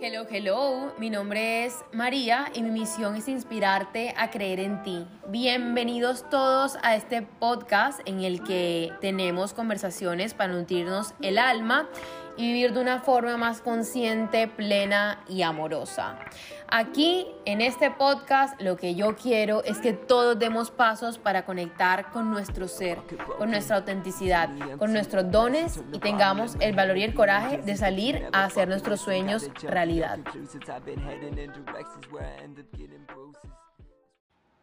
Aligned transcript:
Hello, 0.00 0.26
hello, 0.28 0.92
mi 0.98 1.10
nombre 1.10 1.64
es 1.64 1.84
María 1.92 2.50
y 2.54 2.62
mi 2.62 2.70
misión 2.70 3.14
es 3.14 3.28
inspirarte 3.28 4.14
a 4.16 4.30
creer 4.30 4.58
en 4.58 4.82
ti. 4.82 5.06
Bienvenidos 5.28 6.28
todos 6.28 6.76
a 6.82 6.96
este 6.96 7.22
podcast 7.22 8.00
en 8.06 8.24
el 8.24 8.42
que 8.42 8.90
tenemos 9.00 9.52
conversaciones 9.52 10.34
para 10.34 10.54
nutrirnos 10.54 11.14
el 11.20 11.38
alma 11.38 11.88
y 12.36 12.46
vivir 12.46 12.72
de 12.72 12.80
una 12.80 13.00
forma 13.00 13.36
más 13.36 13.60
consciente, 13.60 14.48
plena 14.48 15.22
y 15.28 15.42
amorosa. 15.42 16.18
Aquí, 16.68 17.26
en 17.44 17.60
este 17.60 17.90
podcast, 17.90 18.58
lo 18.60 18.76
que 18.76 18.94
yo 18.94 19.14
quiero 19.14 19.62
es 19.64 19.78
que 19.78 19.92
todos 19.92 20.38
demos 20.38 20.70
pasos 20.70 21.18
para 21.18 21.44
conectar 21.44 22.10
con 22.10 22.30
nuestro 22.30 22.66
ser, 22.68 22.98
con 23.38 23.50
nuestra 23.50 23.76
autenticidad, 23.76 24.48
con 24.78 24.92
nuestros 24.92 25.30
dones 25.30 25.82
y 25.92 25.98
tengamos 25.98 26.56
el 26.60 26.74
valor 26.74 26.96
y 26.96 27.04
el 27.04 27.14
coraje 27.14 27.58
de 27.58 27.76
salir 27.76 28.26
a 28.32 28.44
hacer 28.44 28.68
nuestros 28.68 29.00
sueños 29.00 29.50
realidad. 29.62 30.18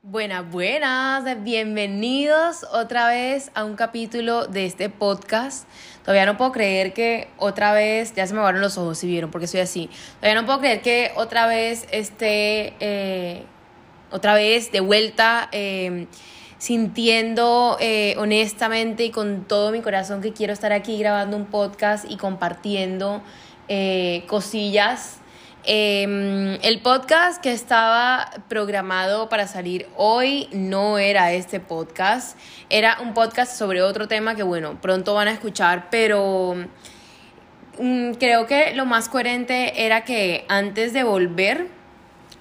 Buenas, 0.01 0.49
buenas, 0.49 1.43
bienvenidos 1.43 2.65
otra 2.71 3.09
vez 3.09 3.51
a 3.54 3.65
un 3.65 3.76
capítulo 3.76 4.48
de 4.48 4.65
este 4.65 4.90
podcast. 4.90 5.67
Todavía 6.09 6.26
no 6.26 6.38
puedo 6.38 6.52
creer 6.52 6.91
que 6.91 7.27
otra 7.38 7.72
vez, 7.72 8.16
ya 8.16 8.26
se 8.26 8.34
me 8.34 8.40
van 8.40 8.59
los 8.59 8.80
ojos 8.80 8.98
si 8.98 9.05
vieron, 9.05 9.30
porque 9.30 9.45
soy 9.45 9.59
así. 9.59 9.91
Todavía 10.20 10.41
no 10.41 10.48
puedo 10.48 10.58
creer 10.58 10.82
que 10.82 11.12
otra 11.16 11.45
vez 11.45 11.85
esté, 11.91 12.73
eh, 12.80 13.44
otra 14.09 14.34
vez 14.34 14.72
de 14.72 14.80
vuelta, 14.80 15.49
eh, 15.52 16.08
sintiendo 16.58 17.77
eh, 17.80 18.16
honestamente 18.18 19.04
y 19.04 19.12
con 19.12 19.44
todo 19.44 19.72
mi 19.72 19.82
corazón 19.82 20.20
que 20.20 20.34
quiero 20.34 20.52
estar 20.52 20.73
aquí 20.73 20.98
grabando 20.98 21.38
un 21.38 21.45
podcast 21.45 22.10
y 22.10 22.18
compartiendo 22.18 23.21
cosillas 24.26 25.20
Em, 25.66 26.58
el 26.63 26.80
podcast 26.81 27.41
que 27.44 27.52
estaba 27.52 28.31
programado 28.48 29.27
para 29.27 29.46
salir 29.46 29.88
hoy 29.98 30.48
no 30.54 30.98
era 30.98 31.34
este 31.34 31.60
podcast, 31.60 32.38
era 32.70 32.98
un 33.01 33.13
podcast 33.13 33.57
sobre 33.57 33.82
otro 33.82 34.07
tema 34.07 34.35
que 34.35 34.43
bueno, 34.43 34.79
pronto 34.82 35.13
van 35.13 35.27
a 35.27 35.32
escuchar, 35.32 35.90
pero 35.91 36.55
mm, 37.77 38.13
creo 38.13 38.48
que 38.48 38.74
lo 38.74 38.85
más 38.85 39.10
coherente 39.10 39.85
era 39.85 40.05
que 40.05 40.46
antes 40.48 40.93
de 40.93 41.04
volver, 41.04 41.68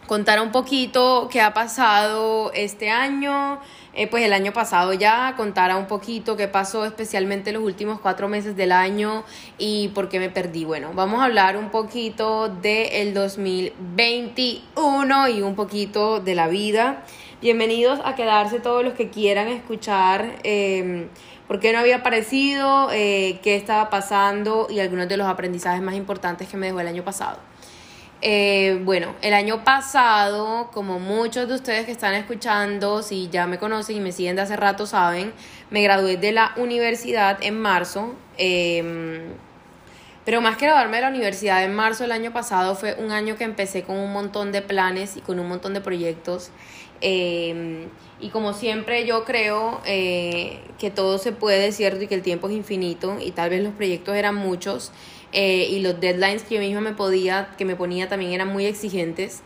contar 0.07 0.41
un 0.41 0.53
poquito 0.53 1.29
qué 1.31 1.41
ha 1.41 1.53
pasado 1.53 2.53
este 2.55 2.89
año, 2.89 3.61
eh, 3.99 4.07
pues 4.07 4.25
el 4.25 4.33
año 4.33 4.53
pasado 4.53 4.93
ya, 4.93 5.35
contara 5.37 5.77
un 5.77 5.89
poquito 5.89 6.37
qué 6.37 6.47
pasó 6.47 6.85
especialmente 6.85 7.51
los 7.51 7.65
últimos 7.65 7.99
cuatro 7.99 8.29
meses 8.29 8.55
del 8.55 8.71
año 8.71 9.25
y 9.59 9.89
por 9.89 10.09
qué 10.09 10.21
me 10.21 10.31
perdí. 10.31 10.65
Bueno, 10.65 10.93
vamos 10.95 11.21
a 11.21 11.25
hablar 11.25 11.57
un 11.57 11.71
poquito 11.71 12.49
del 12.49 13.13
2021 13.13 15.29
y 15.31 15.43
un 15.43 15.57
poquito 15.57 16.21
de 16.21 16.37
la 16.37 16.47
vida. 16.47 17.03
Bienvenidos 17.43 17.99
a 18.05 18.15
quedarse 18.15 18.61
todos 18.61 18.85
los 18.85 18.95
que 18.95 19.11
quieran 19.11 19.49
escuchar 19.49 20.37
eh, 20.45 21.09
por 21.49 21.59
qué 21.59 21.73
no 21.73 21.81
había 21.81 21.97
aparecido, 21.97 22.93
eh, 22.93 23.41
qué 23.43 23.57
estaba 23.57 23.91
pasando 23.91 24.69
y 24.71 24.79
algunos 24.79 25.09
de 25.09 25.17
los 25.17 25.27
aprendizajes 25.27 25.83
más 25.83 25.97
importantes 25.97 26.47
que 26.47 26.57
me 26.57 26.67
dejó 26.67 26.79
el 26.79 26.87
año 26.87 27.03
pasado. 27.03 27.41
Eh, 28.21 28.81
bueno, 28.85 29.15
el 29.23 29.33
año 29.33 29.63
pasado, 29.63 30.71
como 30.73 30.99
muchos 30.99 31.49
de 31.49 31.55
ustedes 31.55 31.87
que 31.87 31.93
están 31.93 32.15
escuchando, 32.15 33.03
si 33.03 33.29
ya 33.29 33.47
me 33.47 33.59
conocen 33.59 33.97
y 33.97 34.01
me 34.01 34.11
siguen 34.11 34.35
de 34.35 34.43
hace 34.43 34.57
rato, 34.57 34.87
saben, 34.87 35.33
me 35.71 35.83
gradué 35.83 36.17
de 36.17 36.33
la 36.33 36.53
universidad 36.57 37.39
en 37.43 37.61
marzo. 37.61 38.15
Em, 38.37 39.35
pero 40.25 40.41
más 40.41 40.57
que 40.57 40.67
graduarme 40.67 40.97
de 40.97 41.03
la 41.03 41.09
universidad 41.11 41.65
en 41.65 41.75
marzo 41.75 42.03
del 42.05 42.13
año 42.13 42.33
pasado, 42.33 42.75
fue 42.75 42.95
un 42.99 43.13
año 43.13 43.37
que 43.37 43.45
empecé 43.45 43.85
con 43.85 43.97
un 43.97 44.13
montón 44.13 44.53
de 44.53 44.63
planes 44.63 45.17
y 45.17 45.21
con 45.21 45.39
un 45.39 45.49
montón 45.49 45.73
de 45.73 45.81
proyectos. 45.81 46.51
Em, 47.01 47.89
y 48.21 48.31
como 48.31 48.53
siempre 48.53 49.07
yo 49.07 49.25
creo 49.25 49.81
eh, 49.87 50.61
que 50.79 50.91
todo 50.91 51.19
se 51.19 51.31
puede, 51.33 51.71
¿cierto? 51.71 52.03
Y 52.03 52.09
que 52.09 52.17
el 52.17 52.23
tiempo 52.23 52.49
es 52.49 52.55
infinito 52.55 53.19
y 53.21 53.31
tal 53.31 53.51
vez 53.51 53.63
los 53.63 53.73
proyectos 53.75 54.17
eran 54.17 54.35
muchos. 54.35 54.91
Eh, 55.33 55.69
y 55.71 55.81
los 55.81 56.01
deadlines 56.01 56.43
que 56.43 56.55
yo 56.55 56.61
misma 56.61 56.81
me 56.81 56.93
podía, 56.93 57.51
que 57.59 57.65
me 57.65 57.77
ponía 57.77 58.09
también 58.09 58.33
eran 58.33 58.49
muy 58.49 58.67
exigentes. 58.67 59.43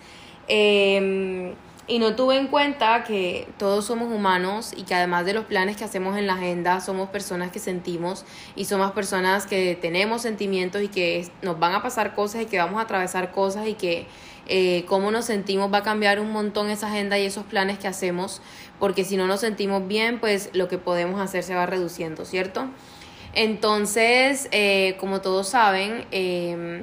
Em, 0.48 1.54
y 1.88 1.98
no 1.98 2.15
tuve 2.15 2.37
en 2.37 2.47
cuenta 2.47 3.03
que 3.03 3.48
todos 3.59 3.87
somos 3.87 4.12
humanos 4.12 4.72
y 4.76 4.84
que 4.84 4.94
además 4.94 5.26
de 5.26 5.34
los 5.34 5.44
planes 5.47 5.76
que 5.76 5.84
hacemos 5.84 6.16
en 6.16 6.28
la 6.28 6.34
agenda, 6.34 6.81
somos 6.81 7.09
personas 7.10 7.50
que 7.50 7.59
sentimos 7.59 8.25
y 8.54 8.66
somos 8.66 8.93
personas 8.93 9.47
que 9.47 9.76
tenemos 9.81 10.22
sentimientos 10.22 10.82
y 10.82 10.88
que 10.88 11.28
nos 11.43 11.59
van 11.59 11.75
a 11.75 11.82
pasar 11.82 12.14
cosas 12.14 12.43
y 12.43 12.47
que 12.47 12.59
vamos 12.59 12.78
a 12.78 12.82
atravesar 12.82 13.32
cosas 13.32 13.66
y 13.66 13.75
que 13.75 14.06
eh, 14.47 14.84
cómo 14.87 15.10
nos 15.10 15.25
sentimos 15.25 15.72
va 15.72 15.78
a 15.78 15.82
cambiar 15.82 16.20
un 16.20 16.32
montón 16.32 16.70
esa 16.70 16.88
agenda 16.88 17.19
y 17.19 17.25
esos 17.25 17.44
planes 17.44 17.78
que 17.78 17.88
hacemos, 17.88 18.41
porque 18.78 19.04
si 19.04 19.16
no 19.16 19.26
nos 19.26 19.41
sentimos 19.41 19.87
bien, 19.87 20.20
pues 20.20 20.50
lo 20.53 20.69
que 20.69 20.78
podemos 20.78 21.20
hacer 21.20 21.43
se 21.43 21.54
va 21.54 21.66
reduciendo, 21.66 22.25
¿cierto? 22.25 22.69
Entonces, 23.34 24.48
eh, 24.53 24.97
como 24.98 25.20
todos 25.20 25.48
saben, 25.48 26.04
em, 26.10 26.82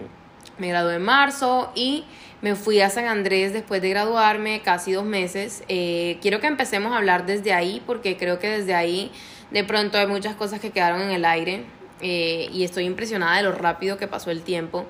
me 0.58 0.70
gradué 0.70 0.96
en 0.96 1.04
marzo 1.04 1.72
y 1.76 2.06
me 2.42 2.56
fui 2.56 2.82
a 2.82 2.90
San 2.90 3.06
Andrés 3.06 3.54
después 3.54 3.82
de 3.82 3.90
graduarme, 3.90 4.62
casi 4.62 4.94
dos 4.94 5.06
meses. 5.06 5.64
Eh, 5.68 6.18
quiero 6.22 6.40
que 6.40 6.48
empecemos 6.48 6.94
a 6.94 6.98
hablar 6.98 7.26
desde 7.26 7.54
ahí 7.54 7.82
porque 7.86 8.18
creo 8.18 8.40
que 8.40 8.50
desde 8.50 8.74
ahí 8.74 9.12
de 9.52 9.64
pronto 9.64 9.98
hay 9.98 10.08
muchas 10.08 10.36
cosas 10.36 10.60
que 10.60 10.72
quedaron 10.72 11.02
en 11.02 11.12
el 11.12 11.26
aire 11.26 11.66
eh, 12.02 12.50
y 12.52 12.64
estoy 12.64 12.86
impresionada 12.86 13.38
de 13.38 13.44
lo 13.44 13.52
rápido 13.52 13.98
que 13.98 14.08
pasó 14.08 14.32
el 14.32 14.42
tiempo. 14.42 14.86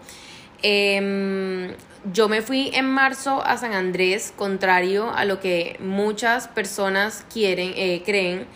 Em, 0.61 1.73
yo 2.13 2.29
me 2.29 2.41
fui 2.41 2.71
en 2.73 2.85
marzo 2.85 3.43
a 3.45 3.57
San 3.57 3.73
Andrés, 3.73 4.33
contrario 4.35 5.11
a 5.13 5.25
lo 5.25 5.39
que 5.39 5.77
muchas 5.79 6.47
personas 6.47 7.25
quieren, 7.31 7.73
creen 8.03 8.47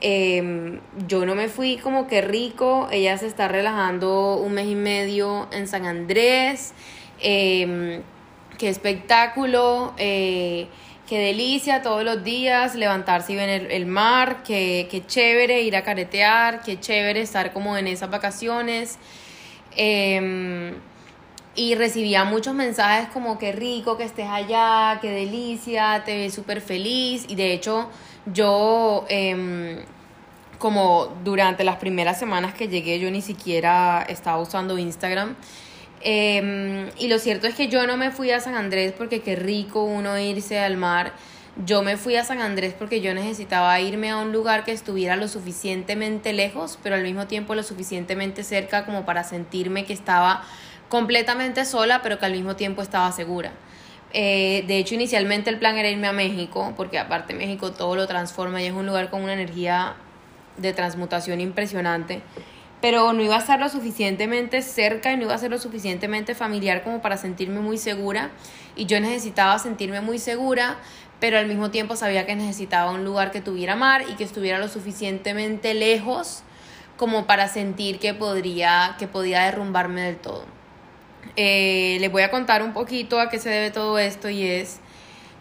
Em, 0.00 0.80
yo 1.08 1.26
no 1.26 1.34
me 1.34 1.48
fui 1.48 1.76
como 1.78 2.06
que 2.06 2.20
rico, 2.20 2.88
ella 2.92 3.18
se 3.18 3.26
está 3.26 3.48
relajando 3.48 4.36
un 4.36 4.52
mes 4.52 4.68
y 4.68 4.76
medio 4.76 5.48
en 5.50 5.66
San 5.66 5.86
Andrés, 5.86 6.72
eh, 7.20 8.02
qué 8.58 8.68
espectáculo, 8.68 9.94
eh, 9.98 10.68
qué 11.08 11.18
delicia 11.18 11.82
todos 11.82 12.04
los 12.04 12.22
días 12.22 12.74
levantarse 12.74 13.32
y 13.32 13.36
ver 13.36 13.72
el, 13.72 13.86
mar, 13.86 14.42
qué, 14.44 14.86
qué, 14.90 15.04
chévere 15.04 15.62
ir 15.62 15.74
a 15.74 15.82
caretear, 15.82 16.62
qué 16.62 16.78
chévere 16.78 17.22
estar 17.22 17.52
como 17.52 17.76
en 17.76 17.88
esas 17.88 18.10
vacaciones. 18.10 18.98
Em, 19.76 20.74
y 21.54 21.74
recibía 21.74 22.24
muchos 22.24 22.54
mensajes 22.54 23.08
como 23.08 23.38
qué 23.38 23.50
rico 23.52 23.96
que 23.96 24.04
estés 24.04 24.28
allá, 24.28 24.98
qué 25.00 25.10
delicia, 25.10 26.02
te 26.04 26.16
ves 26.16 26.34
súper 26.34 26.60
feliz 26.60 27.24
y 27.28 27.34
de 27.34 27.52
hecho 27.52 27.88
yo, 28.32 29.04
em, 29.08 29.78
como 30.58 31.16
durante 31.24 31.64
las 31.64 31.76
primeras 31.76 32.18
semanas 32.18 32.54
que 32.54 32.68
llegué, 32.68 32.98
yo 32.98 33.10
ni 33.10 33.22
siquiera 33.22 34.04
estaba 34.08 34.40
usando 34.40 34.78
Instagram. 34.78 35.36
Em, 36.00 36.88
y 36.98 37.08
lo 37.08 37.18
cierto 37.18 37.46
es 37.46 37.54
que 37.54 37.68
yo 37.68 37.86
no 37.86 37.96
me 37.96 38.10
fui 38.10 38.30
a 38.30 38.40
San 38.40 38.54
Andrés 38.54 38.92
porque 38.96 39.20
qué 39.20 39.36
rico 39.36 39.82
uno 39.84 40.18
irse 40.18 40.58
al 40.58 40.76
mar. 40.76 41.12
Yo 41.66 41.82
me 41.82 41.96
fui 41.96 42.14
a 42.14 42.24
San 42.24 42.40
Andrés 42.40 42.74
porque 42.78 43.00
yo 43.00 43.12
necesitaba 43.14 43.80
irme 43.80 44.10
a 44.10 44.18
un 44.18 44.32
lugar 44.32 44.64
que 44.64 44.70
estuviera 44.70 45.16
lo 45.16 45.26
suficientemente 45.26 46.32
lejos, 46.32 46.78
pero 46.82 46.94
al 46.94 47.02
mismo 47.02 47.26
tiempo 47.26 47.54
lo 47.56 47.64
suficientemente 47.64 48.44
cerca 48.44 48.84
como 48.84 49.04
para 49.04 49.24
sentirme 49.24 49.84
que 49.84 49.92
estaba 49.92 50.44
completamente 50.88 51.64
sola, 51.64 52.00
pero 52.02 52.18
que 52.18 52.26
al 52.26 52.32
mismo 52.32 52.54
tiempo 52.54 52.80
estaba 52.80 53.10
segura. 53.10 53.52
Eh, 54.12 54.64
de 54.66 54.78
hecho, 54.78 54.94
inicialmente 54.94 55.50
el 55.50 55.58
plan 55.58 55.76
era 55.76 55.88
irme 55.88 56.06
a 56.06 56.12
México, 56.12 56.72
porque 56.76 56.98
aparte 56.98 57.34
México 57.34 57.72
todo 57.72 57.94
lo 57.96 58.06
transforma 58.06 58.62
y 58.62 58.66
es 58.66 58.72
un 58.72 58.86
lugar 58.86 59.10
con 59.10 59.22
una 59.22 59.34
energía 59.34 59.96
de 60.56 60.72
transmutación 60.72 61.40
impresionante. 61.40 62.22
Pero 62.80 63.12
no 63.12 63.22
iba 63.22 63.36
a 63.36 63.40
estar 63.40 63.58
lo 63.58 63.68
suficientemente 63.68 64.62
cerca 64.62 65.12
y 65.12 65.16
no 65.16 65.24
iba 65.24 65.34
a 65.34 65.38
ser 65.38 65.50
lo 65.50 65.58
suficientemente 65.58 66.34
familiar 66.34 66.84
como 66.84 67.02
para 67.02 67.16
sentirme 67.16 67.60
muy 67.60 67.76
segura. 67.76 68.30
Y 68.76 68.86
yo 68.86 69.00
necesitaba 69.00 69.58
sentirme 69.58 70.00
muy 70.00 70.18
segura, 70.18 70.76
pero 71.20 71.38
al 71.38 71.46
mismo 71.46 71.70
tiempo 71.70 71.96
sabía 71.96 72.24
que 72.24 72.36
necesitaba 72.36 72.92
un 72.92 73.04
lugar 73.04 73.32
que 73.32 73.40
tuviera 73.40 73.74
mar 73.74 74.04
y 74.08 74.14
que 74.14 74.24
estuviera 74.24 74.58
lo 74.58 74.68
suficientemente 74.68 75.74
lejos 75.74 76.44
como 76.96 77.26
para 77.26 77.48
sentir 77.48 77.98
que 77.98 78.14
podría, 78.14 78.96
que 78.98 79.08
podía 79.08 79.44
derrumbarme 79.44 80.02
del 80.02 80.16
todo. 80.16 80.57
Eh, 81.40 81.98
les 82.00 82.10
voy 82.10 82.22
a 82.22 82.32
contar 82.32 82.64
un 82.64 82.72
poquito 82.72 83.20
a 83.20 83.28
qué 83.28 83.38
se 83.38 83.48
debe 83.48 83.70
todo 83.70 83.96
esto 84.00 84.28
y 84.28 84.44
es, 84.44 84.80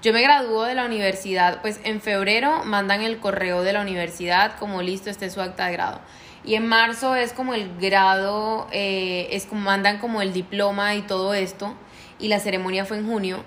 yo 0.03 0.13
me 0.13 0.21
graduó 0.21 0.61
de 0.61 0.75
la 0.75 0.85
universidad, 0.85 1.59
pues 1.63 1.79
en 1.83 2.01
febrero 2.01 2.63
mandan 2.65 3.01
el 3.01 3.17
correo 3.17 3.63
de 3.63 3.73
la 3.73 3.81
universidad 3.81 4.59
como 4.59 4.83
listo, 4.83 5.09
este 5.09 5.27
su 5.31 5.41
acta 5.41 5.65
de 5.65 5.71
grado. 5.71 5.99
Y 6.45 6.53
en 6.53 6.67
marzo 6.67 7.15
es 7.15 7.33
como 7.33 7.55
el 7.55 7.75
grado, 7.79 8.67
eh, 8.71 9.29
es 9.31 9.47
como 9.47 9.61
mandan 9.61 9.97
como 9.97 10.21
el 10.21 10.33
diploma 10.33 10.93
y 10.93 11.01
todo 11.01 11.33
esto. 11.33 11.73
Y 12.19 12.27
la 12.27 12.39
ceremonia 12.39 12.85
fue 12.85 12.97
en 12.97 13.07
junio. 13.07 13.43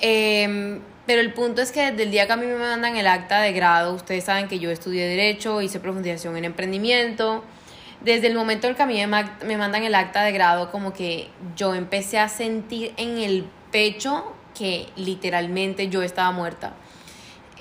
Em, 0.00 0.80
pero 1.04 1.20
el 1.20 1.34
punto 1.34 1.60
es 1.60 1.70
que 1.70 1.90
desde 1.90 2.04
el 2.04 2.10
día 2.10 2.26
que 2.26 2.32
a 2.32 2.36
mí 2.36 2.46
me 2.46 2.56
mandan 2.56 2.96
el 2.96 3.06
acta 3.08 3.42
de 3.42 3.52
grado, 3.52 3.92
ustedes 3.92 4.24
saben 4.24 4.48
que 4.48 4.58
yo 4.58 4.70
estudié 4.70 5.06
Derecho, 5.06 5.60
hice 5.60 5.80
profundización 5.80 6.38
en 6.38 6.46
emprendimiento, 6.46 7.44
desde 8.00 8.26
el 8.28 8.34
momento 8.34 8.66
en 8.66 8.74
que 8.74 8.82
a 8.82 8.86
me 8.86 9.56
mandan 9.56 9.82
el 9.84 9.94
acta 9.94 10.22
de 10.22 10.32
grado, 10.32 10.70
como 10.70 10.92
que 10.92 11.28
yo 11.56 11.74
empecé 11.74 12.18
a 12.18 12.28
sentir 12.28 12.92
en 12.96 13.18
el 13.18 13.44
pecho 13.70 14.34
que 14.56 14.88
literalmente 14.96 15.88
yo 15.88 16.02
estaba 16.02 16.30
muerta. 16.32 16.74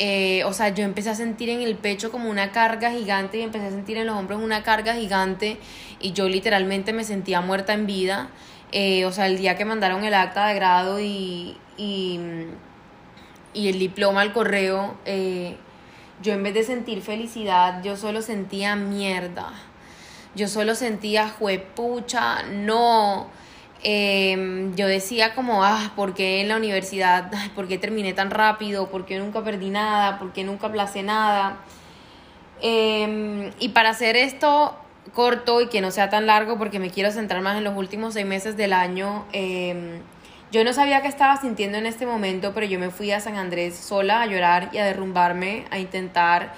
Eh, 0.02 0.46
o 0.46 0.54
sea, 0.54 0.70
yo 0.70 0.86
empecé 0.86 1.10
a 1.10 1.16
sentir 1.16 1.50
en 1.50 1.62
el 1.62 1.76
pecho 1.76 2.10
como 2.10 2.30
una 2.30 2.54
carga 2.54 2.90
gigante 2.92 3.38
y 3.38 3.42
empecé 3.42 3.68
a 3.68 3.72
sentir 3.72 3.98
en 3.98 4.08
los 4.08 4.16
hombros 4.16 4.42
una 4.42 4.64
carga 4.64 4.96
gigante 4.96 5.58
y 6.00 6.14
yo 6.14 6.30
literalmente 6.30 6.94
me 6.94 7.04
sentía 7.04 7.42
muerta 7.42 7.74
en 7.74 7.86
vida. 7.86 8.30
Eh, 8.72 9.04
o 9.06 9.12
sea, 9.12 9.28
el 9.28 9.38
día 9.38 9.58
que 9.58 9.66
mandaron 9.66 10.06
el 10.06 10.14
acta 10.14 10.48
de 10.48 10.56
grado 10.56 11.02
y, 11.02 11.58
y, 11.78 12.20
el 13.54 13.78
diploma 13.78 14.22
al 14.22 14.32
correo, 14.32 14.96
eh, 15.06 15.58
yo 16.22 16.32
en 16.34 16.44
vez 16.44 16.54
de 16.54 16.64
sentir 16.64 17.02
felicidad, 17.02 17.84
yo 17.84 17.98
solo 17.98 18.22
sentía 18.22 18.78
mierda. 18.78 19.52
Yo 20.40 20.48
solo 20.48 20.74
sentía 20.74 21.28
juepucha, 21.28 22.44
no 22.44 23.28
eh, 23.84 24.72
yo 24.78 24.88
decía 24.88 25.36
como, 25.36 25.66
ah, 25.66 25.92
¿por 25.98 26.14
qué 26.14 26.40
en 26.40 26.48
la 26.48 26.56
universidad? 26.56 27.30
¿Por 27.56 27.68
qué 27.68 27.78
terminé 27.78 28.14
tan 28.14 28.32
rápido? 28.32 28.90
¿Por 28.90 29.06
qué 29.06 29.20
nunca 29.20 29.44
perdí 29.44 29.70
nada? 29.70 30.18
¿Por 30.18 30.32
qué 30.32 30.46
nunca 30.46 30.68
aplacé 30.68 31.04
nada? 31.04 31.58
Em, 32.62 33.52
y 33.60 33.70
para 33.70 33.90
hacer 33.90 34.16
esto 34.16 34.78
corto 35.14 35.60
y 35.60 35.68
que 35.68 35.82
no 35.82 35.92
sea 35.92 36.10
tan 36.10 36.26
largo, 36.26 36.58
porque 36.58 36.80
me 36.80 36.90
quiero 36.90 37.12
centrar 37.12 37.42
más 37.42 37.58
en 37.58 37.66
los 37.66 37.76
últimos 37.76 38.14
seis 38.14 38.26
meses 38.26 38.56
del 38.56 38.72
año, 38.72 39.26
em, 39.34 40.00
yo 40.54 40.64
no 40.64 40.72
sabía 40.72 41.02
qué 41.02 41.10
estaba 41.10 41.36
sintiendo 41.42 41.78
en 41.78 41.86
este 41.86 42.06
momento, 42.06 42.54
pero 42.54 42.66
yo 42.66 42.80
me 42.80 42.92
fui 42.92 43.12
a 43.12 43.20
San 43.20 43.36
Andrés 43.36 43.76
sola 43.76 44.22
a 44.22 44.26
llorar 44.26 44.70
y 44.72 44.78
a 44.78 44.86
derrumbarme, 44.86 45.66
a 45.70 45.80
intentar 45.80 46.54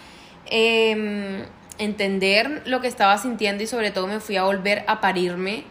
entender 1.82 2.62
lo 2.66 2.80
que 2.80 2.88
estaba 2.88 3.18
sintiendo 3.18 3.64
y 3.64 3.68
sobre 3.68 3.90
todo 3.90 4.08
me 4.08 4.20
fui 4.20 4.38
a 4.38 4.44
volver 4.44 4.84
a 4.88 5.02
parirme 5.02 5.64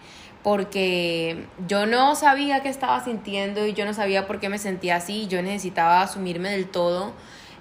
porque 0.42 1.46
yo 1.68 1.86
no 1.86 2.16
sabía 2.16 2.62
qué 2.62 2.68
estaba 2.68 3.04
sintiendo 3.04 3.66
y 3.66 3.74
yo 3.74 3.84
no 3.84 3.94
sabía 3.94 4.26
por 4.26 4.40
qué 4.40 4.48
me 4.48 4.58
sentía 4.58 4.96
así, 4.96 5.28
yo 5.28 5.40
necesitaba 5.40 6.02
asumirme 6.02 6.50
del 6.50 6.68
todo, 6.68 7.12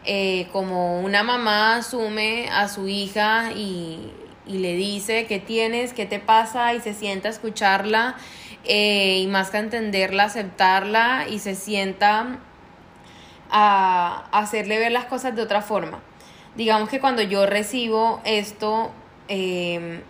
eh, 0.06 0.48
como 0.51 1.01
una 1.01 1.24
mamá 1.24 1.75
asume 1.75 2.50
a 2.51 2.68
su 2.68 2.88
hija 2.88 3.51
y, 3.51 4.13
le 4.48 4.74
dice 4.74 5.28
qué 5.28 5.38
tienes, 5.38 5.94
qué 5.94 6.07
te 6.07 6.18
pasa 6.18 6.74
y 6.74 6.80
se 6.80 6.96
sienta 6.96 7.28
a 7.28 7.31
escucharla 7.31 8.16
eh, 8.66 9.19
y 9.22 9.28
más 9.28 9.51
que 9.51 9.60
entenderla, 9.60 10.24
aceptarla 10.24 11.28
y 11.30 11.38
se 11.38 11.54
sienta 11.54 12.40
a 13.51 14.24
hacerle 14.31 14.80
ver 14.80 14.92
las 14.92 15.06
cosas 15.06 15.36
de 15.36 15.44
otra 15.44 15.62
forma. 15.62 16.01
Digamos 16.59 16.89
que 16.89 17.00
cuando 17.00 17.21
yo 17.21 17.45
recibo 17.45 18.19
esto, 18.25 18.91
eh, 19.29 20.01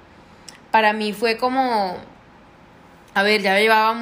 para 0.72 0.94
mí 0.94 1.13
fue 1.13 1.38
como 1.38 1.96
a 3.13 3.22
ver, 3.22 3.44
ya 3.44 3.60
llevaba 3.60 3.96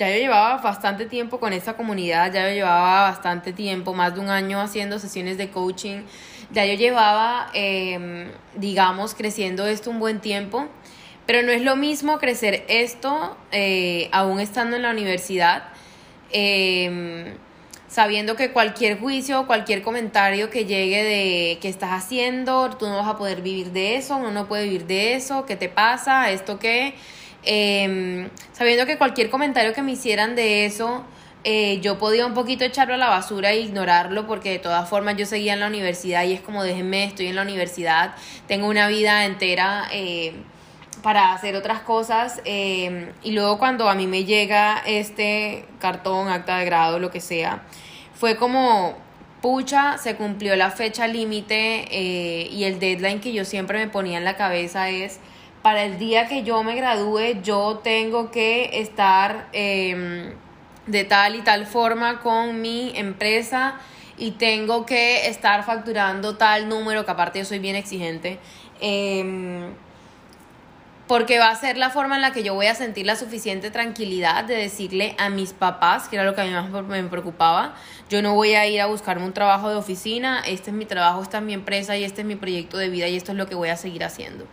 ya 0.00 0.10
yo 0.10 0.16
llevaba 0.16 0.56
bastante 0.56 1.06
tiempo 1.06 1.38
con 1.38 1.52
esta 1.52 1.76
comunidad, 1.76 2.32
ya 2.32 2.48
yo 2.48 2.54
llevaba 2.54 3.02
bastante 3.02 3.52
tiempo, 3.52 3.94
más 3.94 4.16
de 4.16 4.20
un 4.20 4.30
año 4.30 4.60
haciendo 4.60 4.98
sesiones 4.98 5.38
de 5.38 5.50
coaching, 5.50 6.02
ya 6.50 6.66
yo 6.66 6.74
llevaba, 6.74 7.50
em, 7.54 8.32
digamos, 8.56 9.14
creciendo 9.14 9.64
esto 9.68 9.90
un 9.90 10.00
buen 10.00 10.18
tiempo, 10.18 10.66
pero 11.24 11.44
no 11.46 11.52
es 11.52 11.62
lo 11.62 11.76
mismo 11.76 12.18
crecer 12.18 12.64
esto 12.66 13.36
eh, 13.52 14.08
aún 14.10 14.40
estando 14.40 14.74
en 14.74 14.82
la 14.82 14.90
universidad, 14.90 15.68
em, 16.32 17.36
sabiendo 17.92 18.36
que 18.36 18.52
cualquier 18.52 18.98
juicio, 18.98 19.46
cualquier 19.46 19.82
comentario 19.82 20.48
que 20.48 20.64
llegue 20.64 21.04
de 21.04 21.58
qué 21.60 21.68
estás 21.68 21.90
haciendo, 21.90 22.70
tú 22.70 22.86
no 22.86 22.96
vas 22.96 23.06
a 23.06 23.18
poder 23.18 23.42
vivir 23.42 23.70
de 23.70 23.96
eso, 23.96 24.16
uno 24.16 24.30
no 24.30 24.48
puede 24.48 24.64
vivir 24.64 24.86
de 24.86 25.12
eso, 25.14 25.44
qué 25.44 25.56
te 25.56 25.68
pasa, 25.68 26.30
esto 26.30 26.58
qué. 26.58 26.94
Eh, 27.44 28.30
sabiendo 28.52 28.86
que 28.86 28.96
cualquier 28.96 29.28
comentario 29.28 29.74
que 29.74 29.82
me 29.82 29.92
hicieran 29.92 30.34
de 30.36 30.64
eso, 30.64 31.04
eh, 31.44 31.80
yo 31.82 31.98
podía 31.98 32.24
un 32.24 32.32
poquito 32.32 32.64
echarlo 32.64 32.94
a 32.94 32.96
la 32.96 33.10
basura 33.10 33.50
e 33.50 33.60
ignorarlo 33.60 34.26
porque 34.26 34.50
de 34.52 34.58
todas 34.58 34.88
formas 34.88 35.18
yo 35.18 35.26
seguía 35.26 35.52
en 35.52 35.60
la 35.60 35.66
universidad 35.66 36.24
y 36.24 36.32
es 36.32 36.40
como 36.40 36.64
déjenme, 36.64 37.04
estoy 37.04 37.26
en 37.26 37.36
la 37.36 37.42
universidad, 37.42 38.14
tengo 38.48 38.68
una 38.68 38.88
vida 38.88 39.26
entera 39.26 39.84
eh, 39.92 40.32
para 41.02 41.32
hacer 41.32 41.56
otras 41.56 41.80
cosas 41.80 42.40
em, 42.44 43.10
y 43.22 43.32
luego 43.32 43.58
cuando 43.58 43.88
a 43.88 43.94
mí 43.94 44.06
me 44.06 44.24
llega 44.24 44.82
este 44.86 45.64
cartón, 45.80 46.28
acta 46.28 46.58
de 46.58 46.64
grado, 46.64 46.98
lo 46.98 47.10
que 47.10 47.20
sea, 47.20 47.62
fue 48.14 48.36
como 48.36 48.94
pucha, 49.40 49.98
se 49.98 50.14
cumplió 50.14 50.54
la 50.54 50.70
fecha 50.70 51.08
límite 51.08 51.86
eh, 51.90 52.48
y 52.50 52.64
el 52.64 52.78
deadline 52.78 53.20
que 53.20 53.32
yo 53.32 53.44
siempre 53.44 53.78
me 53.78 53.88
ponía 53.88 54.18
en 54.18 54.24
la 54.24 54.36
cabeza 54.36 54.88
es 54.88 55.18
para 55.62 55.84
el 55.84 55.98
día 55.98 56.28
que 56.28 56.42
yo 56.44 56.62
me 56.62 56.74
gradúe, 56.74 57.42
yo 57.42 57.80
tengo 57.82 58.30
que 58.30 58.80
estar 58.80 59.48
em, 59.52 60.32
de 60.86 61.04
tal 61.04 61.36
y 61.36 61.40
tal 61.42 61.66
forma 61.66 62.20
con 62.20 62.60
mi 62.60 62.92
empresa 62.96 63.74
y 64.18 64.32
tengo 64.32 64.86
que 64.86 65.26
estar 65.28 65.64
facturando 65.64 66.36
tal 66.36 66.68
número, 66.68 67.04
que 67.04 67.10
aparte 67.10 67.38
yo 67.40 67.44
soy 67.44 67.58
bien 67.58 67.76
exigente. 67.76 68.38
Em, 68.80 69.72
porque 71.12 71.38
va 71.38 71.50
a 71.50 71.56
ser 71.56 71.76
la 71.76 71.90
forma 71.90 72.16
en 72.16 72.22
la 72.22 72.32
que 72.32 72.42
yo 72.42 72.54
voy 72.54 72.68
a 72.68 72.74
sentir 72.74 73.04
la 73.04 73.16
suficiente 73.16 73.70
tranquilidad 73.70 74.44
de 74.44 74.56
decirle 74.56 75.14
a 75.18 75.28
mis 75.28 75.52
papás, 75.52 76.08
que 76.08 76.16
era 76.16 76.24
lo 76.24 76.34
que 76.34 76.40
a 76.40 76.44
mí 76.44 76.50
más 76.52 76.70
me 76.86 77.02
preocupaba, 77.02 77.74
yo 78.08 78.22
no 78.22 78.34
voy 78.34 78.54
a 78.54 78.66
ir 78.66 78.80
a 78.80 78.86
buscarme 78.86 79.26
un 79.26 79.34
trabajo 79.34 79.68
de 79.68 79.76
oficina, 79.76 80.42
este 80.46 80.70
es 80.70 80.74
mi 80.74 80.86
trabajo, 80.86 81.20
esta 81.20 81.36
es 81.36 81.44
mi 81.44 81.52
empresa 81.52 81.98
y 81.98 82.04
este 82.04 82.22
es 82.22 82.26
mi 82.26 82.34
proyecto 82.36 82.78
de 82.78 82.88
vida 82.88 83.08
y 83.08 83.16
esto 83.16 83.32
es 83.32 83.36
lo 83.36 83.46
que 83.46 83.54
voy 83.54 83.68
a 83.68 83.76
seguir 83.76 84.04
haciendo. 84.04 84.46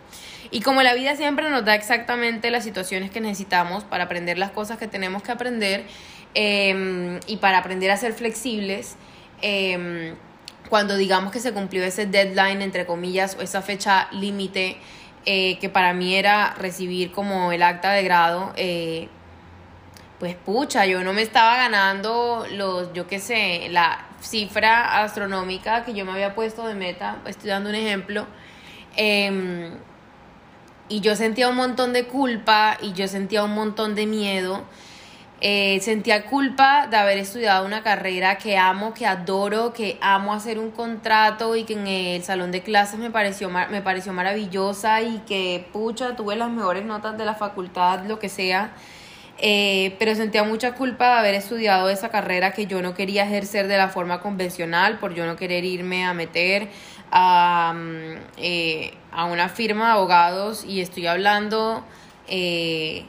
Y 0.50 0.60
como 0.60 0.82
la 0.82 0.92
vida 0.92 1.16
siempre 1.16 1.48
nos 1.48 1.64
da 1.64 1.74
exactamente 1.74 2.50
las 2.50 2.62
situaciones 2.62 3.10
que 3.10 3.22
necesitamos 3.22 3.84
para 3.84 4.04
aprender 4.04 4.36
las 4.36 4.50
cosas 4.50 4.76
que 4.76 4.86
tenemos 4.86 5.22
que 5.22 5.32
aprender 5.32 5.86
em, 6.34 7.20
y 7.26 7.38
para 7.38 7.56
aprender 7.56 7.90
a 7.90 7.96
ser 7.96 8.12
flexibles, 8.12 8.96
em, 9.40 10.14
cuando 10.68 10.98
digamos 10.98 11.32
que 11.32 11.40
se 11.40 11.52
cumplió 11.52 11.82
ese 11.84 12.04
deadline, 12.04 12.60
entre 12.60 12.84
comillas, 12.84 13.34
o 13.38 13.42
esa 13.42 13.62
fecha 13.62 14.08
límite, 14.12 14.76
eh, 15.26 15.58
que 15.58 15.68
para 15.68 15.92
mí 15.92 16.14
era 16.14 16.54
recibir 16.54 17.12
como 17.12 17.52
el 17.52 17.62
acta 17.62 17.92
de 17.92 18.02
grado, 18.02 18.52
eh, 18.56 19.08
pues 20.18 20.34
pucha, 20.34 20.86
yo 20.86 21.02
no 21.02 21.12
me 21.12 21.22
estaba 21.22 21.56
ganando 21.56 22.46
los, 22.52 22.92
yo 22.92 23.06
qué 23.06 23.18
sé, 23.18 23.68
la 23.70 24.06
cifra 24.20 25.02
astronómica 25.02 25.84
que 25.84 25.94
yo 25.94 26.04
me 26.04 26.12
había 26.12 26.34
puesto 26.34 26.66
de 26.66 26.74
meta, 26.74 27.18
estoy 27.26 27.50
dando 27.50 27.70
un 27.70 27.76
ejemplo. 27.76 28.26
Eh, 28.96 29.70
y 30.90 31.00
yo 31.00 31.14
sentía 31.14 31.48
un 31.48 31.54
montón 31.54 31.92
de 31.92 32.04
culpa 32.04 32.76
y 32.82 32.92
yo 32.92 33.06
sentía 33.06 33.44
un 33.44 33.54
montón 33.54 33.94
de 33.94 34.06
miedo. 34.06 34.64
Eh, 35.42 35.80
sentía 35.80 36.26
culpa 36.26 36.86
de 36.86 36.98
haber 36.98 37.16
estudiado 37.16 37.64
una 37.64 37.82
carrera 37.82 38.36
que 38.36 38.58
amo, 38.58 38.92
que 38.92 39.06
adoro, 39.06 39.72
que 39.72 39.96
amo 40.02 40.34
hacer 40.34 40.58
un 40.58 40.70
contrato 40.70 41.56
y 41.56 41.64
que 41.64 41.72
en 41.72 41.86
el 41.86 42.22
salón 42.22 42.52
de 42.52 42.62
clases 42.62 42.98
me 42.98 43.10
pareció, 43.10 43.48
me 43.48 43.80
pareció 43.80 44.12
maravillosa 44.12 45.00
y 45.00 45.20
que, 45.20 45.66
pucha, 45.72 46.14
tuve 46.14 46.36
las 46.36 46.50
mejores 46.50 46.84
notas 46.84 47.16
de 47.16 47.24
la 47.24 47.34
facultad, 47.34 48.04
lo 48.06 48.18
que 48.18 48.28
sea. 48.28 48.72
Eh, 49.42 49.96
pero 49.98 50.14
sentía 50.14 50.44
mucha 50.44 50.74
culpa 50.74 51.06
de 51.14 51.18
haber 51.20 51.34
estudiado 51.34 51.88
esa 51.88 52.10
carrera 52.10 52.52
que 52.52 52.66
yo 52.66 52.82
no 52.82 52.92
quería 52.92 53.24
ejercer 53.24 53.68
de 53.68 53.78
la 53.78 53.88
forma 53.88 54.20
convencional, 54.20 54.98
por 54.98 55.14
yo 55.14 55.24
no 55.24 55.36
querer 55.36 55.64
irme 55.64 56.04
a 56.04 56.12
meter 56.12 56.68
a, 57.10 57.72
mm, 57.74 58.16
eh, 58.36 58.92
a 59.10 59.24
una 59.24 59.48
firma 59.48 59.86
de 59.86 59.92
abogados 59.92 60.64
y 60.66 60.82
estoy 60.82 61.06
hablando 61.06 61.82
eh, 62.28 63.06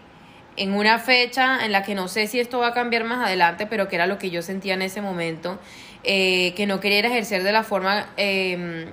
en 0.57 0.73
una 0.73 0.99
fecha 0.99 1.65
en 1.65 1.71
la 1.71 1.83
que 1.83 1.95
no 1.95 2.07
sé 2.07 2.27
si 2.27 2.39
esto 2.39 2.59
va 2.59 2.67
a 2.67 2.73
cambiar 2.73 3.03
más 3.03 3.25
adelante, 3.25 3.67
pero 3.67 3.87
que 3.87 3.95
era 3.95 4.07
lo 4.07 4.17
que 4.17 4.29
yo 4.29 4.41
sentía 4.41 4.73
en 4.73 4.81
ese 4.81 5.01
momento, 5.01 5.59
eh, 6.03 6.53
que 6.55 6.65
no 6.65 6.79
quería 6.79 6.99
ejercer 6.99 7.43
de 7.43 7.51
la 7.51 7.63
forma 7.63 8.09
em, 8.17 8.87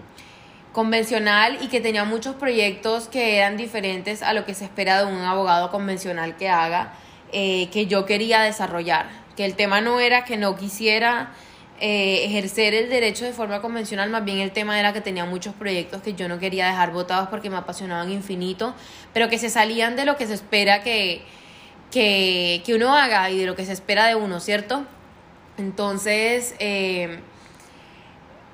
convencional 0.73 1.59
y 1.61 1.69
que 1.69 1.81
tenía 1.81 2.05
muchos 2.05 2.37
proyectos 2.37 3.09
que 3.09 3.37
eran 3.37 3.57
diferentes 3.57 4.23
a 4.23 4.33
lo 4.33 4.45
que 4.45 4.55
se 4.55 4.65
espera 4.65 5.05
de 5.05 5.13
un 5.13 5.21
abogado 5.21 5.71
convencional 5.71 6.37
que 6.37 6.49
haga, 6.49 6.93
que 7.31 7.87
yo 7.89 8.07
quería 8.07 8.41
desarrollar, 8.41 9.07
que 9.37 9.45
el 9.45 9.55
tema 9.55 9.81
no 9.81 10.01
era 10.01 10.25
que 10.25 10.37
no 10.37 10.57
quisiera 10.57 11.33
eh, 11.81 12.25
ejercer 12.25 12.75
el 12.75 12.91
derecho 12.91 13.25
de 13.25 13.33
forma 13.33 13.61
convencional, 13.61 14.11
más 14.11 14.25
bien 14.25 14.39
el 14.39 14.51
tema 14.51 14.81
era 14.81 14.93
que 14.93 15.01
tenía 15.01 15.25
muchos 15.27 15.55
proyectos 15.55 16.03
que 16.03 16.13
yo 16.13 16.27
no 16.27 16.41
quería 16.41 16.67
dejar 16.67 16.91
votados 16.91 17.29
porque 17.29 17.51
me 17.51 17.57
apasionaban 17.57 18.11
infinito, 18.11 18.75
pero 19.13 19.29
que 19.29 19.39
se 19.39 19.49
salían 19.49 19.95
de 19.95 20.05
lo 20.05 20.17
que 20.17 20.27
se 20.27 20.35
espera 20.35 20.83
que, 20.83 21.23
que, 21.91 22.63
que 22.65 22.75
uno 22.75 22.97
haga 22.97 23.31
y 23.31 23.39
de 23.39 23.47
lo 23.47 23.57
que 23.57 23.65
se 23.65 23.73
espera 23.73 24.07
de 24.07 24.15
uno, 24.15 24.41
¿cierto? 24.41 24.85
Entonces, 25.57 26.55
eh, 26.59 27.21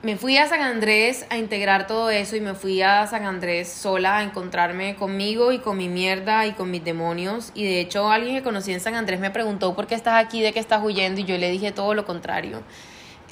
me 0.04 0.16
fui 0.16 0.36
a 0.36 0.46
San 0.46 0.60
Andrés 0.60 1.24
a 1.30 1.38
integrar 1.38 1.86
todo 1.86 2.10
eso 2.10 2.36
y 2.36 2.40
me 2.42 2.52
fui 2.52 2.82
a 2.82 3.06
San 3.06 3.24
Andrés 3.24 3.70
sola 3.70 4.18
a 4.18 4.22
encontrarme 4.22 4.96
conmigo 4.96 5.50
y 5.50 5.60
con 5.60 5.78
mi 5.78 5.88
mierda 5.88 6.46
y 6.46 6.52
con 6.52 6.70
mis 6.70 6.84
demonios. 6.84 7.52
Y 7.54 7.64
de 7.64 7.80
hecho 7.80 8.10
alguien 8.10 8.36
que 8.36 8.42
conocí 8.42 8.70
en 8.70 8.80
San 8.80 8.94
Andrés 8.96 9.18
me 9.18 9.30
preguntó 9.30 9.74
por 9.74 9.86
qué 9.86 9.94
estás 9.94 10.22
aquí, 10.22 10.42
de 10.42 10.52
qué 10.52 10.60
estás 10.60 10.84
huyendo 10.84 11.22
y 11.22 11.24
yo 11.24 11.38
le 11.38 11.50
dije 11.50 11.72
todo 11.72 11.94
lo 11.94 12.04
contrario. 12.04 12.62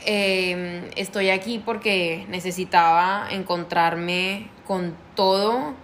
Em, 0.06 0.90
estoy 0.96 1.28
aquí 1.28 1.58
porque 1.58 2.24
necesitaba 2.30 3.28
encontrarme 3.30 4.48
con 4.66 4.96
todo, 5.14 5.74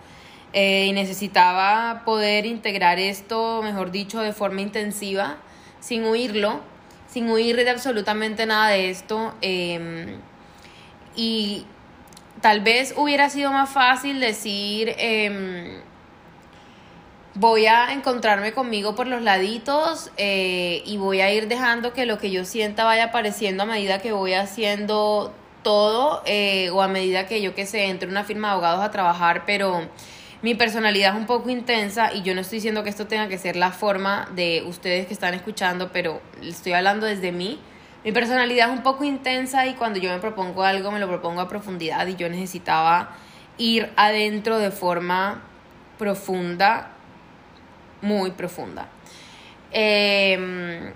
eh, 0.61 0.87
y 0.87 0.93
necesitaba 0.93 2.03
poder 2.05 2.45
integrar 2.45 2.99
esto, 2.99 3.63
mejor 3.63 3.93
dicho, 3.93 4.19
de 4.21 4.33
forma 4.33 4.61
intensiva, 4.61 5.37
sin 5.79 6.03
huirlo, 6.05 6.59
sin 7.07 7.31
huir 7.31 7.55
de 7.55 7.71
absolutamente 7.71 8.45
nada 8.45 8.71
de 8.71 8.91
esto. 8.91 9.35
Em, 9.41 10.19
y 11.15 11.65
tal 12.41 12.61
vez 12.61 12.93
hubiera 12.97 13.31
sido 13.31 13.53
más 13.53 13.71
fácil 13.71 14.19
decir, 14.19 14.97
em, 14.99 15.81
voy 17.35 17.67
a 17.67 17.93
encontrarme 17.93 18.53
conmigo 18.53 18.97
por 18.97 19.07
los 19.07 19.23
laditos 19.23 20.11
eh, 20.17 20.83
y 20.85 20.97
voy 20.97 21.21
a 21.21 21.33
ir 21.33 21.47
dejando 21.47 21.93
que 21.93 22.05
lo 22.05 22.19
que 22.19 22.33
yo 22.33 22.45
sienta 22.45 22.83
vaya 22.83 23.05
apareciendo 23.05 23.63
a 23.63 23.67
medida 23.67 24.01
que 24.01 24.11
voy 24.11 24.33
haciendo 24.33 25.33
todo 25.63 26.21
eh, 26.27 26.71
o 26.71 26.83
a 26.83 26.89
medida 26.89 27.29
que 27.29 27.41
yo 27.43 27.55
que 27.55 27.65
sé, 27.65 27.85
entre 27.85 28.09
una 28.09 28.25
firma 28.25 28.49
de 28.49 28.53
abogados 28.55 28.85
a 28.85 28.91
trabajar, 28.91 29.45
pero 29.47 29.87
mi 30.41 30.55
personalidad 30.55 31.15
es 31.15 31.21
un 31.21 31.27
poco 31.27 31.51
intensa 31.51 32.13
y 32.15 32.23
yo 32.23 32.35
no 32.35 32.43
estoy 32.43 32.59
diciendo 32.59 32.85
que 32.85 32.91
esto 32.91 33.07
tenga 33.07 33.29
que 33.29 33.39
ser 33.39 33.57
la 33.57 33.73
forma 33.73 34.29
de 34.35 34.63
ustedes 34.67 35.07
que 35.07 35.15
están 35.15 35.35
escuchando, 35.35 35.91
pero 35.93 36.21
estoy 36.43 36.75
hablando 36.75 37.07
desde 37.07 37.33
mí. 37.33 37.59
Mi 38.05 38.13
personalidad 38.13 38.71
es 38.71 38.77
un 38.77 38.85
poco 38.85 39.03
intensa 39.03 39.67
y 39.67 39.75
cuando 39.75 39.99
yo 39.99 40.11
me 40.11 40.19
propongo 40.19 40.63
algo 40.63 40.93
me 40.93 41.01
lo 41.01 41.09
propongo 41.09 41.41
a 41.41 41.49
profundidad 41.49 42.07
y 42.07 42.15
yo 42.15 42.29
necesitaba 42.29 43.17
ir 43.57 43.91
adentro 43.97 44.59
de 44.59 44.71
forma 44.71 45.43
profunda, 45.99 46.93
muy 48.01 48.31
profunda. 48.31 48.87
Em, 49.73 50.93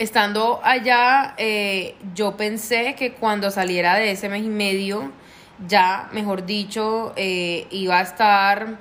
estando 0.00 0.60
allá, 0.64 1.34
eh, 1.38 1.94
yo 2.12 2.36
pensé 2.36 2.96
que 2.96 3.12
cuando 3.12 3.52
saliera 3.52 3.94
de 3.94 4.10
ese 4.10 4.28
mes 4.28 4.42
y 4.42 4.48
medio, 4.48 5.12
ya, 5.66 6.08
mejor 6.12 6.46
dicho, 6.46 7.12
eh, 7.16 7.66
iba 7.70 7.98
a 7.98 8.02
estar 8.02 8.78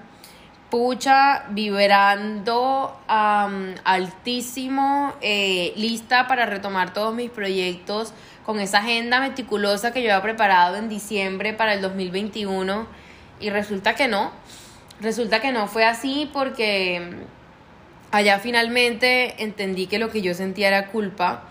pucha, 0.69 1.45
vibrando 1.49 2.95
altísimo, 3.07 5.13
eh, 5.21 5.73
lista 5.77 6.27
para 6.27 6.45
retomar 6.45 6.93
todos 6.93 7.15
mis 7.15 7.29
proyectos 7.29 8.13
con 8.45 8.59
esa 8.59 8.79
agenda 8.79 9.19
meticulosa 9.19 9.93
que 9.93 10.03
yo 10.03 10.11
había 10.11 10.21
preparado 10.21 10.75
en 10.75 10.89
diciembre 10.89 11.53
para 11.53 11.73
el 11.73 11.81
2021 11.81 12.85
y 13.39 13.49
resulta 13.49 13.95
que 13.95 14.07
no, 14.07 14.31
resulta 14.99 15.39
que 15.39 15.51
no 15.51 15.67
fue 15.67 15.85
así 15.85 16.29
porque 16.33 17.15
allá 18.11 18.39
finalmente 18.39 19.41
entendí 19.43 19.87
que 19.87 19.99
lo 19.99 20.09
que 20.09 20.21
yo 20.21 20.33
sentía 20.33 20.67
era 20.67 20.87
culpa. 20.87 21.43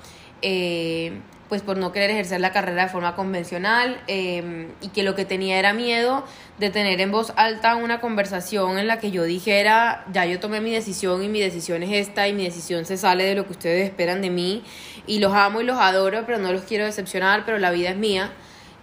Eh, 0.42 1.20
pues 1.48 1.62
por 1.62 1.76
no 1.76 1.92
querer 1.92 2.10
ejercer 2.10 2.40
la 2.40 2.52
carrera 2.52 2.84
de 2.84 2.88
forma 2.88 3.14
convencional 3.14 4.00
em, 4.08 4.68
y 4.80 4.88
que 4.88 5.02
lo 5.02 5.14
que 5.14 5.24
tenía 5.24 5.58
era 5.58 5.72
miedo 5.72 6.24
de 6.58 6.70
tener 6.70 7.00
en 7.00 7.12
voz 7.12 7.32
alta 7.36 7.76
una 7.76 8.00
conversación 8.00 8.78
en 8.78 8.88
la 8.88 8.98
que 8.98 9.10
yo 9.12 9.22
dijera, 9.22 10.04
ya 10.12 10.26
yo 10.26 10.40
tomé 10.40 10.60
mi 10.60 10.72
decisión 10.72 11.22
y 11.22 11.28
mi 11.28 11.40
decisión 11.40 11.82
es 11.82 12.08
esta 12.08 12.26
y 12.26 12.32
mi 12.32 12.44
decisión 12.44 12.84
se 12.84 12.96
sale 12.96 13.24
de 13.24 13.34
lo 13.34 13.46
que 13.46 13.52
ustedes 13.52 13.84
esperan 13.84 14.22
de 14.22 14.30
mí 14.30 14.64
y 15.06 15.20
los 15.20 15.32
amo 15.34 15.60
y 15.60 15.64
los 15.64 15.78
adoro, 15.78 16.24
pero 16.26 16.38
no 16.38 16.52
los 16.52 16.62
quiero 16.62 16.84
decepcionar, 16.84 17.44
pero 17.44 17.58
la 17.58 17.70
vida 17.70 17.90
es 17.90 17.96
mía. 17.96 18.32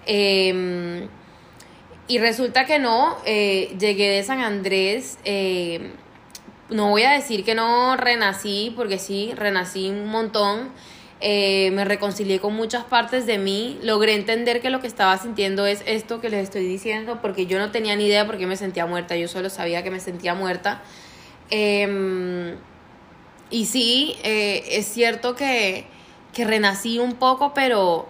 Em, 0.06 1.08
y 2.08 2.18
resulta 2.18 2.66
que 2.66 2.80
no, 2.80 3.18
eh, 3.26 3.76
llegué 3.80 4.10
de 4.10 4.24
San 4.24 4.40
Andrés, 4.40 5.18
em, 5.26 5.92
no 6.70 6.90
voy 6.90 7.04
a 7.04 7.12
decir 7.12 7.44
que 7.44 7.56
no 7.56 7.98
renací, 7.98 8.74
porque 8.76 9.00
sí, 9.00 9.34
renací 9.36 9.90
un 9.90 10.08
montón 10.08 10.72
eh, 11.26 11.72
me 11.72 11.86
reconcilié 11.86 12.42
con 12.42 12.54
muchas 12.54 12.84
partes 12.84 13.26
de 13.26 13.38
mí, 13.38 13.80
logré 13.82 14.14
entender 14.14 14.60
que 14.60 14.70
lo 14.70 14.82
que 14.82 14.88
estaba 14.88 15.18
sintiendo 15.18 15.66
es 15.66 15.82
esto 15.86 16.20
que 16.20 16.30
les 16.30 16.44
estoy 16.44 16.66
diciendo, 16.66 17.20
porque 17.22 17.46
yo 17.46 17.60
no 17.60 17.72
tenía 17.72 17.96
ni 17.96 18.08
idea 18.08 18.26
por 18.26 18.38
qué 18.38 18.46
me 18.46 18.58
sentía 18.58 18.86
muerta, 18.86 19.16
yo 19.16 19.30
solo 19.30 19.50
sabía 19.50 19.84
que 19.84 19.90
me 19.90 20.02
sentía 20.02 20.34
muerta. 20.34 20.82
Em, 21.50 22.58
y 23.50 23.66
sí, 23.68 24.18
eh, 24.24 24.66
es 24.72 24.86
cierto 24.88 25.34
que, 25.34 25.86
que 26.34 26.44
renací 26.44 27.00
un 27.00 27.14
poco, 27.14 27.54
pero 27.54 28.10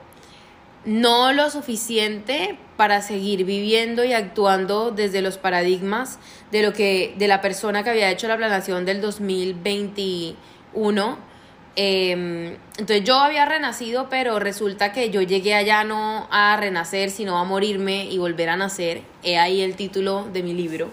no 0.83 1.33
lo 1.33 1.51
suficiente 1.51 2.57
para 2.77 3.03
seguir 3.03 3.45
viviendo 3.45 4.03
y 4.03 4.13
actuando 4.13 4.89
desde 4.89 5.21
los 5.21 5.37
paradigmas 5.37 6.17
de 6.51 6.63
lo 6.63 6.73
que 6.73 7.13
de 7.19 7.27
la 7.27 7.41
persona 7.41 7.83
que 7.83 7.91
había 7.91 8.09
hecho 8.09 8.27
la 8.27 8.37
planación 8.37 8.85
del 8.85 9.01
2021 9.01 11.32
Em, 11.75 12.57
entonces 12.77 13.03
yo 13.03 13.15
había 13.15 13.45
renacido, 13.45 14.07
pero 14.09 14.39
resulta 14.39 14.91
que 14.91 15.09
yo 15.09 15.21
llegué 15.21 15.55
allá 15.55 15.83
no 15.83 16.27
a 16.31 16.55
renacer, 16.57 17.09
sino 17.09 17.37
a 17.37 17.43
morirme 17.43 18.05
y 18.05 18.17
volver 18.17 18.49
a 18.49 18.55
nacer. 18.55 19.01
He 19.23 19.37
ahí 19.37 19.61
el 19.61 19.75
título 19.75 20.27
de 20.31 20.43
mi 20.43 20.53
libro. 20.53 20.89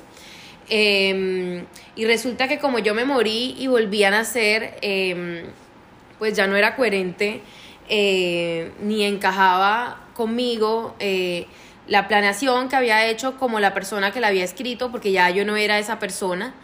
Em, 0.68 1.66
y 1.96 2.04
resulta 2.04 2.48
que 2.48 2.58
como 2.58 2.78
yo 2.78 2.94
me 2.94 3.04
morí 3.04 3.56
y 3.58 3.66
volví 3.66 4.04
a 4.04 4.10
nacer, 4.10 4.78
em, 4.82 5.42
pues 6.18 6.34
ya 6.36 6.46
no 6.46 6.56
era 6.56 6.76
coherente 6.76 7.42
eh, 7.92 8.70
ni 8.80 9.02
encajaba 9.02 9.98
conmigo 10.14 10.94
eh, 11.00 11.46
la 11.88 12.06
planeación 12.06 12.68
que 12.68 12.76
había 12.76 13.04
hecho 13.06 13.36
como 13.36 13.58
la 13.58 13.74
persona 13.74 14.12
que 14.12 14.20
la 14.20 14.28
había 14.28 14.44
escrito, 14.44 14.92
porque 14.92 15.10
ya 15.10 15.28
yo 15.30 15.44
no 15.44 15.56
era 15.56 15.78
esa 15.80 15.98
persona. 15.98 16.54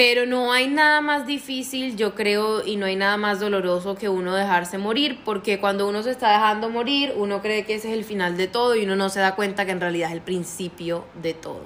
Pero 0.00 0.24
no 0.24 0.50
hay 0.50 0.66
nada 0.66 1.02
más 1.02 1.26
difícil, 1.26 1.94
yo 1.94 2.14
creo, 2.14 2.64
y 2.64 2.76
no 2.76 2.86
hay 2.86 2.96
nada 2.96 3.18
más 3.18 3.38
doloroso 3.38 3.96
que 3.96 4.08
uno 4.08 4.34
dejarse 4.34 4.78
morir, 4.78 5.20
porque 5.26 5.60
cuando 5.60 5.86
uno 5.86 6.02
se 6.02 6.10
está 6.10 6.32
dejando 6.32 6.70
morir, 6.70 7.12
uno 7.16 7.42
cree 7.42 7.66
que 7.66 7.74
ese 7.74 7.88
es 7.88 7.98
el 7.98 8.04
final 8.04 8.38
de 8.38 8.46
todo 8.46 8.74
y 8.76 8.84
uno 8.84 8.96
no 8.96 9.10
se 9.10 9.20
da 9.20 9.34
cuenta 9.34 9.66
que 9.66 9.72
en 9.72 9.80
realidad 9.82 10.08
es 10.08 10.14
el 10.14 10.22
principio 10.22 11.04
de 11.20 11.34
todo. 11.34 11.64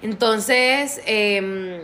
Entonces, 0.00 1.02
em, 1.04 1.82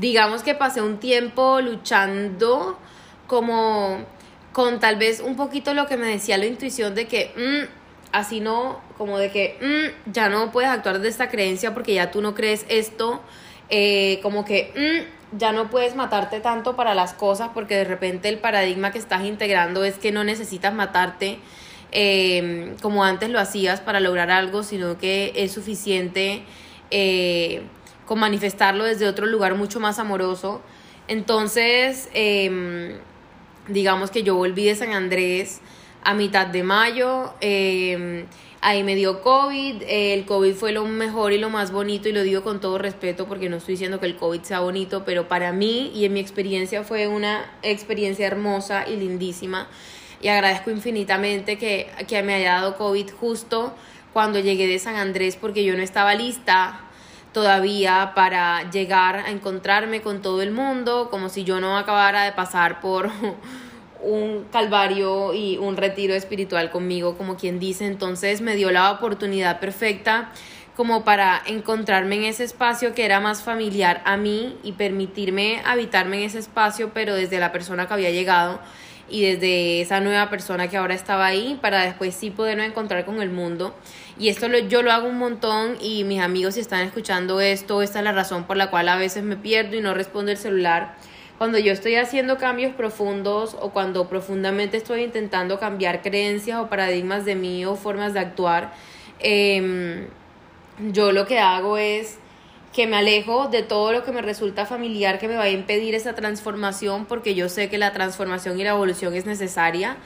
digamos 0.00 0.42
que 0.42 0.54
pasé 0.54 0.80
un 0.80 0.96
tiempo 0.96 1.60
luchando 1.60 2.78
como 3.26 3.98
con 4.54 4.80
tal 4.80 4.96
vez 4.96 5.20
un 5.20 5.36
poquito 5.36 5.74
lo 5.74 5.86
que 5.86 5.98
me 5.98 6.06
decía 6.06 6.38
la 6.38 6.46
intuición 6.46 6.94
de 6.94 7.06
que 7.06 7.34
mm, 7.36 7.68
así 8.12 8.40
no, 8.40 8.80
como 8.96 9.18
de 9.18 9.30
que 9.30 9.58
mm, 9.60 10.10
ya 10.10 10.30
no 10.30 10.50
puedes 10.52 10.70
actuar 10.70 11.00
de 11.00 11.10
esta 11.10 11.28
creencia 11.28 11.74
porque 11.74 11.92
ya 11.92 12.10
tú 12.10 12.22
no 12.22 12.34
crees 12.34 12.64
esto 12.70 13.20
eh, 13.74 14.20
como 14.20 14.44
que 14.44 14.70
mm, 14.76 15.38
ya 15.38 15.52
no 15.52 15.70
puedes 15.70 15.96
matarte 15.96 16.40
tanto 16.40 16.76
para 16.76 16.94
las 16.94 17.14
cosas 17.14 17.48
porque 17.54 17.74
de 17.74 17.84
repente 17.84 18.28
el 18.28 18.36
paradigma 18.36 18.92
que 18.92 18.98
estás 18.98 19.24
integrando 19.24 19.82
es 19.82 19.94
que 19.96 20.12
no 20.12 20.24
necesitas 20.24 20.74
matarte 20.74 21.38
em, 21.90 22.76
como 22.82 23.02
antes 23.02 23.30
lo 23.30 23.40
hacías 23.40 23.80
para 23.80 23.98
lograr 23.98 24.30
algo, 24.30 24.62
sino 24.62 24.98
que 24.98 25.32
es 25.36 25.52
suficiente 25.52 26.42
eh, 26.90 27.62
con 28.04 28.18
manifestarlo 28.18 28.84
desde 28.84 29.08
otro 29.08 29.24
lugar 29.24 29.54
mucho 29.54 29.80
más 29.80 29.98
amoroso. 29.98 30.60
Entonces, 31.08 32.10
em, 32.12 32.98
digamos 33.68 34.10
que 34.10 34.22
yo 34.22 34.34
volví 34.34 34.66
de 34.66 34.74
San 34.74 34.92
Andrés 34.92 35.62
a 36.04 36.12
mitad 36.12 36.46
de 36.46 36.62
mayo. 36.62 37.32
Ahí 38.64 38.84
me 38.84 38.94
dio 38.94 39.22
COVID, 39.22 39.82
el 39.88 40.24
COVID 40.24 40.54
fue 40.54 40.70
lo 40.70 40.84
mejor 40.84 41.32
y 41.32 41.38
lo 41.38 41.50
más 41.50 41.72
bonito 41.72 42.08
y 42.08 42.12
lo 42.12 42.22
digo 42.22 42.44
con 42.44 42.60
todo 42.60 42.78
respeto 42.78 43.26
porque 43.26 43.48
no 43.48 43.56
estoy 43.56 43.72
diciendo 43.72 43.98
que 43.98 44.06
el 44.06 44.14
COVID 44.14 44.42
sea 44.42 44.60
bonito, 44.60 45.04
pero 45.04 45.26
para 45.26 45.50
mí 45.50 45.90
y 45.92 46.04
en 46.04 46.12
mi 46.12 46.20
experiencia 46.20 46.84
fue 46.84 47.08
una 47.08 47.44
experiencia 47.62 48.24
hermosa 48.24 48.88
y 48.88 48.94
lindísima. 48.94 49.66
Y 50.20 50.28
agradezco 50.28 50.70
infinitamente 50.70 51.58
que, 51.58 51.90
que 52.06 52.22
me 52.22 52.34
haya 52.34 52.52
dado 52.52 52.76
COVID 52.76 53.10
justo 53.18 53.74
cuando 54.12 54.38
llegué 54.38 54.68
de 54.68 54.78
San 54.78 54.94
Andrés 54.94 55.34
porque 55.34 55.64
yo 55.64 55.74
no 55.76 55.82
estaba 55.82 56.14
lista 56.14 56.82
todavía 57.32 58.12
para 58.14 58.70
llegar 58.70 59.16
a 59.16 59.30
encontrarme 59.32 60.02
con 60.02 60.22
todo 60.22 60.40
el 60.40 60.52
mundo, 60.52 61.08
como 61.10 61.30
si 61.30 61.42
yo 61.42 61.58
no 61.58 61.76
acabara 61.76 62.22
de 62.22 62.30
pasar 62.30 62.80
por 62.80 63.10
un 64.02 64.44
calvario 64.50 65.32
y 65.34 65.58
un 65.58 65.76
retiro 65.76 66.14
espiritual 66.14 66.70
conmigo, 66.70 67.16
como 67.16 67.36
quien 67.36 67.58
dice, 67.58 67.86
entonces 67.86 68.40
me 68.40 68.56
dio 68.56 68.70
la 68.70 68.90
oportunidad 68.90 69.60
perfecta 69.60 70.30
como 70.76 71.04
para 71.04 71.42
encontrarme 71.46 72.16
en 72.16 72.24
ese 72.24 72.44
espacio 72.44 72.94
que 72.94 73.04
era 73.04 73.20
más 73.20 73.42
familiar 73.42 74.02
a 74.04 74.16
mí 74.16 74.56
y 74.62 74.72
permitirme 74.72 75.60
habitarme 75.64 76.18
en 76.18 76.22
ese 76.24 76.38
espacio, 76.38 76.92
pero 76.94 77.14
desde 77.14 77.38
la 77.38 77.52
persona 77.52 77.86
que 77.86 77.94
había 77.94 78.10
llegado 78.10 78.58
y 79.08 79.22
desde 79.22 79.82
esa 79.82 80.00
nueva 80.00 80.30
persona 80.30 80.68
que 80.68 80.78
ahora 80.78 80.94
estaba 80.94 81.26
ahí, 81.26 81.58
para 81.60 81.82
después 81.84 82.14
sí 82.14 82.30
poderme 82.30 82.64
encontrar 82.64 83.04
con 83.04 83.20
el 83.20 83.28
mundo. 83.28 83.74
Y 84.18 84.28
esto 84.28 84.48
lo, 84.48 84.58
yo 84.58 84.82
lo 84.82 84.92
hago 84.92 85.08
un 85.08 85.18
montón 85.18 85.76
y 85.82 86.04
mis 86.04 86.20
amigos 86.20 86.54
si 86.54 86.60
están 86.60 86.80
escuchando 86.80 87.40
esto, 87.40 87.82
esta 87.82 87.98
es 87.98 88.04
la 88.04 88.12
razón 88.12 88.44
por 88.44 88.56
la 88.56 88.70
cual 88.70 88.88
a 88.88 88.96
veces 88.96 89.22
me 89.22 89.36
pierdo 89.36 89.76
y 89.76 89.82
no 89.82 89.92
respondo 89.92 90.30
el 90.30 90.38
celular 90.38 90.96
cuando 91.42 91.58
yo 91.58 91.72
estoy 91.72 91.96
haciendo 91.96 92.38
cambios 92.38 92.72
profundos 92.72 93.56
o 93.60 93.70
cuando 93.72 94.08
profundamente 94.08 94.76
estoy 94.76 95.02
intentando 95.02 95.58
cambiar 95.58 96.00
creencias 96.00 96.60
o 96.60 96.68
paradigmas 96.68 97.24
de 97.24 97.34
mí 97.34 97.64
o 97.64 97.74
formas 97.74 98.14
de 98.14 98.20
actuar, 98.20 98.72
em, 99.18 100.06
yo 100.92 101.10
lo 101.10 101.26
que 101.26 101.40
hago 101.40 101.78
es 101.78 102.18
que 102.72 102.86
me 102.86 102.94
alejo 102.94 103.48
de 103.48 103.64
todo 103.64 103.90
lo 103.90 104.04
que 104.04 104.12
me 104.12 104.22
resulta 104.22 104.66
familiar 104.66 105.18
que 105.18 105.26
me 105.26 105.34
va 105.34 105.42
a 105.42 105.50
impedir 105.50 105.96
esa 105.96 106.14
transformación 106.14 107.06
porque 107.06 107.34
yo 107.34 107.48
sé 107.48 107.68
que 107.68 107.76
la 107.76 107.92
transformación 107.92 108.60
y 108.60 108.62
la 108.62 108.70
evolución 108.70 109.12
es 109.12 109.26
necesaria, 109.26 109.96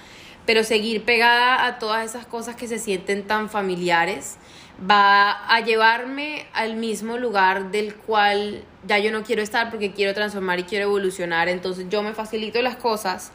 pero 0.47 0.65
seguir 0.65 1.05
pegada 1.05 1.67
a 1.67 1.79
todas 1.79 2.03
esas 2.09 2.25
cosas 2.25 2.57
que 2.57 2.67
se 2.67 2.79
sienten 2.79 3.27
tan 3.27 3.51
familiares 3.51 4.39
va 4.79 5.47
a 5.49 5.61
llevarme 5.61 6.47
al 6.53 6.77
mismo 6.77 7.17
lugar 7.17 7.71
del 7.71 7.95
cual 7.95 8.63
ya 8.87 8.99
yo 8.99 9.11
no 9.11 9.23
quiero 9.23 9.43
estar 9.43 9.71
porque 9.71 9.93
quiero 9.93 10.15
transformar 10.15 10.59
y 10.59 10.65
quiero 10.65 10.85
evolucionar. 10.85 11.49
Entonces 11.49 11.87
yo 11.89 12.03
me 12.03 12.13
facilito 12.13 12.61
las 12.63 12.77
cosas 12.77 13.33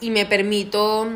y 0.00 0.10
me 0.10 0.26
permito 0.26 1.08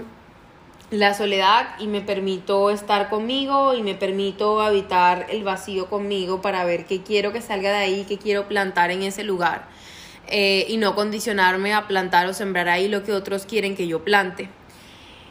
la 0.90 1.14
soledad 1.14 1.68
y 1.78 1.86
me 1.86 2.02
permito 2.02 2.70
estar 2.70 3.08
conmigo 3.08 3.74
y 3.74 3.82
me 3.82 3.94
permito 3.94 4.60
habitar 4.60 5.26
el 5.30 5.42
vacío 5.42 5.88
conmigo 5.88 6.42
para 6.42 6.64
ver 6.64 6.84
qué 6.84 7.02
quiero 7.02 7.32
que 7.32 7.40
salga 7.40 7.70
de 7.70 7.76
ahí, 7.76 8.04
qué 8.06 8.18
quiero 8.18 8.46
plantar 8.46 8.90
en 8.90 9.02
ese 9.02 9.24
lugar 9.24 9.68
eh, 10.26 10.66
y 10.68 10.76
no 10.76 10.94
condicionarme 10.94 11.72
a 11.72 11.88
plantar 11.88 12.26
o 12.26 12.34
sembrar 12.34 12.68
ahí 12.68 12.88
lo 12.88 13.04
que 13.04 13.12
otros 13.12 13.46
quieren 13.46 13.74
que 13.74 13.86
yo 13.86 14.04
plante. 14.04 14.50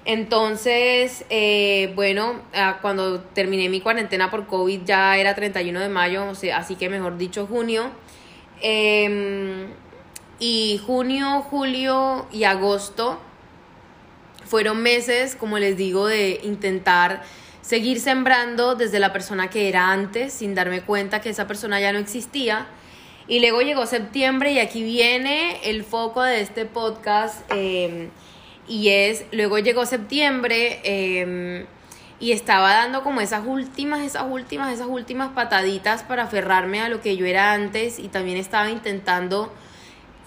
Entonces, 0.06 1.26
eh, 1.30 1.92
bueno, 1.96 2.42
ah, 2.56 2.80
cuando 2.82 3.20
terminé 3.20 3.70
mi 3.70 3.82
cuarentena 3.82 4.32
por 4.32 4.48
COVID 4.48 4.82
ya 4.84 5.18
era 5.18 5.36
31 5.36 5.80
de 5.80 5.90
mayo, 5.90 6.28
o 6.28 6.36
sea, 6.36 6.58
así 6.58 6.76
que 6.76 6.90
mejor 6.90 7.18
dicho 7.18 7.46
junio. 7.46 7.92
Em, 8.62 9.68
y 10.40 10.82
junio, 10.86 11.42
julio 11.44 12.28
y 12.32 12.46
agosto 12.46 13.20
fueron 14.46 14.82
meses, 14.82 15.36
como 15.36 15.60
les 15.60 15.78
digo, 15.78 16.08
de 16.08 16.42
intentar 16.44 17.22
seguir 17.62 18.00
sembrando 18.00 18.76
desde 18.76 19.00
la 19.00 19.14
persona 19.14 19.50
que 19.50 19.70
era 19.70 19.92
antes, 19.92 20.34
sin 20.34 20.56
darme 20.56 20.82
cuenta 20.82 21.22
que 21.22 21.30
esa 21.30 21.48
persona 21.48 21.80
ya 21.80 21.94
no 21.94 22.00
existía. 22.00 22.68
Y 23.28 23.40
luego 23.40 23.62
llegó 23.62 23.86
septiembre 23.86 24.52
y 24.52 24.60
aquí 24.60 24.84
viene 24.84 25.60
el 25.64 25.84
foco 25.84 26.24
de 26.24 26.42
este 26.42 26.66
podcast. 26.66 27.50
Em, 27.52 28.10
y 28.68 28.90
es, 28.90 29.26
luego 29.32 29.60
llegó 29.60 29.86
septiembre 29.86 30.80
em, 30.84 31.66
y 32.20 32.32
estaba 32.32 32.72
dando 32.74 33.04
como 33.04 33.22
esas 33.22 33.46
últimas, 33.46 34.02
esas 34.02 34.26
últimas, 34.30 34.74
esas 34.74 34.88
últimas 34.88 35.30
pataditas 35.30 36.04
para 36.04 36.24
aferrarme 36.24 36.82
a 36.82 36.90
lo 36.90 37.02
que 37.02 37.18
yo 37.18 37.26
era 37.26 37.54
antes 37.54 38.00
y 38.00 38.08
también 38.08 38.38
estaba 38.38 38.70
intentando 38.70 39.52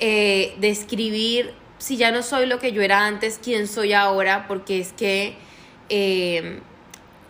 eh, 0.01 0.55
describir 0.59 1.55
si 1.79 1.97
ya 1.97 2.11
no 2.11 2.23
soy 2.23 2.47
lo 2.47 2.59
que 2.59 2.73
yo 2.73 2.83
era 2.83 3.07
antes, 3.07 3.39
quién 3.43 3.69
soy 3.69 3.93
ahora, 3.93 4.47
porque 4.49 4.81
es 4.81 4.93
que 4.93 5.37
em, 5.89 6.61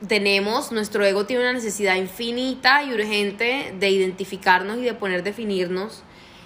tenemos, 0.06 0.72
nuestro 0.72 1.04
ego 1.04 1.26
tiene 1.26 1.42
una 1.42 1.52
necesidad 1.52 1.96
infinita 1.96 2.82
y 2.84 2.92
urgente 2.92 3.74
de 3.78 3.90
identificarnos 3.90 4.78
y 4.78 4.82
de 4.82 4.94
poner 4.94 5.22
definirnos, 5.22 6.02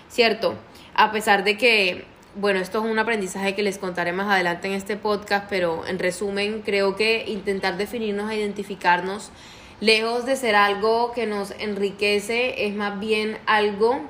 ¿cierto? 0.08 0.54
A 0.94 1.12
pesar 1.12 1.44
de 1.44 1.56
que 1.56 2.04
bueno, 2.40 2.60
esto 2.60 2.78
es 2.78 2.88
un 2.88 2.98
aprendizaje 3.00 3.56
que 3.56 3.64
les 3.64 3.78
contaré 3.78 4.12
más 4.12 4.28
adelante 4.28 4.68
en 4.68 4.74
este 4.74 4.96
podcast, 4.96 5.46
pero 5.50 5.84
en 5.86 5.98
resumen, 5.98 6.62
creo 6.64 6.94
que 6.94 7.24
intentar 7.26 7.76
definirnos 7.76 8.30
e 8.30 8.36
identificarnos, 8.36 9.32
lejos 9.80 10.24
de 10.24 10.36
ser 10.36 10.54
algo 10.54 11.12
que 11.12 11.26
nos 11.26 11.50
enriquece, 11.58 12.66
es 12.66 12.74
más 12.76 13.00
bien 13.00 13.38
algo 13.46 14.00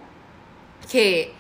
que 0.93 1.33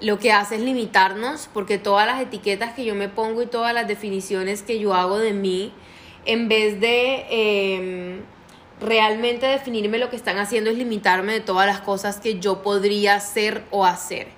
lo 0.00 0.18
que 0.18 0.32
hace 0.32 0.56
es 0.56 0.62
limitarnos, 0.62 1.48
porque 1.54 1.78
todas 1.78 2.04
las 2.04 2.20
etiquetas 2.20 2.74
que 2.74 2.84
yo 2.84 2.96
me 2.96 3.08
pongo 3.08 3.42
y 3.42 3.46
todas 3.46 3.72
las 3.72 3.86
definiciones 3.86 4.62
que 4.62 4.80
yo 4.80 4.94
hago 4.94 5.18
de 5.18 5.32
mí, 5.32 5.72
en 6.24 6.48
vez 6.48 6.80
de 6.80 7.26
em, 7.30 8.20
realmente 8.80 9.46
definirme 9.46 9.98
lo 9.98 10.10
que 10.10 10.16
están 10.16 10.38
haciendo, 10.38 10.70
es 10.70 10.78
limitarme 10.78 11.32
de 11.32 11.40
todas 11.40 11.68
las 11.68 11.80
cosas 11.80 12.18
que 12.18 12.40
yo 12.40 12.60
podría 12.62 13.20
ser 13.20 13.62
o 13.70 13.84
hacer. 13.84 14.37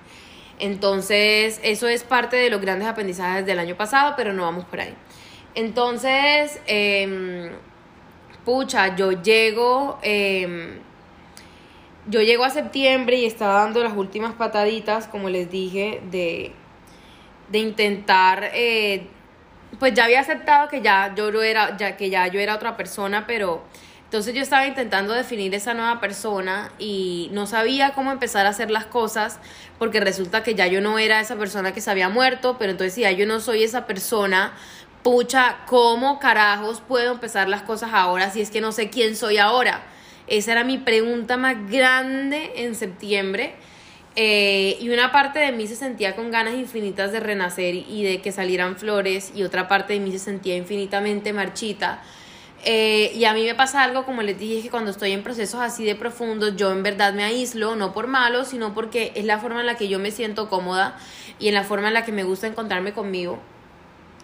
Entonces, 0.60 1.58
eso 1.62 1.88
es 1.88 2.04
parte 2.04 2.36
de 2.36 2.50
los 2.50 2.60
grandes 2.60 2.86
aprendizajes 2.86 3.46
del 3.46 3.58
año 3.58 3.76
pasado, 3.76 4.14
pero 4.16 4.32
no 4.32 4.42
vamos 4.42 4.66
por 4.66 4.80
ahí. 4.80 4.94
Entonces, 5.54 6.60
em, 6.66 7.50
pucha, 8.44 8.94
yo 8.94 9.12
llego, 9.12 9.98
em, 10.02 10.78
yo 12.06 12.20
llego 12.20 12.44
a 12.44 12.50
septiembre 12.50 13.16
y 13.16 13.24
estaba 13.26 13.54
dando 13.54 13.82
las 13.82 13.96
últimas 13.96 14.34
pataditas, 14.34 15.06
como 15.06 15.28
les 15.30 15.50
dije, 15.50 16.02
de, 16.10 16.52
de 17.48 17.58
intentar, 17.58 18.50
eh, 18.54 19.06
pues 19.78 19.94
ya 19.94 20.04
había 20.04 20.20
aceptado 20.20 20.68
que 20.68 20.82
ya 20.82 21.14
yo 21.14 21.42
era, 21.42 21.76
ya 21.76 21.96
que 21.96 22.10
ya 22.10 22.26
yo 22.26 22.40
era 22.40 22.54
otra 22.54 22.76
persona, 22.76 23.26
pero 23.26 23.62
entonces 24.10 24.34
yo 24.34 24.42
estaba 24.42 24.66
intentando 24.66 25.14
definir 25.14 25.54
esa 25.54 25.72
nueva 25.72 26.00
persona 26.00 26.72
y 26.80 27.28
no 27.30 27.46
sabía 27.46 27.92
cómo 27.92 28.10
empezar 28.10 28.44
a 28.44 28.48
hacer 28.48 28.68
las 28.68 28.84
cosas 28.84 29.38
porque 29.78 30.00
resulta 30.00 30.42
que 30.42 30.56
ya 30.56 30.66
yo 30.66 30.80
no 30.80 30.98
era 30.98 31.20
esa 31.20 31.36
persona 31.36 31.72
que 31.72 31.80
se 31.80 31.92
había 31.92 32.08
muerto, 32.08 32.56
pero 32.58 32.72
entonces 32.72 32.96
ya 32.96 33.12
yo 33.12 33.24
no 33.24 33.38
soy 33.38 33.62
esa 33.62 33.86
persona, 33.86 34.52
pucha, 35.04 35.58
¿cómo 35.66 36.18
carajos 36.18 36.80
puedo 36.80 37.12
empezar 37.12 37.48
las 37.48 37.62
cosas 37.62 37.90
ahora 37.92 38.32
si 38.32 38.40
es 38.40 38.50
que 38.50 38.60
no 38.60 38.72
sé 38.72 38.90
quién 38.90 39.14
soy 39.14 39.38
ahora? 39.38 39.84
Esa 40.26 40.50
era 40.50 40.64
mi 40.64 40.78
pregunta 40.78 41.36
más 41.36 41.70
grande 41.70 42.50
en 42.56 42.74
septiembre. 42.74 43.54
Eh, 44.16 44.76
y 44.80 44.88
una 44.88 45.12
parte 45.12 45.38
de 45.38 45.52
mí 45.52 45.68
se 45.68 45.76
sentía 45.76 46.16
con 46.16 46.32
ganas 46.32 46.54
infinitas 46.54 47.12
de 47.12 47.20
renacer 47.20 47.76
y 47.76 48.02
de 48.02 48.20
que 48.20 48.32
salieran 48.32 48.74
flores 48.74 49.30
y 49.36 49.44
otra 49.44 49.68
parte 49.68 49.92
de 49.92 50.00
mí 50.00 50.10
se 50.10 50.18
sentía 50.18 50.56
infinitamente 50.56 51.32
marchita 51.32 52.02
eh, 52.64 53.12
y 53.14 53.24
a 53.24 53.32
mí 53.32 53.44
me 53.44 53.54
pasa 53.54 53.82
algo, 53.82 54.04
como 54.04 54.22
les 54.22 54.38
dije, 54.38 54.62
que 54.62 54.70
cuando 54.70 54.90
estoy 54.90 55.12
en 55.12 55.22
procesos 55.22 55.60
así 55.60 55.84
de 55.84 55.94
profundos, 55.94 56.56
yo 56.56 56.70
en 56.72 56.82
verdad 56.82 57.12
me 57.14 57.24
aíslo, 57.24 57.76
no 57.76 57.92
por 57.92 58.06
malo, 58.06 58.44
sino 58.44 58.74
porque 58.74 59.12
es 59.14 59.24
la 59.24 59.38
forma 59.38 59.60
en 59.60 59.66
la 59.66 59.76
que 59.76 59.88
yo 59.88 59.98
me 59.98 60.10
siento 60.10 60.48
cómoda 60.48 60.98
y 61.38 61.48
en 61.48 61.54
la 61.54 61.64
forma 61.64 61.88
en 61.88 61.94
la 61.94 62.04
que 62.04 62.12
me 62.12 62.24
gusta 62.24 62.46
encontrarme 62.46 62.92
conmigo. 62.92 63.38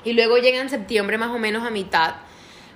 Y 0.05 0.13
luego 0.13 0.37
llega 0.39 0.61
en 0.61 0.69
septiembre 0.69 1.19
más 1.19 1.31
o 1.31 1.39
menos 1.39 1.67
a 1.67 1.71
mitad 1.71 2.17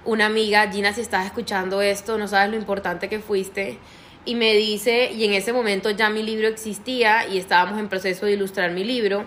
una 0.04 0.26
amiga, 0.26 0.70
Gina, 0.70 0.92
si 0.92 1.02
estás 1.02 1.26
escuchando 1.26 1.82
esto, 1.82 2.16
no 2.16 2.26
sabes 2.26 2.50
lo 2.50 2.56
importante 2.56 3.08
que 3.08 3.20
fuiste, 3.20 3.78
y 4.24 4.34
me 4.34 4.54
dice, 4.54 5.10
y 5.12 5.24
en 5.24 5.32
ese 5.34 5.52
momento 5.52 5.90
ya 5.90 6.10
mi 6.10 6.22
libro 6.22 6.48
existía 6.48 7.26
y 7.26 7.38
estábamos 7.38 7.78
en 7.78 7.88
proceso 7.88 8.26
de 8.26 8.32
ilustrar 8.32 8.70
mi 8.70 8.84
libro. 8.84 9.24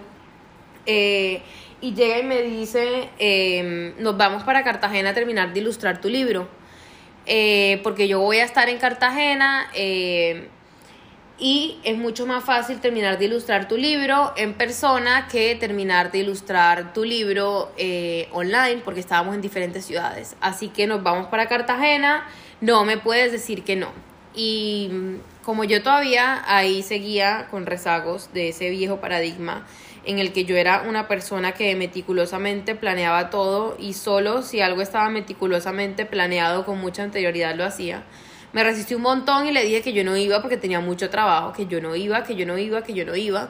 Eh, 0.86 1.42
y 1.84 1.94
llega 1.94 2.20
y 2.20 2.24
me 2.24 2.42
dice, 2.42 3.10
em, 3.20 3.94
nos 4.02 4.16
vamos 4.16 4.44
para 4.44 4.64
Cartagena 4.64 5.10
a 5.10 5.14
terminar 5.14 5.54
de 5.54 5.60
ilustrar 5.60 6.00
tu 6.00 6.08
libro, 6.08 6.48
eh, 7.26 7.82
porque 7.84 8.08
yo 8.08 8.22
voy 8.22 8.38
a 8.38 8.46
estar 8.46 8.70
en 8.70 8.78
Cartagena 8.78 9.70
em, 9.74 10.48
y 11.38 11.80
es 11.84 11.98
mucho 11.98 12.26
más 12.26 12.46
fácil 12.46 12.80
terminar 12.80 13.20
de 13.20 13.26
ilustrar 13.26 13.68
tu 13.68 13.76
libro 13.76 14.32
en 14.38 14.54
persona 14.54 15.28
que 15.30 15.56
terminar 15.56 16.10
de 16.10 16.20
ilustrar 16.20 16.94
tu 16.94 17.04
libro 17.04 17.74
eh, 17.76 18.30
online, 18.32 18.82
porque 18.86 19.02
estábamos 19.02 19.36
en 19.36 19.42
diferentes 19.42 19.84
ciudades. 19.84 20.38
Así 20.40 20.70
que 20.70 20.88
nos 20.88 21.04
vamos 21.04 21.28
para 21.28 21.48
Cartagena, 21.48 22.26
no 22.62 22.86
me 22.86 22.98
puedes 22.98 23.34
decir 23.34 23.66
que 23.66 23.76
no. 23.76 23.90
Y 24.34 24.88
mm, 24.90 25.16
como 25.44 25.66
yo 25.66 25.84
todavía 25.84 26.44
ahí 26.48 26.82
seguía 26.82 27.48
con 27.52 27.66
rezagos 27.66 28.32
de 28.34 28.50
ese 28.50 28.70
viejo 28.70 29.02
paradigma, 29.02 29.66
en 30.06 30.20
el 30.20 30.34
que 30.34 30.46
yo 30.46 30.56
era 30.58 30.84
una 30.88 31.08
persona 31.08 31.54
que 31.54 31.76
meticulosamente 31.76 32.76
planeaba 32.76 33.30
todo 33.30 33.76
y 33.80 33.94
solo 33.94 34.42
si 34.42 34.62
algo 34.62 34.82
estaba 34.82 35.10
meticulosamente 35.10 36.06
planeado 36.06 36.66
con 36.66 36.80
mucha 36.80 37.04
anterioridad 37.04 37.56
lo 37.56 37.66
hacía. 37.66 38.04
Me 38.52 38.64
resistí 38.64 38.96
un 38.96 39.02
montón 39.02 39.48
y 39.48 39.52
le 39.52 39.64
dije 39.64 39.82
que 39.82 39.94
yo 39.94 40.04
no 40.04 40.16
iba 40.16 40.42
porque 40.42 40.58
tenía 40.58 40.80
mucho 40.80 41.10
trabajo, 41.10 41.54
que 41.54 41.66
yo 41.66 41.82
no 41.82 41.96
iba, 41.96 42.24
que 42.24 42.36
yo 42.36 42.46
no 42.46 42.58
iba, 42.58 42.84
que 42.84 42.94
yo 42.94 43.06
no 43.06 43.16
iba. 43.16 43.50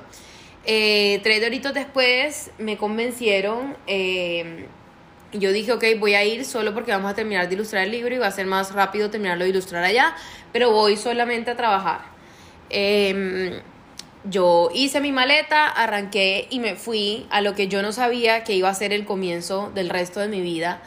Eh, 0.66 1.20
tres 1.24 1.44
horitos 1.46 1.74
después 1.74 2.52
me 2.58 2.78
convencieron. 2.78 3.76
Eh, 3.88 4.68
yo 5.34 5.52
dije, 5.52 5.72
ok, 5.74 5.84
voy 6.00 6.14
a 6.14 6.24
ir 6.24 6.46
solo 6.46 6.74
porque 6.74 6.92
vamos 6.92 7.12
a 7.12 7.16
terminar 7.16 7.50
de 7.50 7.56
ilustrar 7.56 7.84
el 7.84 7.92
libro 7.92 8.14
y 8.14 8.20
va 8.20 8.28
a 8.28 8.32
ser 8.32 8.46
más 8.46 8.74
rápido 8.74 9.10
terminarlo 9.10 9.44
de 9.44 9.50
ilustrar 9.50 9.84
allá, 9.84 10.16
pero 10.52 10.72
voy 10.72 10.96
solamente 10.96 11.52
a 11.52 11.58
trabajar. 11.58 12.02
Eh, 12.70 13.62
yo 14.26 14.70
hice 14.74 15.02
mi 15.02 15.12
maleta, 15.12 15.68
arranqué 15.68 16.48
y 16.50 16.60
me 16.60 16.76
fui 16.76 17.26
a 17.30 17.42
lo 17.42 17.56
que 17.56 17.68
yo 17.68 17.82
no 17.82 17.92
sabía 17.92 18.44
que 18.44 18.54
iba 18.54 18.70
a 18.70 18.74
ser 18.74 18.94
el 18.94 19.06
comienzo 19.06 19.72
del 19.76 19.90
resto 19.90 20.20
de 20.20 20.28
mi 20.28 20.42
vida 20.42 20.82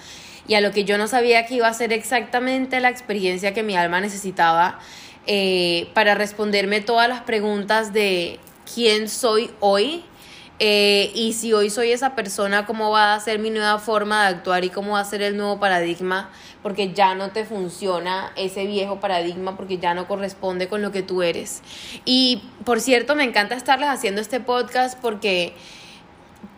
y 0.48 0.54
a 0.54 0.60
lo 0.60 0.70
que 0.70 0.84
yo 0.84 0.96
no 0.98 1.08
sabía 1.08 1.46
que 1.46 1.54
iba 1.54 1.68
a 1.68 1.74
ser 1.74 1.92
exactamente 1.92 2.80
la 2.80 2.88
experiencia 2.88 3.52
que 3.52 3.62
mi 3.62 3.76
alma 3.76 4.00
necesitaba 4.00 4.78
eh, 5.26 5.88
para 5.92 6.14
responderme 6.14 6.80
todas 6.80 7.08
las 7.08 7.22
preguntas 7.22 7.92
de 7.92 8.38
quién 8.72 9.08
soy 9.08 9.50
hoy, 9.60 10.04
eh, 10.58 11.10
y 11.14 11.34
si 11.34 11.52
hoy 11.52 11.68
soy 11.68 11.92
esa 11.92 12.14
persona, 12.14 12.64
¿cómo 12.64 12.90
va 12.90 13.14
a 13.14 13.20
ser 13.20 13.38
mi 13.38 13.50
nueva 13.50 13.78
forma 13.78 14.22
de 14.22 14.36
actuar 14.36 14.64
y 14.64 14.70
cómo 14.70 14.92
va 14.92 15.00
a 15.00 15.04
ser 15.04 15.20
el 15.20 15.36
nuevo 15.36 15.60
paradigma? 15.60 16.30
Porque 16.66 16.92
ya 16.92 17.14
no 17.14 17.30
te 17.30 17.44
funciona 17.44 18.32
ese 18.34 18.66
viejo 18.66 18.98
paradigma, 18.98 19.56
porque 19.56 19.78
ya 19.78 19.94
no 19.94 20.08
corresponde 20.08 20.66
con 20.66 20.82
lo 20.82 20.90
que 20.90 21.04
tú 21.04 21.22
eres. 21.22 21.62
Y 22.04 22.42
por 22.64 22.80
cierto, 22.80 23.14
me 23.14 23.22
encanta 23.22 23.54
estarles 23.54 23.88
haciendo 23.88 24.20
este 24.20 24.40
podcast 24.40 24.98
porque, 25.00 25.54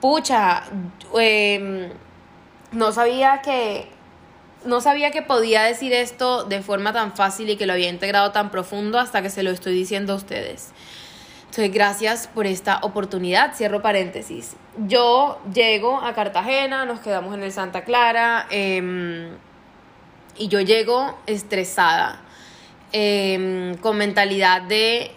pucha, 0.00 0.62
em, 1.14 1.90
no 2.72 2.90
sabía 2.92 3.42
que 3.42 3.90
no 4.64 4.80
sabía 4.80 5.10
que 5.10 5.20
podía 5.20 5.62
decir 5.62 5.92
esto 5.92 6.44
de 6.44 6.62
forma 6.62 6.94
tan 6.94 7.14
fácil 7.14 7.50
y 7.50 7.56
que 7.56 7.66
lo 7.66 7.74
había 7.74 7.90
integrado 7.90 8.32
tan 8.32 8.50
profundo 8.50 8.98
hasta 8.98 9.20
que 9.20 9.28
se 9.28 9.42
lo 9.42 9.50
estoy 9.50 9.74
diciendo 9.74 10.14
a 10.14 10.16
ustedes. 10.16 10.72
Entonces, 11.50 11.70
gracias 11.70 12.28
por 12.28 12.46
esta 12.46 12.78
oportunidad. 12.80 13.54
Cierro 13.54 13.82
paréntesis. 13.82 14.56
Yo 14.86 15.38
llego 15.52 16.00
a 16.00 16.14
Cartagena, 16.14 16.86
nos 16.86 17.00
quedamos 17.00 17.34
en 17.34 17.42
el 17.42 17.52
Santa 17.52 17.84
Clara. 17.84 18.46
Em, 18.48 19.36
y 20.38 20.48
yo 20.48 20.60
llego 20.60 21.18
estresada, 21.26 22.20
em, 22.92 23.76
con 23.76 23.96
mentalidad 23.96 24.62
de 24.62 25.12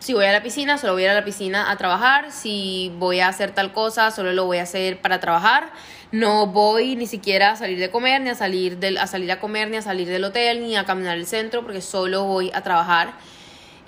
si 0.00 0.14
voy 0.14 0.24
a 0.24 0.32
la 0.32 0.42
piscina, 0.42 0.78
solo 0.78 0.94
voy 0.94 1.02
a 1.02 1.06
ir 1.06 1.10
a 1.10 1.14
la 1.14 1.24
piscina 1.24 1.70
a 1.70 1.76
trabajar, 1.76 2.32
si 2.32 2.90
voy 2.98 3.20
a 3.20 3.28
hacer 3.28 3.52
tal 3.52 3.72
cosa, 3.72 4.10
solo 4.10 4.32
lo 4.32 4.46
voy 4.46 4.56
a 4.56 4.62
hacer 4.62 5.00
para 5.00 5.20
trabajar, 5.20 5.70
no 6.10 6.46
voy 6.46 6.96
ni 6.96 7.06
siquiera 7.06 7.52
a 7.52 7.56
salir 7.56 7.78
de 7.78 7.90
comer, 7.90 8.22
ni 8.22 8.30
a 8.30 8.34
salir, 8.34 8.78
del, 8.78 8.96
a 8.96 9.06
salir 9.06 9.30
a 9.30 9.40
comer, 9.40 9.68
ni 9.68 9.76
a 9.76 9.82
salir 9.82 10.08
del 10.08 10.24
hotel, 10.24 10.62
ni 10.62 10.74
a 10.76 10.84
caminar 10.84 11.18
el 11.18 11.26
centro, 11.26 11.62
porque 11.62 11.82
solo 11.82 12.24
voy 12.24 12.50
a 12.54 12.62
trabajar. 12.62 13.12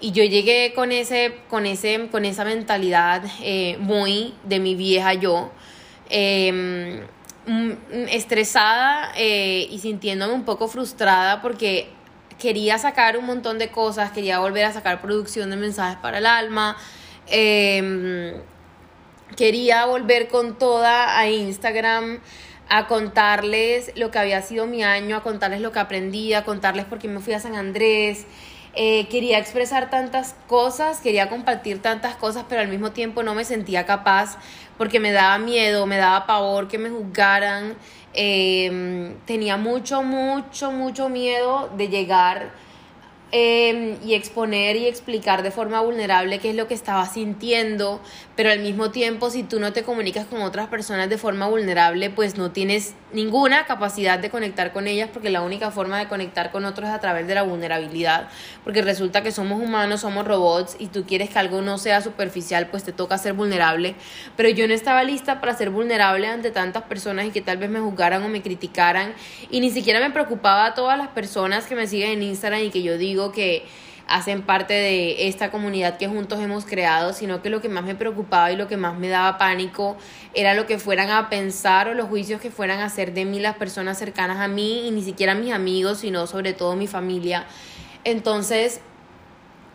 Y 0.01 0.13
yo 0.13 0.23
llegué 0.25 0.73
con, 0.75 0.93
ese, 0.93 1.39
con, 1.49 1.65
ese, 1.65 2.09
con 2.11 2.25
esa 2.25 2.45
mentalidad 2.45 3.23
eh, 3.41 3.77
muy 3.79 4.35
de 4.45 4.61
mi 4.61 4.75
vieja 4.75 5.15
yo, 5.15 5.51
mm, 6.11 7.22
estresada 8.11 9.13
eh, 9.17 9.67
y 9.71 9.79
sintiéndome 9.81 10.33
un 10.33 10.45
poco 10.45 10.69
frustrada 10.69 11.43
porque 11.43 11.89
quería 12.39 12.79
sacar 12.79 13.17
un 13.17 13.27
montón 13.27 13.59
de 13.59 13.71
cosas, 13.71 14.13
quería 14.13 14.39
volver 14.39 14.65
a 14.65 14.73
sacar 14.73 15.01
producción 15.01 15.51
de 15.51 15.57
mensajes 15.57 15.99
para 15.99 16.19
el 16.19 16.27
alma, 16.27 16.77
em, 17.29 18.35
quería 19.37 19.87
volver 19.87 20.29
con 20.29 20.59
toda 20.59 21.19
a 21.19 21.29
Instagram 21.29 22.21
a 22.69 22.87
contarles 22.87 23.93
lo 23.97 24.11
que 24.11 24.19
había 24.19 24.41
sido 24.43 24.67
mi 24.67 24.83
año, 24.83 25.17
a 25.17 25.23
contarles 25.23 25.61
lo 25.61 25.73
que 25.73 25.79
aprendí, 25.79 26.35
a 26.35 26.45
contarles 26.45 26.87
por 26.87 26.99
qué 26.99 27.09
me 27.09 27.21
fui 27.21 27.35
a 27.35 27.41
San 27.41 27.55
Andrés. 27.55 28.27
Eh, 28.75 29.07
quería 29.09 29.39
expresar 29.39 29.91
tantas 29.91 30.35
cosas, 30.49 31.01
quería 31.01 31.29
compartir 31.29 31.83
tantas 31.83 32.17
cosas, 32.17 32.47
pero 32.49 32.63
al 32.63 32.69
mismo 32.69 32.93
tiempo 32.93 33.23
no 33.23 33.35
me 33.35 33.45
sentía 33.45 33.85
capaz 33.85 34.39
porque 34.79 34.99
me 34.99 35.13
daba 35.13 35.37
miedo, 35.39 35.87
me 35.87 35.99
daba 35.99 36.27
pavor 36.27 36.69
que 36.69 36.79
me 36.79 36.89
juzgaran. 36.89 37.77
Em, 38.15 39.15
tenía 39.27 39.57
mucho, 39.57 40.03
mucho, 40.03 40.73
mucho 40.73 41.09
miedo 41.09 41.71
de 41.77 41.89
llegar 41.89 42.51
Em, 43.35 43.97
y 44.05 44.13
exponer 44.13 44.77
y 44.77 44.87
explicar 44.87 45.43
de 45.43 45.51
forma 45.51 45.81
vulnerable 45.81 46.39
qué 46.39 46.51
es 46.51 46.55
lo 46.55 46.69
que 46.69 46.75
estaba 46.75 47.07
sintiendo, 47.07 47.99
pero 48.37 48.51
al 48.51 48.61
mismo 48.61 48.91
tiempo 48.91 49.31
si 49.31 49.43
tú 49.43 49.59
no 49.59 49.73
te 49.73 49.85
comunicas 49.85 50.27
con 50.27 50.43
otras 50.43 50.69
personas 50.69 51.09
de 51.09 51.17
forma 51.17 51.47
vulnerable, 51.47 52.11
pues 52.11 52.37
no 52.37 52.51
tienes 52.51 52.93
ninguna 53.15 53.65
capacidad 53.65 54.19
de 54.19 54.29
conectar 54.29 54.75
con 54.75 54.87
ellas 54.87 55.09
porque 55.11 55.31
la 55.31 55.41
única 55.41 55.71
forma 55.71 55.99
de 55.99 56.09
conectar 56.09 56.51
con 56.51 56.67
otros 56.67 56.91
es 56.91 56.95
a 56.95 57.01
través 57.01 57.27
de 57.27 57.35
la 57.35 57.43
vulnerabilidad, 57.43 58.29
porque 58.65 58.83
resulta 58.83 59.23
que 59.23 59.33
somos 59.33 59.63
humanos, 59.63 60.03
somos 60.03 60.27
robots 60.27 60.77
y 60.79 60.89
tú 60.89 61.05
quieres 61.05 61.31
que 61.31 61.39
algo 61.39 61.63
no 61.63 61.79
sea 61.79 62.03
superficial, 62.03 62.67
pues 62.67 62.85
te 62.85 62.93
toca 62.93 63.17
ser 63.17 63.33
vulnerable, 63.33 63.95
pero 64.37 64.51
yo 64.51 64.69
no 64.69 64.75
estaba 64.75 65.05
lista 65.05 65.41
para 65.41 65.55
ser 65.55 65.71
vulnerable 65.71 66.27
ante 66.27 66.51
tantas 66.51 66.83
personas 66.83 67.25
y 67.25 67.31
que 67.31 67.41
tal 67.41 67.57
vez 67.57 67.71
me 67.71 67.81
juzgaran 67.81 68.23
o 68.25 68.29
me 68.29 68.43
criticaran 68.43 69.15
y 69.51 69.61
ni 69.61 69.71
siquiera 69.71 70.01
me 70.01 70.11
preocupaba 70.11 70.67
a 70.67 70.75
todas 70.75 70.99
las 70.99 71.09
personas 71.09 71.65
que 71.65 71.75
me 71.75 71.87
siguen 71.87 72.11
en 72.11 72.23
Instagram 72.25 72.61
y 72.61 72.69
que 72.69 72.83
yo 72.83 72.99
digo 72.99 73.22
que 73.31 73.65
hacen 74.09 74.43
parte 74.43 74.75
de 74.75 75.29
esta 75.29 75.51
comunidad 75.51 75.97
que 75.97 76.09
juntos 76.09 76.41
hemos 76.41 76.65
creado, 76.65 77.13
sino 77.13 77.41
que 77.41 77.51
lo 77.51 77.61
que 77.61 77.69
más 77.69 77.85
me 77.85 77.95
preocupaba 77.95 78.51
y 78.51 78.57
lo 78.57 78.69
que 78.69 78.77
más 78.77 78.99
me 78.99 79.09
daba 79.09 79.39
pánico 79.39 79.97
era 80.35 80.55
lo 80.55 80.67
que 80.67 80.79
fueran 80.79 81.11
a 81.11 81.29
pensar 81.31 81.89
o 81.89 81.95
los 81.95 82.09
juicios 82.09 82.41
que 82.41 82.51
fueran 82.51 82.81
a 82.81 82.87
hacer 82.87 83.15
de 83.15 83.25
mí 83.25 83.39
las 83.41 83.57
personas 83.57 83.99
cercanas 83.99 84.39
a 84.39 84.49
mí 84.49 84.89
y 84.89 84.91
ni 84.91 85.03
siquiera 85.03 85.35
mis 85.35 85.53
amigos, 85.53 85.99
sino 85.99 86.27
sobre 86.27 86.53
todo 86.53 86.75
mi 86.75 86.87
familia. 86.87 87.47
Entonces, 88.05 88.81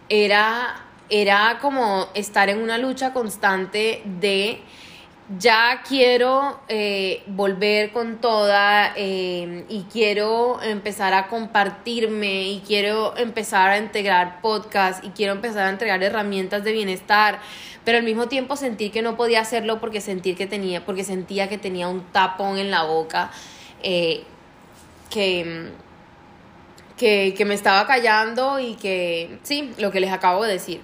era, 0.09 0.85
era 1.09 1.59
como 1.61 2.07
estar 2.13 2.49
en 2.49 2.61
una 2.61 2.77
lucha 2.77 3.13
constante 3.13 4.01
de 4.19 4.61
ya 5.39 5.83
quiero 5.85 6.61
eh, 6.69 7.21
volver 7.27 7.91
con 7.91 8.17
toda 8.21 8.93
eh, 8.95 9.65
y 9.67 9.83
quiero 9.91 10.61
empezar 10.63 11.13
a 11.13 11.27
compartirme 11.27 12.43
y 12.43 12.63
quiero 12.65 13.15
empezar 13.17 13.71
a 13.71 13.77
integrar 13.77 14.41
podcast 14.41 15.03
y 15.03 15.09
quiero 15.09 15.33
empezar 15.33 15.67
a 15.67 15.69
entregar 15.69 16.01
herramientas 16.01 16.63
de 16.63 16.71
bienestar, 16.71 17.39
pero 17.83 17.97
al 17.97 18.05
mismo 18.05 18.27
tiempo 18.27 18.55
sentir 18.55 18.91
que 18.91 19.01
no 19.01 19.17
podía 19.17 19.41
hacerlo 19.41 19.81
porque 19.81 19.99
sentir 19.99 20.37
que 20.37 20.47
tenía, 20.47 20.85
porque 20.85 21.03
sentía 21.03 21.49
que 21.49 21.57
tenía 21.57 21.89
un 21.89 22.03
tapón 22.13 22.57
en 22.57 22.71
la 22.71 22.83
boca 22.83 23.29
eh, 23.83 24.23
que, 25.09 25.71
que, 26.95 27.33
que 27.35 27.45
me 27.45 27.53
estaba 27.53 27.85
callando 27.85 28.59
y 28.59 28.75
que 28.75 29.39
sí, 29.43 29.73
lo 29.77 29.91
que 29.91 29.99
les 29.99 30.11
acabo 30.13 30.45
de 30.45 30.53
decir. 30.53 30.81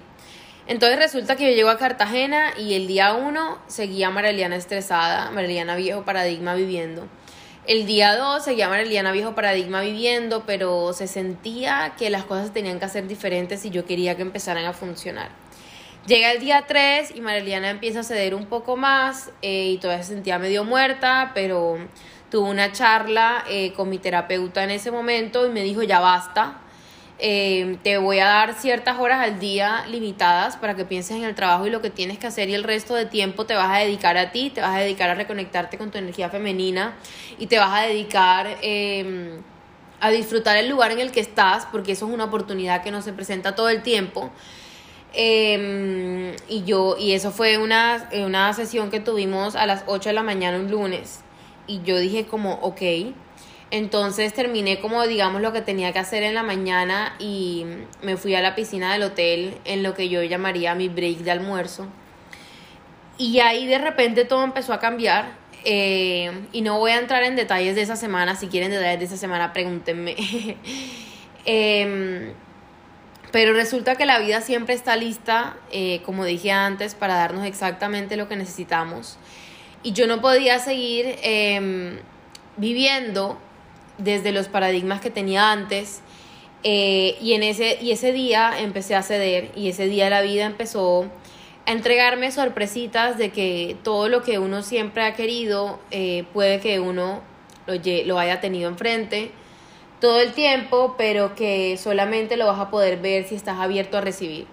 Entonces 0.66 0.98
resulta 0.98 1.36
que 1.36 1.50
yo 1.50 1.54
llego 1.54 1.68
a 1.68 1.76
Cartagena 1.76 2.54
y 2.56 2.74
el 2.74 2.86
día 2.86 3.12
uno 3.12 3.58
seguía 3.66 4.08
a 4.08 4.10
Mareliana 4.10 4.56
estresada, 4.56 5.30
Mareliana 5.30 5.76
viejo 5.76 6.04
paradigma 6.04 6.54
viviendo. 6.54 7.06
El 7.66 7.86
día 7.86 8.16
dos 8.16 8.44
seguía 8.44 8.66
a 8.66 8.68
Mareliana 8.70 9.12
viejo 9.12 9.34
paradigma 9.34 9.80
viviendo, 9.82 10.44
pero 10.46 10.92
se 10.92 11.06
sentía 11.06 11.94
que 11.98 12.08
las 12.10 12.24
cosas 12.24 12.52
tenían 12.52 12.80
que 12.80 12.88
ser 12.88 13.06
diferentes 13.06 13.64
y 13.64 13.70
yo 13.70 13.84
quería 13.84 14.16
que 14.16 14.22
empezaran 14.22 14.64
a 14.64 14.72
funcionar. 14.72 15.28
Llega 16.06 16.32
el 16.32 16.40
día 16.40 16.64
3 16.66 17.12
y 17.14 17.22
Mareliana 17.22 17.70
empieza 17.70 18.00
a 18.00 18.02
ceder 18.02 18.34
un 18.34 18.44
poco 18.44 18.76
más 18.76 19.30
eh, 19.40 19.70
y 19.70 19.78
todavía 19.78 20.04
se 20.04 20.12
sentía 20.12 20.38
medio 20.38 20.62
muerta, 20.62 21.30
pero 21.34 21.78
tuvo 22.30 22.50
una 22.50 22.72
charla 22.72 23.42
eh, 23.48 23.72
con 23.72 23.88
mi 23.88 23.96
terapeuta 23.96 24.64
en 24.64 24.70
ese 24.70 24.90
momento 24.90 25.46
y 25.46 25.48
me 25.48 25.62
dijo 25.62 25.82
ya 25.82 26.00
basta, 26.00 26.60
eh, 27.26 27.78
te 27.82 27.96
voy 27.96 28.18
a 28.18 28.26
dar 28.26 28.52
ciertas 28.52 28.98
horas 29.00 29.18
al 29.18 29.38
día 29.38 29.86
limitadas 29.88 30.58
para 30.58 30.76
que 30.76 30.84
pienses 30.84 31.16
en 31.16 31.24
el 31.24 31.34
trabajo 31.34 31.66
y 31.66 31.70
lo 31.70 31.80
que 31.80 31.88
tienes 31.88 32.18
que 32.18 32.26
hacer 32.26 32.50
y 32.50 32.54
el 32.54 32.62
resto 32.62 32.94
de 32.94 33.06
tiempo 33.06 33.46
te 33.46 33.54
vas 33.54 33.74
a 33.74 33.78
dedicar 33.78 34.18
a 34.18 34.30
ti, 34.30 34.50
te 34.50 34.60
vas 34.60 34.76
a 34.76 34.80
dedicar 34.80 35.08
a 35.08 35.14
reconectarte 35.14 35.78
con 35.78 35.90
tu 35.90 35.96
energía 35.96 36.28
femenina 36.28 36.96
y 37.38 37.46
te 37.46 37.58
vas 37.58 37.72
a 37.72 37.86
dedicar 37.86 38.58
em, 38.60 39.40
a 40.00 40.10
disfrutar 40.10 40.58
el 40.58 40.68
lugar 40.68 40.92
en 40.92 41.00
el 41.00 41.12
que 41.12 41.20
estás 41.20 41.64
porque 41.72 41.92
eso 41.92 42.06
es 42.06 42.12
una 42.12 42.24
oportunidad 42.24 42.82
que 42.82 42.90
no 42.90 43.00
se 43.00 43.14
presenta 43.14 43.54
todo 43.54 43.70
el 43.70 43.82
tiempo. 43.82 44.30
Em, 45.14 46.36
y 46.46 46.64
yo, 46.64 46.96
y 46.98 47.12
eso 47.12 47.30
fue 47.30 47.56
una, 47.56 48.06
una 48.22 48.52
sesión 48.52 48.90
que 48.90 49.00
tuvimos 49.00 49.56
a 49.56 49.64
las 49.64 49.84
8 49.86 50.10
de 50.10 50.12
la 50.12 50.22
mañana 50.22 50.58
un 50.58 50.70
lunes. 50.70 51.20
Y 51.66 51.80
yo 51.84 51.96
dije 51.98 52.26
como, 52.26 52.56
ok, 52.56 52.82
entonces 53.74 54.32
terminé 54.32 54.78
como 54.78 55.04
digamos 55.04 55.42
lo 55.42 55.52
que 55.52 55.60
tenía 55.60 55.92
que 55.92 55.98
hacer 55.98 56.22
en 56.22 56.32
la 56.34 56.44
mañana 56.44 57.16
y 57.18 57.66
me 58.02 58.16
fui 58.16 58.32
a 58.36 58.40
la 58.40 58.54
piscina 58.54 58.92
del 58.92 59.02
hotel 59.02 59.58
en 59.64 59.82
lo 59.82 59.94
que 59.94 60.08
yo 60.08 60.22
llamaría 60.22 60.76
mi 60.76 60.88
break 60.88 61.18
de 61.18 61.32
almuerzo. 61.32 61.88
Y 63.18 63.40
ahí 63.40 63.66
de 63.66 63.78
repente 63.78 64.24
todo 64.24 64.44
empezó 64.44 64.72
a 64.72 64.78
cambiar. 64.78 65.32
Eh, 65.64 66.30
y 66.52 66.60
no 66.60 66.78
voy 66.78 66.92
a 66.92 67.00
entrar 67.00 67.24
en 67.24 67.34
detalles 67.34 67.74
de 67.74 67.82
esa 67.82 67.96
semana. 67.96 68.36
Si 68.36 68.46
quieren 68.46 68.70
detalles 68.70 69.00
de 69.00 69.04
esa 69.06 69.16
semana, 69.16 69.52
pregúntenme. 69.52 70.14
Em, 71.46 72.32
pero 73.30 73.52
resulta 73.52 73.96
que 73.96 74.06
la 74.06 74.18
vida 74.18 74.40
siempre 74.40 74.74
está 74.74 74.96
lista, 74.96 75.56
eh, 75.70 76.00
como 76.06 76.24
dije 76.24 76.52
antes, 76.52 76.94
para 76.94 77.16
darnos 77.16 77.44
exactamente 77.44 78.16
lo 78.16 78.28
que 78.28 78.36
necesitamos. 78.36 79.18
Y 79.82 79.92
yo 79.92 80.06
no 80.06 80.22
podía 80.22 80.58
seguir 80.58 81.18
em, 81.22 81.98
viviendo 82.56 83.38
desde 83.98 84.32
los 84.32 84.48
paradigmas 84.48 85.00
que 85.00 85.10
tenía 85.10 85.52
antes. 85.52 86.02
Eh, 86.62 87.16
y, 87.20 87.34
en 87.34 87.42
ese, 87.42 87.78
y 87.80 87.92
ese 87.92 88.12
día 88.12 88.58
empecé 88.58 88.94
a 88.94 89.02
ceder 89.02 89.52
y 89.54 89.68
ese 89.68 89.86
día 89.86 90.08
la 90.08 90.22
vida 90.22 90.46
empezó 90.46 91.10
a 91.66 91.72
entregarme 91.72 92.32
sorpresitas 92.32 93.18
de 93.18 93.30
que 93.30 93.76
todo 93.82 94.08
lo 94.08 94.22
que 94.22 94.38
uno 94.38 94.62
siempre 94.62 95.04
ha 95.04 95.12
querido 95.14 95.78
eh, 95.90 96.24
puede 96.32 96.60
que 96.60 96.80
uno 96.80 97.20
lo, 97.66 97.74
lo 98.06 98.18
haya 98.18 98.40
tenido 98.40 98.70
enfrente 98.70 99.30
todo 100.00 100.20
el 100.20 100.32
tiempo, 100.32 100.96
pero 100.98 101.34
que 101.34 101.78
solamente 101.78 102.36
lo 102.36 102.46
vas 102.46 102.60
a 102.60 102.70
poder 102.70 102.98
ver 102.98 103.24
si 103.24 103.34
estás 103.34 103.58
abierto 103.58 103.96
a 103.96 104.00
recibir. 104.02 104.46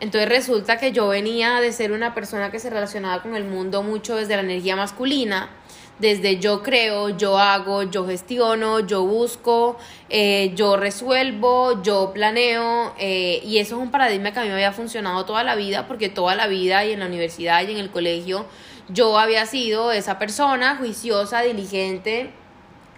Entonces 0.00 0.28
resulta 0.28 0.78
que 0.78 0.92
yo 0.92 1.08
venía 1.08 1.60
de 1.60 1.72
ser 1.72 1.92
una 1.92 2.14
persona 2.14 2.50
que 2.50 2.58
se 2.58 2.70
relacionaba 2.70 3.22
con 3.22 3.34
el 3.34 3.44
mundo 3.44 3.82
mucho 3.82 4.16
desde 4.16 4.36
la 4.36 4.42
energía 4.42 4.76
masculina 4.76 5.50
desde 5.98 6.38
yo 6.38 6.62
creo, 6.62 7.10
yo 7.10 7.38
hago, 7.38 7.82
yo 7.82 8.06
gestiono, 8.06 8.80
yo 8.80 9.04
busco, 9.04 9.76
eh, 10.08 10.52
yo 10.54 10.76
resuelvo, 10.76 11.82
yo 11.82 12.12
planeo, 12.12 12.94
eh, 12.98 13.40
y 13.44 13.58
eso 13.58 13.76
es 13.76 13.82
un 13.82 13.90
paradigma 13.90 14.32
que 14.32 14.40
a 14.40 14.42
mí 14.42 14.48
me 14.48 14.54
había 14.54 14.72
funcionado 14.72 15.24
toda 15.24 15.42
la 15.42 15.56
vida, 15.56 15.86
porque 15.88 16.08
toda 16.08 16.34
la 16.34 16.46
vida 16.46 16.84
y 16.84 16.92
en 16.92 17.00
la 17.00 17.06
universidad 17.06 17.66
y 17.66 17.72
en 17.72 17.78
el 17.78 17.90
colegio 17.90 18.46
yo 18.88 19.18
había 19.18 19.44
sido 19.46 19.92
esa 19.92 20.18
persona 20.18 20.76
juiciosa, 20.76 21.42
diligente, 21.42 22.30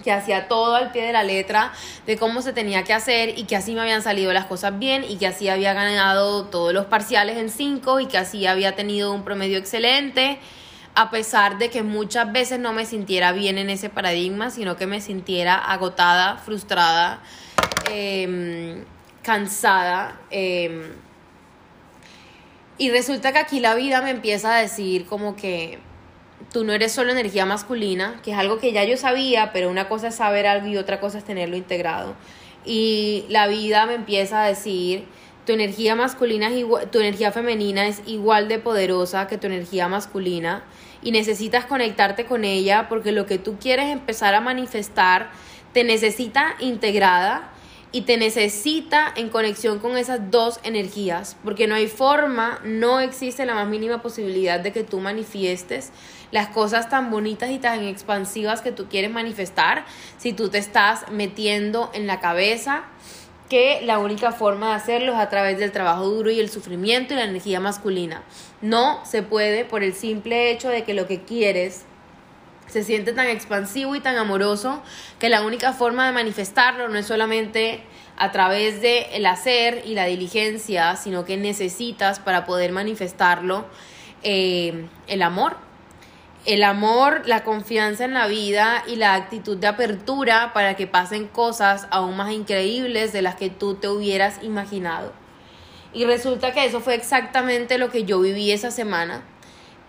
que 0.02 0.12
hacía 0.12 0.48
todo 0.48 0.76
al 0.76 0.92
pie 0.92 1.04
de 1.04 1.12
la 1.12 1.24
letra 1.24 1.72
de 2.06 2.16
cómo 2.16 2.40
se 2.42 2.52
tenía 2.52 2.84
que 2.84 2.94
hacer 2.94 3.38
y 3.38 3.44
que 3.44 3.56
así 3.56 3.74
me 3.74 3.82
habían 3.82 4.02
salido 4.02 4.32
las 4.32 4.46
cosas 4.46 4.78
bien 4.78 5.04
y 5.06 5.16
que 5.16 5.26
así 5.26 5.48
había 5.48 5.74
ganado 5.74 6.46
todos 6.46 6.72
los 6.72 6.86
parciales 6.86 7.36
en 7.36 7.50
cinco 7.50 8.00
y 8.00 8.06
que 8.06 8.16
así 8.16 8.46
había 8.46 8.74
tenido 8.76 9.12
un 9.12 9.24
promedio 9.24 9.58
excelente 9.58 10.38
a 10.94 11.10
pesar 11.10 11.58
de 11.58 11.70
que 11.70 11.82
muchas 11.82 12.32
veces 12.32 12.58
no 12.58 12.72
me 12.72 12.84
sintiera 12.84 13.32
bien 13.32 13.58
en 13.58 13.70
ese 13.70 13.88
paradigma, 13.88 14.50
sino 14.50 14.76
que 14.76 14.86
me 14.86 15.00
sintiera 15.00 15.54
agotada, 15.54 16.36
frustrada, 16.36 17.20
em, 17.90 18.84
cansada. 19.22 20.20
Em, 20.30 20.82
y 22.78 22.90
resulta 22.90 23.32
que 23.32 23.38
aquí 23.38 23.60
la 23.60 23.74
vida 23.74 24.02
me 24.02 24.10
empieza 24.10 24.56
a 24.56 24.60
decir 24.60 25.06
como 25.06 25.36
que 25.36 25.78
tú 26.52 26.64
no 26.64 26.72
eres 26.72 26.92
solo 26.92 27.12
energía 27.12 27.46
masculina, 27.46 28.20
que 28.24 28.32
es 28.32 28.38
algo 28.38 28.58
que 28.58 28.72
ya 28.72 28.84
yo 28.84 28.96
sabía, 28.96 29.52
pero 29.52 29.70
una 29.70 29.88
cosa 29.88 30.08
es 30.08 30.16
saber 30.16 30.46
algo 30.46 30.66
y 30.66 30.76
otra 30.76 31.00
cosa 31.00 31.18
es 31.18 31.24
tenerlo 31.24 31.56
integrado. 31.56 32.14
Y 32.64 33.26
la 33.28 33.46
vida 33.46 33.86
me 33.86 33.94
empieza 33.94 34.42
a 34.42 34.46
decir, 34.46 35.04
tu 35.46 35.52
energía 35.52 35.94
masculina 35.94 36.48
es 36.48 36.54
igual, 36.54 36.90
tu 36.90 36.98
energía 36.98 37.32
femenina 37.32 37.86
es 37.86 38.02
igual 38.06 38.48
de 38.48 38.58
poderosa 38.58 39.26
que 39.26 39.38
tu 39.38 39.46
energía 39.46 39.88
masculina 39.88 40.62
y 41.02 41.12
necesitas 41.12 41.66
conectarte 41.66 42.26
con 42.26 42.44
ella 42.44 42.88
porque 42.88 43.12
lo 43.12 43.26
que 43.26 43.38
tú 43.38 43.58
quieres 43.58 43.86
empezar 43.86 44.34
a 44.34 44.40
manifestar 44.40 45.30
te 45.72 45.84
necesita 45.84 46.54
integrada 46.58 47.50
y 47.92 48.02
te 48.02 48.16
necesita 48.16 49.12
en 49.16 49.30
conexión 49.30 49.80
con 49.80 49.96
esas 49.96 50.30
dos 50.30 50.60
energías, 50.62 51.36
porque 51.42 51.66
no 51.66 51.74
hay 51.74 51.88
forma, 51.88 52.60
no 52.64 53.00
existe 53.00 53.44
la 53.46 53.54
más 53.54 53.66
mínima 53.66 54.00
posibilidad 54.00 54.60
de 54.60 54.72
que 54.72 54.84
tú 54.84 55.00
manifiestes 55.00 55.90
las 56.30 56.48
cosas 56.48 56.88
tan 56.88 57.10
bonitas 57.10 57.50
y 57.50 57.58
tan 57.58 57.82
expansivas 57.84 58.60
que 58.60 58.70
tú 58.70 58.86
quieres 58.88 59.10
manifestar 59.10 59.84
si 60.18 60.32
tú 60.32 60.48
te 60.48 60.58
estás 60.58 61.10
metiendo 61.10 61.90
en 61.92 62.06
la 62.06 62.20
cabeza 62.20 62.84
que 63.50 63.82
la 63.82 63.98
única 63.98 64.32
forma 64.32 64.68
de 64.68 64.74
hacerlo 64.76 65.12
es 65.12 65.18
a 65.18 65.28
través 65.28 65.58
del 65.58 65.72
trabajo 65.72 66.06
duro 66.06 66.30
y 66.30 66.38
el 66.40 66.48
sufrimiento 66.48 67.12
y 67.12 67.16
la 67.16 67.24
energía 67.24 67.60
masculina. 67.60 68.22
No 68.62 69.04
se 69.04 69.22
puede 69.22 69.66
por 69.66 69.82
el 69.82 69.92
simple 69.92 70.50
hecho 70.50 70.68
de 70.68 70.84
que 70.84 70.94
lo 70.94 71.06
que 71.06 71.24
quieres 71.24 71.84
se 72.68 72.84
siente 72.84 73.12
tan 73.12 73.26
expansivo 73.26 73.96
y 73.96 74.00
tan 74.00 74.16
amoroso 74.16 74.80
que 75.18 75.28
la 75.28 75.42
única 75.42 75.72
forma 75.72 76.06
de 76.06 76.12
manifestarlo 76.12 76.88
no 76.88 76.96
es 76.96 77.06
solamente 77.06 77.82
a 78.16 78.30
través 78.30 78.80
de 78.80 79.08
el 79.14 79.26
hacer 79.26 79.82
y 79.84 79.94
la 79.94 80.04
diligencia, 80.04 80.94
sino 80.94 81.24
que 81.24 81.36
necesitas 81.36 82.20
para 82.20 82.46
poder 82.46 82.70
manifestarlo 82.70 83.66
eh, 84.22 84.86
el 85.08 85.22
amor. 85.22 85.56
El 86.46 86.62
amor, 86.62 87.22
la 87.26 87.44
confianza 87.44 88.04
en 88.04 88.14
la 88.14 88.26
vida 88.26 88.82
y 88.86 88.96
la 88.96 89.14
actitud 89.14 89.56
de 89.56 89.66
apertura 89.66 90.52
para 90.54 90.74
que 90.74 90.86
pasen 90.86 91.28
cosas 91.28 91.86
aún 91.90 92.16
más 92.16 92.32
increíbles 92.32 93.12
de 93.12 93.22
las 93.22 93.34
que 93.34 93.50
tú 93.50 93.74
te 93.74 93.88
hubieras 93.88 94.42
imaginado. 94.42 95.12
Y 95.92 96.04
resulta 96.04 96.52
que 96.52 96.64
eso 96.64 96.80
fue 96.80 96.94
exactamente 96.94 97.76
lo 97.76 97.90
que 97.90 98.04
yo 98.04 98.20
viví 98.20 98.52
esa 98.52 98.70
semana. 98.70 99.22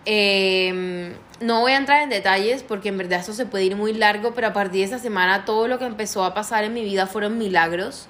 Eh, 0.04 1.14
no 1.42 1.60
voy 1.60 1.72
a 1.72 1.76
entrar 1.76 2.02
en 2.02 2.10
detalles 2.10 2.62
porque 2.62 2.88
en 2.88 2.98
verdad 2.98 3.20
esto 3.20 3.32
se 3.32 3.46
puede 3.46 3.64
ir 3.64 3.76
muy 3.76 3.92
largo, 3.92 4.32
pero 4.34 4.48
a 4.48 4.52
partir 4.52 4.80
de 4.80 4.84
esa 4.84 4.98
semana 4.98 5.44
todo 5.44 5.68
lo 5.68 5.78
que 5.78 5.84
empezó 5.84 6.24
a 6.24 6.34
pasar 6.34 6.64
en 6.64 6.72
mi 6.72 6.82
vida 6.82 7.06
fueron 7.06 7.38
milagros 7.38 8.06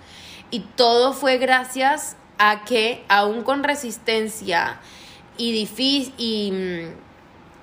y 0.50 0.60
todo 0.60 1.12
fue 1.14 1.38
gracias 1.38 2.16
a 2.38 2.64
que 2.64 3.04
aún 3.08 3.42
con 3.42 3.62
resistencia 3.62 4.80
y 5.38 5.52
difícil 5.52 6.14
y, 6.18 6.52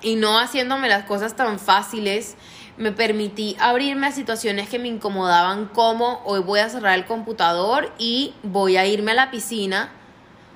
y 0.02 0.16
no 0.16 0.38
haciéndome 0.38 0.88
las 0.88 1.04
cosas 1.04 1.36
tan 1.36 1.58
fáciles, 1.58 2.36
me 2.76 2.92
permití 2.92 3.56
abrirme 3.60 4.06
a 4.06 4.12
situaciones 4.12 4.68
que 4.68 4.78
me 4.78 4.88
incomodaban 4.88 5.66
como 5.66 6.22
hoy 6.24 6.40
voy 6.40 6.60
a 6.60 6.68
cerrar 6.68 6.98
el 6.98 7.04
computador 7.04 7.92
y 7.98 8.34
voy 8.42 8.76
a 8.76 8.86
irme 8.86 9.12
a 9.12 9.14
la 9.14 9.30
piscina 9.30 9.92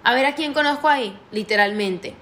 a 0.05 0.15
ver 0.15 0.27
a 0.27 0.35
quién 0.35 0.53
conozco 0.53 0.89
ahí, 0.89 1.19
literalmente. 1.33 2.15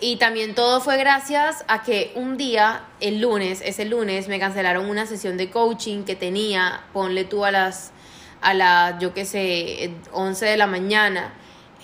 Y 0.00 0.16
también 0.16 0.54
todo 0.54 0.82
fue 0.82 0.98
gracias 0.98 1.64
a 1.68 1.82
que 1.82 2.12
un 2.14 2.36
día, 2.36 2.84
el 3.00 3.20
lunes, 3.20 3.62
ese 3.64 3.86
lunes, 3.86 4.28
me 4.28 4.38
cancelaron 4.38 4.88
una 4.90 5.06
sesión 5.06 5.38
de 5.38 5.50
coaching 5.50 6.04
que 6.04 6.14
tenía, 6.14 6.84
ponle 6.92 7.24
tú 7.24 7.46
a 7.46 7.50
las, 7.50 7.92
a 8.42 8.52
las 8.52 8.98
yo 9.00 9.14
qué 9.14 9.24
sé, 9.24 9.90
11 10.12 10.44
de 10.44 10.56
la 10.58 10.66
mañana. 10.66 11.32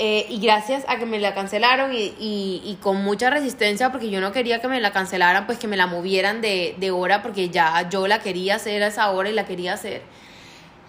Eh, 0.05 0.27
y 0.29 0.41
gracias 0.41 0.85
a 0.89 0.97
que 0.97 1.07
me 1.07 1.21
la 1.21 1.33
cancelaron 1.33 1.93
y, 1.95 2.13
y, 2.19 2.77
con 2.83 3.05
mucha 3.05 3.31
resistencia, 3.31 3.93
porque 3.93 4.11
yo 4.11 4.21
no 4.21 4.33
quería 4.33 4.61
que 4.61 4.67
me 4.67 4.81
la 4.81 4.91
cancelaran, 4.91 5.47
pues 5.47 5.61
que 5.61 5.69
me 5.69 5.77
la 5.77 5.87
movieran 5.87 6.41
de, 6.41 6.75
de 6.77 6.91
hora, 6.91 7.23
porque 7.23 7.51
ya 7.51 7.89
yo 7.89 8.09
la 8.09 8.19
quería 8.19 8.57
hacer 8.57 8.83
a 8.83 8.89
esa 8.89 9.09
hora 9.13 9.31
y 9.31 9.33
la 9.33 9.47
quería 9.47 9.75
hacer. 9.75 10.03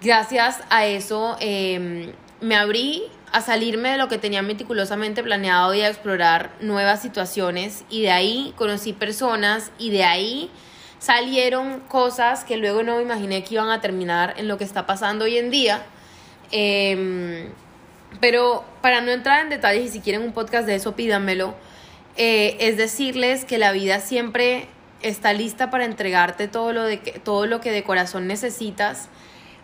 Gracias 0.02 0.62
a 0.72 0.88
eso 0.88 1.38
em, 1.42 2.12
me 2.42 2.56
abrí 2.56 3.04
a 3.32 3.42
salirme 3.42 3.92
de 3.92 3.98
lo 4.00 4.08
que 4.08 4.18
tenía 4.18 4.42
meticulosamente 4.42 5.22
planeado 5.22 5.76
y 5.76 5.82
a 5.82 5.90
explorar 5.90 6.50
nuevas 6.60 7.00
situaciones 7.00 7.86
y 7.92 8.02
de 8.02 8.10
ahí 8.10 8.52
conocí 8.56 8.94
personas 8.94 9.72
y 9.78 9.92
de 9.92 10.06
ahí 10.06 10.50
salieron 10.98 11.82
cosas 11.82 12.46
que 12.46 12.58
luego 12.58 12.82
no 12.82 13.00
imaginé 13.00 13.44
que 13.44 13.54
iban 13.54 13.70
a 13.70 13.80
terminar 13.80 14.34
en 14.38 14.48
lo 14.48 14.58
que 14.58 14.64
está 14.64 14.88
pasando 14.88 15.26
hoy 15.26 15.38
en 15.38 15.52
día. 15.52 15.86
Em, 16.50 17.52
pero 18.20 18.64
para 18.82 19.02
no 19.02 19.12
entrar 19.12 19.42
en 19.42 19.50
detalles 19.50 19.86
y 19.86 19.90
si 19.90 20.00
quieren 20.00 20.22
un 20.22 20.34
podcast 20.34 20.68
de 20.68 20.76
eso, 20.76 20.96
pídanmelo. 20.96 21.56
Eh, 22.16 22.58
es 22.60 22.78
decirles 22.78 23.46
que 23.46 23.58
la 23.58 23.72
vida 23.72 24.00
siempre 24.00 24.68
está 25.02 25.34
lista 25.34 25.72
para 25.72 25.86
entregarte 25.86 26.48
todo 26.48 26.72
lo, 26.72 26.84
de 26.84 26.98
todo 26.98 27.48
lo 27.48 27.60
que 27.60 27.72
de 27.72 27.84
corazón 27.84 28.28
necesitas 28.28 29.10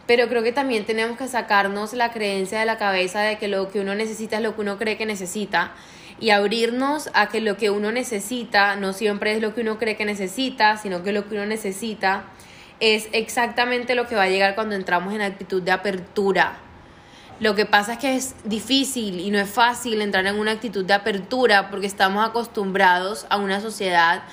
pero 0.10 0.28
creo 0.28 0.42
que 0.42 0.52
también 0.52 0.86
tenemos 0.86 1.20
que 1.20 1.28
sacarnos 1.28 1.94
la 1.94 2.12
creencia 2.12 2.60
de 2.60 2.66
la 2.66 2.80
cabeza 2.80 3.22
de 3.22 3.38
que 3.38 3.48
lo 3.48 3.70
que 3.70 3.80
uno 3.80 3.94
necesita 3.94 4.38
es 4.38 4.42
lo 4.42 4.56
que 4.56 4.62
uno 4.62 4.80
cree 4.80 4.98
que 4.98 5.06
necesita 5.06 5.72
y 6.20 6.32
abrirnos 6.32 7.12
a 7.14 7.30
que 7.30 7.42
lo 7.42 7.58
que 7.58 7.70
uno 7.70 7.92
necesita 7.92 8.76
no 8.76 8.94
siempre 8.94 9.34
es 9.34 9.40
lo 9.44 9.54
que 9.54 9.62
uno 9.62 9.78
cree 9.78 9.98
que 9.98 10.06
necesita, 10.06 10.78
sino 10.78 11.04
que 11.04 11.12
lo 11.12 11.30
que 11.30 11.36
uno 11.36 11.46
necesita 11.46 12.24
es 12.80 13.08
exactamente 13.12 13.94
lo 13.94 14.08
que 14.08 14.16
va 14.16 14.24
a 14.24 14.30
llegar 14.30 14.56
cuando 14.56 14.74
entramos 14.74 15.14
en 15.14 15.22
actitud 15.22 15.62
de 15.62 15.74
apertura. 15.74 16.58
Lo 17.40 17.56
que 17.56 17.66
pasa 17.66 17.94
es 17.94 18.00
que 18.00 18.16
es 18.16 18.36
difícil 18.44 19.20
y 19.20 19.30
no 19.32 19.40
es 19.40 19.50
fácil 19.50 20.02
entrar 20.02 20.26
en 20.28 20.38
una 20.38 20.52
actitud 20.52 20.86
de 20.86 20.94
apertura 20.94 21.70
porque 21.70 21.88
estamos 21.88 22.28
acostumbrados 22.28 23.26
a 23.30 23.38
una 23.38 23.62
sociedad 23.62 24.24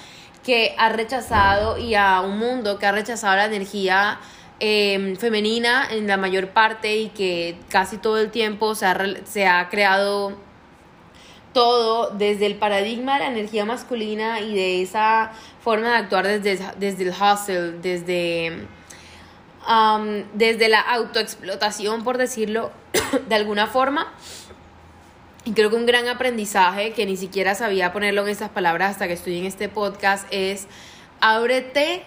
que 0.44 0.74
ha 0.78 0.88
rechazado 0.88 1.78
y 1.78 1.94
a 1.94 2.20
un 2.20 2.38
mundo 2.38 2.78
que 2.78 2.86
ha 2.86 2.92
rechazado 2.92 3.36
la 3.36 3.46
energía 3.46 4.18
Em, 4.58 5.16
femenina 5.16 5.86
en 5.90 6.06
la 6.06 6.16
mayor 6.16 6.48
parte 6.48 6.96
y 6.96 7.08
que 7.10 7.58
casi 7.68 7.98
todo 7.98 8.18
el 8.18 8.30
tiempo 8.30 8.74
se 8.74 8.86
ha, 8.86 8.96
se 9.24 9.46
ha 9.46 9.68
creado 9.68 10.32
todo 11.52 12.10
desde 12.16 12.46
el 12.46 12.54
paradigma 12.54 13.14
de 13.14 13.20
la 13.20 13.26
energía 13.32 13.66
masculina 13.66 14.40
y 14.40 14.54
de 14.54 14.80
esa 14.80 15.32
forma 15.60 15.90
de 15.90 15.96
actuar 15.96 16.26
desde, 16.26 16.58
desde 16.78 17.04
el 17.04 17.10
hustle, 17.10 17.72
desde, 17.82 18.66
desde 20.34 20.68
la 20.68 20.80
autoexplotación, 20.80 22.04
por 22.04 22.18
decirlo 22.18 22.70
de 23.28 23.34
alguna 23.34 23.66
forma. 23.66 24.12
Y 25.44 25.52
creo 25.52 25.70
que 25.70 25.76
un 25.76 25.86
gran 25.86 26.08
aprendizaje, 26.08 26.92
que 26.92 27.06
ni 27.06 27.16
siquiera 27.16 27.54
sabía 27.54 27.92
ponerlo 27.92 28.22
en 28.22 28.28
esas 28.28 28.50
palabras 28.50 28.92
hasta 28.92 29.06
que 29.06 29.12
estoy 29.12 29.38
en 29.38 29.46
este 29.46 29.68
podcast, 29.68 30.26
es 30.30 30.66
ábrete 31.20 32.02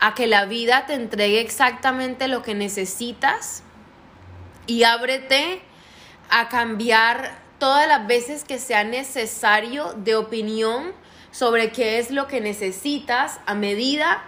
a 0.00 0.14
que 0.14 0.26
la 0.26 0.46
vida 0.46 0.86
te 0.86 0.94
entregue 0.94 1.40
exactamente 1.40 2.28
lo 2.28 2.42
que 2.42 2.54
necesitas 2.54 3.62
y 4.66 4.84
ábrete 4.84 5.62
a 6.30 6.48
cambiar 6.48 7.38
todas 7.58 7.86
las 7.86 8.06
veces 8.06 8.44
que 8.44 8.58
sea 8.58 8.84
necesario 8.84 9.92
de 9.94 10.16
opinión 10.16 10.92
sobre 11.30 11.72
qué 11.72 11.98
es 11.98 12.10
lo 12.10 12.26
que 12.26 12.40
necesitas 12.40 13.40
a 13.46 13.54
medida 13.54 14.22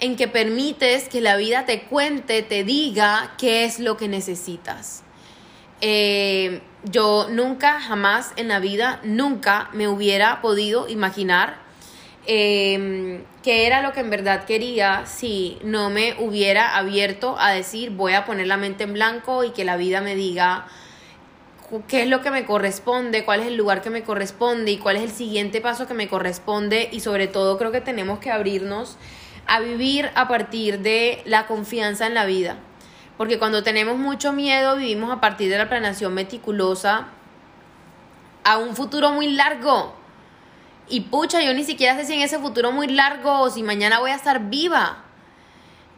en 0.00 0.16
que 0.16 0.28
permites 0.28 1.08
que 1.08 1.20
la 1.20 1.36
vida 1.36 1.64
te 1.66 1.82
cuente, 1.82 2.42
te 2.42 2.64
diga 2.64 3.34
qué 3.38 3.64
es 3.64 3.78
lo 3.78 3.96
que 3.96 4.08
necesitas. 4.08 5.02
Eh, 5.80 6.60
yo 6.84 7.28
nunca, 7.30 7.80
jamás 7.80 8.32
en 8.36 8.48
la 8.48 8.58
vida, 8.58 9.00
nunca 9.04 9.68
me 9.72 9.88
hubiera 9.88 10.40
podido 10.40 10.88
imaginar 10.88 11.64
eh, 12.26 13.22
qué 13.42 13.66
era 13.66 13.82
lo 13.82 13.92
que 13.92 14.00
en 14.00 14.08
verdad 14.08 14.44
quería 14.46 15.04
si 15.04 15.58
no 15.62 15.90
me 15.90 16.16
hubiera 16.18 16.74
abierto 16.76 17.36
a 17.38 17.52
decir 17.52 17.90
voy 17.90 18.14
a 18.14 18.24
poner 18.24 18.46
la 18.46 18.56
mente 18.56 18.84
en 18.84 18.94
blanco 18.94 19.44
y 19.44 19.50
que 19.50 19.64
la 19.64 19.76
vida 19.76 20.00
me 20.00 20.14
diga 20.14 20.66
qué 21.86 22.02
es 22.02 22.08
lo 22.08 22.22
que 22.22 22.30
me 22.30 22.46
corresponde, 22.46 23.24
cuál 23.26 23.40
es 23.40 23.48
el 23.48 23.56
lugar 23.56 23.82
que 23.82 23.90
me 23.90 24.04
corresponde 24.04 24.70
y 24.70 24.78
cuál 24.78 24.96
es 24.96 25.02
el 25.02 25.10
siguiente 25.10 25.60
paso 25.60 25.86
que 25.86 25.92
me 25.92 26.08
corresponde 26.08 26.88
y 26.92 27.00
sobre 27.00 27.26
todo 27.26 27.58
creo 27.58 27.72
que 27.72 27.82
tenemos 27.82 28.18
que 28.20 28.30
abrirnos 28.30 28.96
a 29.46 29.60
vivir 29.60 30.10
a 30.14 30.28
partir 30.28 30.80
de 30.80 31.22
la 31.24 31.46
confianza 31.46 32.06
en 32.06 32.14
la 32.14 32.24
vida. 32.24 32.56
Porque 33.16 33.38
cuando 33.38 33.62
tenemos 33.62 33.96
mucho 33.96 34.32
miedo 34.32 34.76
vivimos 34.76 35.12
a 35.12 35.20
partir 35.20 35.50
de 35.50 35.58
la 35.58 35.68
planeación 35.68 36.14
meticulosa 36.14 37.08
a 38.42 38.58
un 38.58 38.74
futuro 38.74 39.12
muy 39.12 39.28
largo 39.28 39.94
y 40.88 41.02
pucha, 41.02 41.42
yo 41.42 41.54
ni 41.54 41.64
siquiera 41.64 41.96
sé 41.96 42.04
si 42.04 42.14
en 42.14 42.20
ese 42.20 42.38
futuro 42.38 42.70
muy 42.70 42.88
largo 42.88 43.40
o 43.40 43.50
si 43.50 43.62
mañana 43.62 44.00
voy 44.00 44.10
a 44.10 44.16
estar 44.16 44.48
viva. 44.50 44.98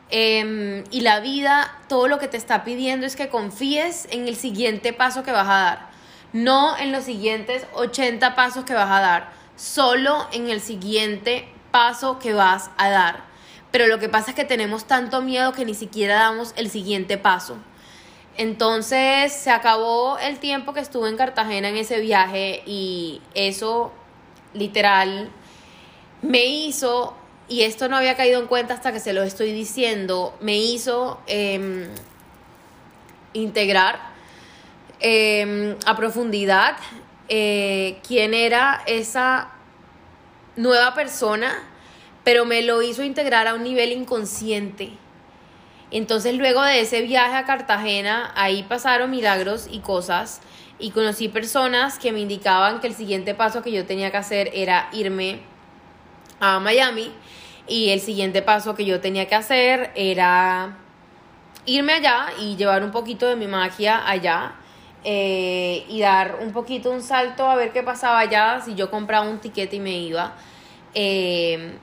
Em, 0.08 0.84
y 0.92 1.00
la 1.00 1.18
vida, 1.18 1.76
todo 1.88 2.06
lo 2.06 2.18
que 2.20 2.28
te 2.28 2.36
está 2.36 2.62
pidiendo 2.62 3.06
es 3.06 3.16
que 3.16 3.28
confíes 3.28 4.06
en 4.12 4.28
el 4.28 4.36
siguiente 4.36 4.92
paso 4.92 5.24
que 5.24 5.32
vas 5.32 5.48
a 5.48 5.58
dar. 5.58 5.90
No 6.32 6.76
en 6.76 6.92
los 6.92 7.04
siguientes 7.04 7.66
80 7.74 8.36
pasos 8.36 8.64
que 8.64 8.74
vas 8.74 8.90
a 8.90 9.00
dar, 9.00 9.32
solo 9.56 10.28
en 10.32 10.50
el 10.50 10.60
siguiente 10.60 11.48
paso 11.72 12.20
que 12.20 12.32
vas 12.32 12.70
a 12.76 12.88
dar. 12.88 13.24
Pero 13.70 13.86
lo 13.86 13.98
que 13.98 14.08
pasa 14.08 14.30
es 14.30 14.36
que 14.36 14.44
tenemos 14.44 14.86
tanto 14.86 15.22
miedo 15.22 15.52
que 15.52 15.64
ni 15.64 15.74
siquiera 15.74 16.16
damos 16.16 16.52
el 16.56 16.70
siguiente 16.70 17.18
paso. 17.18 17.58
Entonces 18.36 19.32
se 19.32 19.50
acabó 19.50 20.18
el 20.18 20.38
tiempo 20.38 20.74
que 20.74 20.80
estuve 20.80 21.08
en 21.08 21.16
Cartagena 21.16 21.68
en 21.68 21.76
ese 21.76 22.00
viaje 22.00 22.62
y 22.66 23.22
eso 23.34 23.92
literal 24.52 25.30
me 26.22 26.44
hizo, 26.44 27.14
y 27.48 27.62
esto 27.62 27.88
no 27.88 27.96
había 27.96 28.16
caído 28.16 28.40
en 28.40 28.46
cuenta 28.46 28.74
hasta 28.74 28.92
que 28.92 29.00
se 29.00 29.12
lo 29.12 29.22
estoy 29.22 29.52
diciendo, 29.52 30.36
me 30.40 30.56
hizo 30.56 31.20
em, 31.26 31.88
integrar 33.32 34.00
em, 35.00 35.76
a 35.86 35.96
profundidad 35.96 36.76
eh, 37.28 38.00
quién 38.06 38.34
era 38.34 38.82
esa 38.86 39.50
nueva 40.56 40.94
persona, 40.94 41.62
pero 42.26 42.44
me 42.44 42.60
lo 42.62 42.82
hizo 42.82 43.04
integrar 43.04 43.46
a 43.46 43.54
un 43.54 43.62
nivel 43.62 43.92
inconsciente. 43.92 44.90
Entonces 45.92 46.34
luego 46.34 46.60
de 46.60 46.80
ese 46.80 47.02
viaje 47.02 47.36
a 47.36 47.44
Cartagena, 47.44 48.32
ahí 48.34 48.64
pasaron 48.64 49.12
milagros 49.12 49.68
y 49.70 49.78
cosas 49.78 50.40
y 50.80 50.90
conocí 50.90 51.28
personas 51.28 52.00
que 52.00 52.10
me 52.10 52.18
indicaban 52.18 52.80
que 52.80 52.88
el 52.88 52.94
siguiente 52.94 53.36
paso 53.36 53.62
que 53.62 53.70
yo 53.70 53.86
tenía 53.86 54.10
que 54.10 54.16
hacer 54.16 54.50
era 54.54 54.88
irme 54.92 55.38
a 56.40 56.58
Miami 56.58 57.12
y 57.68 57.90
el 57.90 58.00
siguiente 58.00 58.42
paso 58.42 58.74
que 58.74 58.84
yo 58.84 59.00
tenía 59.00 59.28
que 59.28 59.36
hacer 59.36 59.92
era 59.94 60.78
irme 61.64 61.92
allá 61.92 62.26
y 62.40 62.56
llevar 62.56 62.82
un 62.82 62.90
poquito 62.90 63.28
de 63.28 63.36
mi 63.36 63.46
magia 63.46 64.02
allá 64.04 64.56
eh, 65.04 65.86
y 65.88 66.00
dar 66.00 66.40
un 66.42 66.52
poquito 66.52 66.90
un 66.90 67.02
salto 67.02 67.48
a 67.48 67.54
ver 67.54 67.70
qué 67.70 67.84
pasaba 67.84 68.18
allá 68.18 68.60
si 68.64 68.74
yo 68.74 68.90
compraba 68.90 69.28
un 69.28 69.38
tiquete 69.38 69.76
y 69.76 69.80
me 69.80 69.96
iba. 69.96 70.34
Eh, 70.92 71.78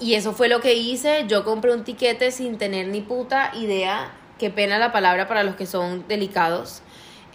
y 0.00 0.14
eso 0.14 0.32
fue 0.32 0.48
lo 0.48 0.60
que 0.60 0.74
hice. 0.74 1.24
Yo 1.28 1.44
compré 1.44 1.72
un 1.72 1.84
tiquete 1.84 2.30
sin 2.30 2.58
tener 2.58 2.88
ni 2.88 3.00
puta 3.00 3.52
idea, 3.54 4.12
qué 4.38 4.50
pena 4.50 4.78
la 4.78 4.92
palabra 4.92 5.28
para 5.28 5.42
los 5.42 5.56
que 5.56 5.66
son 5.66 6.06
delicados, 6.08 6.82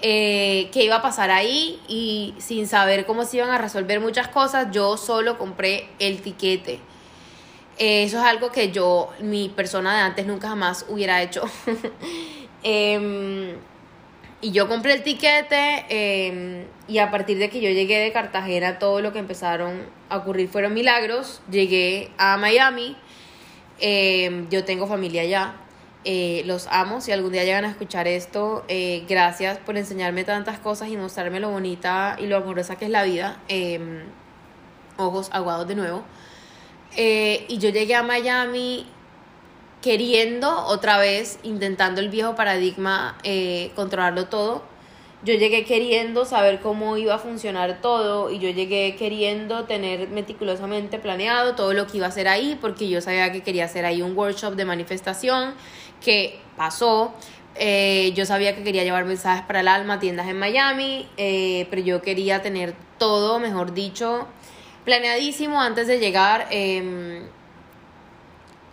eh, 0.02 0.70
qué 0.72 0.84
iba 0.84 0.98
a 0.98 1.02
pasar 1.02 1.32
ahí 1.32 1.80
y 1.88 2.34
sin 2.40 2.68
saber 2.68 3.06
cómo 3.06 3.26
se 3.26 3.38
iban 3.38 3.50
a 3.50 3.58
resolver 3.58 4.00
muchas 4.00 4.28
cosas, 4.28 4.68
yo 4.72 4.98
solo 4.98 5.38
compré 5.38 5.90
el 6.00 6.22
tiquete. 6.22 6.80
eso 7.78 8.18
es 8.20 8.24
algo 8.24 8.52
que 8.52 8.72
yo, 8.72 9.10
mi 9.20 9.50
persona 9.50 9.96
de 9.96 10.02
antes, 10.02 10.26
nunca 10.26 10.50
jamás 10.50 10.86
hubiera 10.90 11.22
hecho. 11.22 11.44
Em, 12.64 13.56
y 14.42 14.52
yo 14.52 14.68
compré 14.68 14.94
el 14.94 15.04
tiquete 15.04 15.86
em, 15.90 16.66
y 16.88 16.98
a 16.98 17.12
partir 17.12 17.38
de 17.38 17.50
que 17.50 17.62
yo 17.62 17.70
llegué 17.70 18.00
de 18.00 18.12
Cartagena, 18.12 18.80
todo 18.80 19.00
lo 19.02 19.14
que 19.14 19.20
empezaron 19.20 19.86
a 20.10 20.18
ocurrir 20.18 20.50
fueron 20.50 20.74
milagros. 20.74 21.42
Llegué 21.50 22.10
a 22.18 22.38
Miami, 22.38 22.98
em, 23.80 24.50
yo 24.50 24.66
tengo 24.66 24.88
familia 24.88 25.22
allá, 25.22 25.56
eh, 26.06 26.42
los 26.46 26.68
amo. 26.72 27.02
Si 27.02 27.12
algún 27.12 27.32
día 27.32 27.44
llegan 27.44 27.66
a 27.66 27.70
escuchar 27.70 28.08
esto, 28.08 28.66
eh, 28.68 29.06
gracias 29.08 29.60
por 29.60 29.78
enseñarme 29.78 30.24
tantas 30.24 30.60
cosas 30.60 30.90
y 30.90 30.98
mostrarme 30.98 31.40
lo 31.40 31.52
bonita 31.52 32.18
y 32.20 32.26
lo 32.26 32.38
amorosa 32.38 32.78
que 32.78 32.86
es 32.86 32.92
la 32.92 33.04
vida. 33.04 33.40
Em, 33.48 34.04
ojos 34.98 35.30
aguados 35.32 35.68
de 35.68 35.76
nuevo. 35.76 36.04
Eh, 36.98 37.46
y 37.48 37.58
yo 37.60 37.70
llegué 37.70 37.96
a 37.96 38.04
Miami 38.04 38.88
queriendo 39.82 40.66
otra 40.66 40.98
vez, 40.98 41.40
intentando 41.44 42.02
el 42.02 42.10
viejo 42.10 42.36
paradigma, 42.36 43.18
eh, 43.24 43.72
controlarlo 43.76 44.28
todo. 44.28 44.64
Yo 45.24 45.36
llegué 45.36 45.66
queriendo 45.66 46.26
saber 46.26 46.62
cómo 46.62 46.98
iba 46.98 47.16
a 47.16 47.20
funcionar 47.20 47.80
todo 47.82 48.32
y 48.32 48.40
yo 48.40 48.50
llegué 48.50 48.96
queriendo 48.96 49.66
tener 49.66 50.10
meticulosamente 50.10 50.98
planeado 50.98 51.54
todo 51.54 51.74
lo 51.74 51.86
que 51.86 51.98
iba 51.98 52.08
a 52.08 52.10
hacer 52.10 52.28
ahí 52.28 52.58
porque 52.60 52.90
yo 52.90 53.02
sabía 53.02 53.32
que 53.32 53.44
quería 53.44 53.66
hacer 53.66 53.86
ahí 53.86 54.02
un 54.02 54.18
workshop 54.18 54.56
de 54.56 54.66
manifestación 54.66 55.54
que 56.04 56.40
pasó. 56.58 57.14
Eh, 57.56 58.14
yo 58.16 58.26
sabía 58.26 58.56
que 58.56 58.64
quería 58.64 58.84
llevar 58.84 59.06
mensajes 59.06 59.46
para 59.46 59.60
el 59.60 59.68
alma, 59.68 60.00
tiendas 60.00 60.28
en 60.28 60.40
Miami, 60.40 61.08
eh, 61.18 61.68
pero 61.70 61.84
yo 61.84 62.02
quería 62.02 62.42
tener 62.42 62.74
todo, 62.98 63.38
mejor 63.38 63.74
dicho, 63.74 64.28
planeadísimo 64.86 65.62
antes 65.62 65.86
de 65.86 66.00
llegar. 66.00 66.48
Em, 66.50 67.28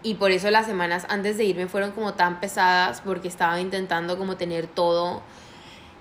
y 0.02 0.14
por 0.14 0.30
eso 0.30 0.50
las 0.50 0.66
semanas 0.66 1.06
antes 1.08 1.36
de 1.36 1.44
irme 1.44 1.66
fueron 1.66 1.92
como 1.92 2.14
tan 2.14 2.40
pesadas 2.40 3.00
porque 3.00 3.28
estaba 3.28 3.60
intentando 3.60 4.16
como 4.16 4.36
tener 4.36 4.66
todo 4.66 5.22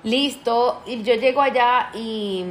listo 0.03 0.81
y 0.85 1.03
yo 1.03 1.15
llego 1.15 1.41
allá 1.41 1.89
y 1.93 2.45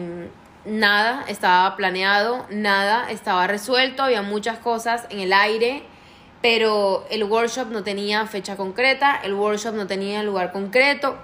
nada 0.65 1.25
estaba 1.29 1.77
planeado, 1.77 2.45
nada 2.51 3.11
estaba 3.11 3.47
resuelto, 3.47 4.03
había 4.03 4.23
muchas 4.23 4.59
cosas 4.59 5.07
en 5.11 5.21
el 5.21 5.33
aire, 5.33 5.85
pero 6.43 7.07
el 7.11 7.25
workshop 7.25 7.69
no 7.71 7.83
tenía 7.83 8.27
fecha 8.27 8.57
concreta, 8.57 9.21
el 9.23 9.35
workshop 9.35 9.75
no 9.75 9.87
tenía 9.87 10.23
lugar 10.23 10.53
concreto, 10.53 11.17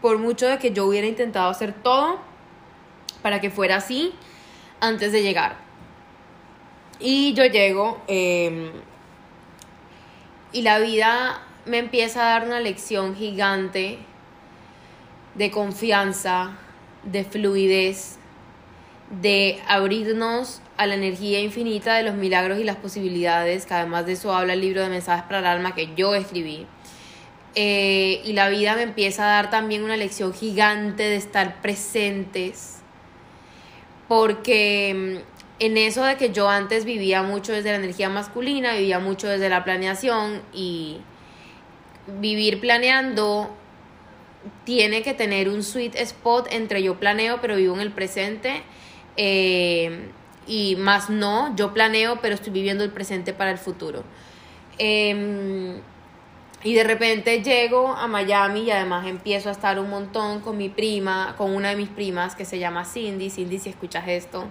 por 0.00 0.18
mucho 0.18 0.46
de 0.46 0.58
que 0.58 0.72
yo 0.72 0.86
hubiera 0.86 1.06
intentado 1.06 1.50
hacer 1.50 1.72
todo 1.72 2.18
para 3.22 3.40
que 3.40 3.50
fuera 3.50 3.76
así 3.76 4.14
antes 4.80 5.12
de 5.12 5.22
llegar. 5.22 5.56
Y 6.98 7.34
yo 7.34 7.44
llego, 7.44 8.00
eh, 8.08 8.72
y 10.56 10.62
la 10.62 10.78
vida 10.78 11.42
me 11.66 11.76
empieza 11.76 12.22
a 12.22 12.30
dar 12.30 12.46
una 12.46 12.60
lección 12.60 13.14
gigante 13.14 13.98
de 15.34 15.50
confianza, 15.50 16.56
de 17.02 17.24
fluidez, 17.24 18.16
de 19.20 19.60
abrirnos 19.68 20.62
a 20.78 20.86
la 20.86 20.94
energía 20.94 21.40
infinita 21.40 21.96
de 21.96 22.04
los 22.04 22.14
milagros 22.14 22.58
y 22.58 22.64
las 22.64 22.76
posibilidades, 22.76 23.66
que 23.66 23.74
además 23.74 24.06
de 24.06 24.12
eso 24.12 24.34
habla 24.34 24.54
el 24.54 24.62
libro 24.62 24.80
de 24.80 24.88
mensajes 24.88 25.24
para 25.24 25.40
el 25.40 25.46
alma 25.46 25.74
que 25.74 25.90
yo 25.94 26.14
escribí. 26.14 26.66
Eh, 27.54 28.22
y 28.24 28.32
la 28.32 28.48
vida 28.48 28.76
me 28.76 28.82
empieza 28.82 29.24
a 29.24 29.32
dar 29.34 29.50
también 29.50 29.84
una 29.84 29.98
lección 29.98 30.32
gigante 30.32 31.02
de 31.02 31.16
estar 31.16 31.60
presentes, 31.60 32.78
porque 34.08 35.22
en 35.58 35.78
eso 35.78 36.04
de 36.04 36.16
que 36.16 36.32
yo 36.32 36.48
antes 36.48 36.84
vivía 36.84 37.22
mucho 37.22 37.52
desde 37.52 37.70
la 37.70 37.76
energía 37.76 38.08
masculina, 38.08 38.74
vivía 38.74 38.98
mucho 38.98 39.28
desde 39.28 39.48
la 39.48 39.64
planeación 39.64 40.42
y 40.52 40.98
vivir 42.20 42.60
planeando 42.60 43.50
tiene 44.64 45.02
que 45.02 45.14
tener 45.14 45.48
un 45.48 45.62
sweet 45.62 45.96
spot 45.96 46.48
entre 46.52 46.82
yo 46.82 47.00
planeo 47.00 47.40
pero 47.40 47.56
vivo 47.56 47.74
en 47.74 47.80
el 47.80 47.90
presente 47.90 48.62
eh, 49.16 50.10
y 50.46 50.76
más 50.76 51.10
no, 51.10 51.54
yo 51.56 51.72
planeo 51.72 52.20
pero 52.20 52.34
estoy 52.34 52.52
viviendo 52.52 52.84
el 52.84 52.90
presente 52.90 53.32
para 53.32 53.50
el 53.50 53.58
futuro. 53.58 54.04
Em, 54.78 55.80
y 56.62 56.74
de 56.74 56.84
repente 56.84 57.42
llego 57.42 57.88
a 57.88 58.06
Miami 58.08 58.64
y 58.64 58.70
además 58.70 59.06
empiezo 59.06 59.48
a 59.48 59.52
estar 59.52 59.78
un 59.78 59.88
montón 59.88 60.40
con 60.40 60.56
mi 60.56 60.68
prima, 60.68 61.34
con 61.38 61.54
una 61.54 61.70
de 61.70 61.76
mis 61.76 61.88
primas 61.88 62.34
que 62.34 62.44
se 62.44 62.58
llama 62.58 62.84
Cindy. 62.84 63.30
Cindy, 63.30 63.58
si 63.58 63.70
escuchas 63.70 64.08
esto, 64.08 64.46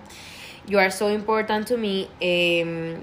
You 0.67 0.79
Are 0.79 0.91
So 0.91 1.09
Important 1.09 1.67
to 1.67 1.77
Me. 1.77 2.07
Em, 2.19 2.97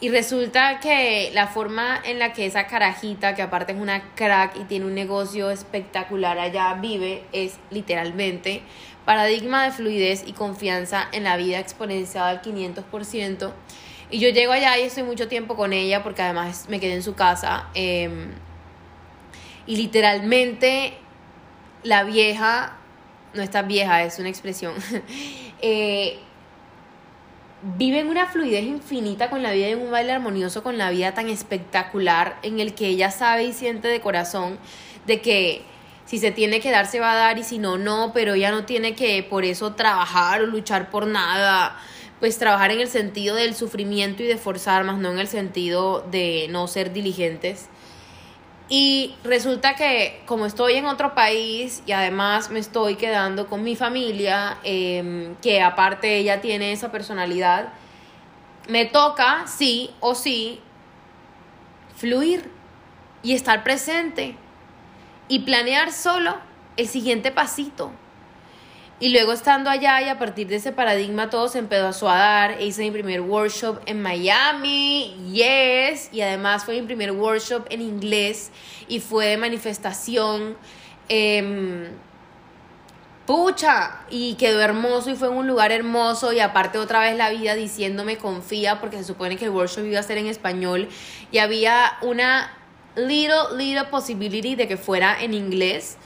y 0.00 0.08
resulta 0.08 0.80
que 0.80 1.30
la 1.32 1.46
forma 1.46 2.00
en 2.04 2.18
la 2.18 2.32
que 2.32 2.44
esa 2.46 2.66
carajita, 2.66 3.36
que 3.36 3.42
aparte 3.42 3.72
es 3.72 3.78
una 3.78 4.02
crack 4.16 4.56
y 4.56 4.64
tiene 4.64 4.86
un 4.86 4.94
negocio 4.94 5.50
espectacular 5.50 6.40
allá, 6.40 6.74
vive, 6.74 7.22
es 7.32 7.58
literalmente 7.70 8.62
paradigma 9.04 9.64
de 9.64 9.70
fluidez 9.70 10.24
y 10.26 10.32
confianza 10.32 11.08
en 11.12 11.24
la 11.24 11.36
vida 11.36 11.60
exponenciada 11.60 12.30
al 12.30 12.42
500%. 12.42 13.52
Y 14.10 14.18
yo 14.18 14.28
llego 14.30 14.52
allá 14.52 14.76
y 14.78 14.82
estoy 14.82 15.04
mucho 15.04 15.28
tiempo 15.28 15.56
con 15.56 15.72
ella 15.72 16.02
porque 16.02 16.22
además 16.22 16.66
me 16.68 16.80
quedé 16.80 16.94
en 16.94 17.02
su 17.02 17.14
casa. 17.14 17.68
Em, 17.74 18.32
y 19.66 19.76
literalmente 19.76 20.94
la 21.84 22.02
vieja, 22.02 22.76
no 23.34 23.42
está 23.42 23.62
vieja, 23.62 24.02
es 24.02 24.18
una 24.18 24.28
expresión. 24.28 24.74
eh, 25.62 26.18
viven 27.62 28.08
una 28.08 28.26
fluidez 28.26 28.64
infinita 28.64 29.30
con 29.30 29.42
la 29.42 29.52
vida 29.52 29.70
y 29.70 29.74
un 29.74 29.90
baile 29.90 30.12
armonioso 30.12 30.62
con 30.62 30.78
la 30.78 30.90
vida 30.90 31.14
tan 31.14 31.28
espectacular 31.28 32.38
en 32.42 32.58
el 32.58 32.74
que 32.74 32.88
ella 32.88 33.10
sabe 33.10 33.44
y 33.44 33.52
siente 33.52 33.88
de 33.88 34.00
corazón 34.00 34.58
de 35.06 35.20
que 35.20 35.62
si 36.04 36.18
se 36.18 36.32
tiene 36.32 36.60
que 36.60 36.70
dar 36.70 36.86
se 36.86 36.98
va 36.98 37.12
a 37.12 37.16
dar 37.16 37.38
y 37.38 37.44
si 37.44 37.58
no, 37.58 37.78
no, 37.78 38.12
pero 38.12 38.34
ella 38.34 38.50
no 38.50 38.64
tiene 38.64 38.94
que 38.94 39.22
por 39.22 39.44
eso 39.44 39.74
trabajar 39.74 40.42
o 40.42 40.46
luchar 40.46 40.90
por 40.90 41.06
nada, 41.06 41.78
pues 42.18 42.36
trabajar 42.38 42.72
en 42.72 42.80
el 42.80 42.88
sentido 42.88 43.36
del 43.36 43.54
sufrimiento 43.54 44.22
y 44.22 44.26
de 44.26 44.36
forzar, 44.36 44.84
más 44.84 44.98
no 44.98 45.12
en 45.12 45.18
el 45.20 45.28
sentido 45.28 46.04
de 46.10 46.48
no 46.50 46.66
ser 46.66 46.92
diligentes. 46.92 47.68
Y 48.74 49.14
resulta 49.22 49.74
que 49.74 50.22
como 50.24 50.46
estoy 50.46 50.76
en 50.76 50.86
otro 50.86 51.14
país 51.14 51.82
y 51.84 51.92
además 51.92 52.48
me 52.48 52.58
estoy 52.58 52.94
quedando 52.94 53.46
con 53.46 53.62
mi 53.62 53.76
familia, 53.76 54.56
em, 54.64 55.34
que 55.42 55.60
aparte 55.60 56.16
ella 56.16 56.40
tiene 56.40 56.72
esa 56.72 56.90
personalidad, 56.90 57.74
me 58.68 58.86
toca, 58.86 59.46
sí 59.46 59.90
o 60.00 60.14
sí, 60.14 60.62
fluir 61.98 62.50
y 63.22 63.34
estar 63.34 63.62
presente 63.62 64.36
y 65.28 65.40
planear 65.40 65.92
solo 65.92 66.38
el 66.78 66.88
siguiente 66.88 67.30
pasito. 67.30 67.92
Y 69.00 69.08
luego 69.08 69.32
estando 69.32 69.68
allá 69.68 70.00
y 70.00 70.08
a 70.08 70.18
partir 70.18 70.46
de 70.46 70.56
ese 70.56 70.70
paradigma 70.70 71.28
todo 71.28 71.48
se 71.48 71.58
empezó 71.58 72.08
a 72.08 72.16
dar. 72.16 72.50
E 72.52 72.66
hice 72.66 72.82
mi 72.82 72.90
primer 72.92 73.20
workshop 73.20 73.80
en 73.86 74.00
Miami, 74.00 75.16
yes. 75.32 76.08
Y 76.12 76.20
además 76.20 76.64
fue 76.64 76.80
mi 76.80 76.86
primer 76.86 77.10
workshop 77.10 77.66
en 77.70 77.80
inglés 77.80 78.52
y 78.86 79.00
fue 79.00 79.26
de 79.26 79.36
manifestación. 79.36 80.56
Em, 81.08 81.88
pucha, 83.26 84.00
y 84.10 84.34
quedó 84.34 84.60
hermoso 84.60 85.10
y 85.10 85.14
fue 85.16 85.28
en 85.28 85.34
un 85.34 85.46
lugar 85.46 85.72
hermoso 85.72 86.32
y 86.32 86.40
aparte 86.40 86.78
otra 86.78 87.00
vez 87.00 87.16
la 87.16 87.30
vida 87.30 87.54
diciéndome 87.54 88.18
confía 88.18 88.80
porque 88.80 88.98
se 88.98 89.04
supone 89.04 89.36
que 89.36 89.46
el 89.46 89.50
workshop 89.50 89.84
iba 89.84 90.00
a 90.00 90.02
ser 90.02 90.18
en 90.18 90.26
español 90.26 90.88
y 91.30 91.38
había 91.38 91.98
una 92.02 92.52
little, 92.96 93.56
little 93.56 93.84
possibility 93.84 94.54
de 94.54 94.68
que 94.68 94.76
fuera 94.76 95.20
en 95.20 95.34
inglés. 95.34 95.96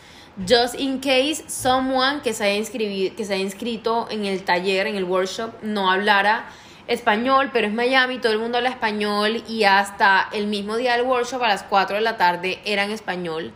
Just 0.45 0.75
in 0.75 1.01
case 1.01 1.45
someone 1.47 2.21
que 2.21 2.35
se 2.35 2.45
haya, 2.45 2.71
que 2.71 3.25
se 3.25 3.35
haya 3.35 3.43
inscrito 3.43 4.07
en 4.11 4.27
el 4.27 4.43
taller, 4.45 4.87
en 4.87 4.97
el 4.97 5.05
workshop, 5.05 5.63
no 5.63 5.91
hablara 5.91 6.47
español, 6.89 7.51
pero 7.53 7.67
es 7.67 7.73
Miami, 7.73 8.19
todo 8.19 8.33
el 8.33 8.39
mundo 8.39 8.59
habla 8.59 8.71
español 8.71 9.43
y 9.49 9.65
hasta 9.65 10.29
el 10.33 10.47
mismo 10.47 10.77
día 10.77 10.97
del 10.97 11.07
workshop 11.07 11.43
a 11.43 11.49
las 11.49 11.63
4 11.63 11.97
de 11.97 12.03
la 12.03 12.17
tarde 12.17 12.61
era 12.65 12.85
en 12.85 12.91
español. 12.91 13.53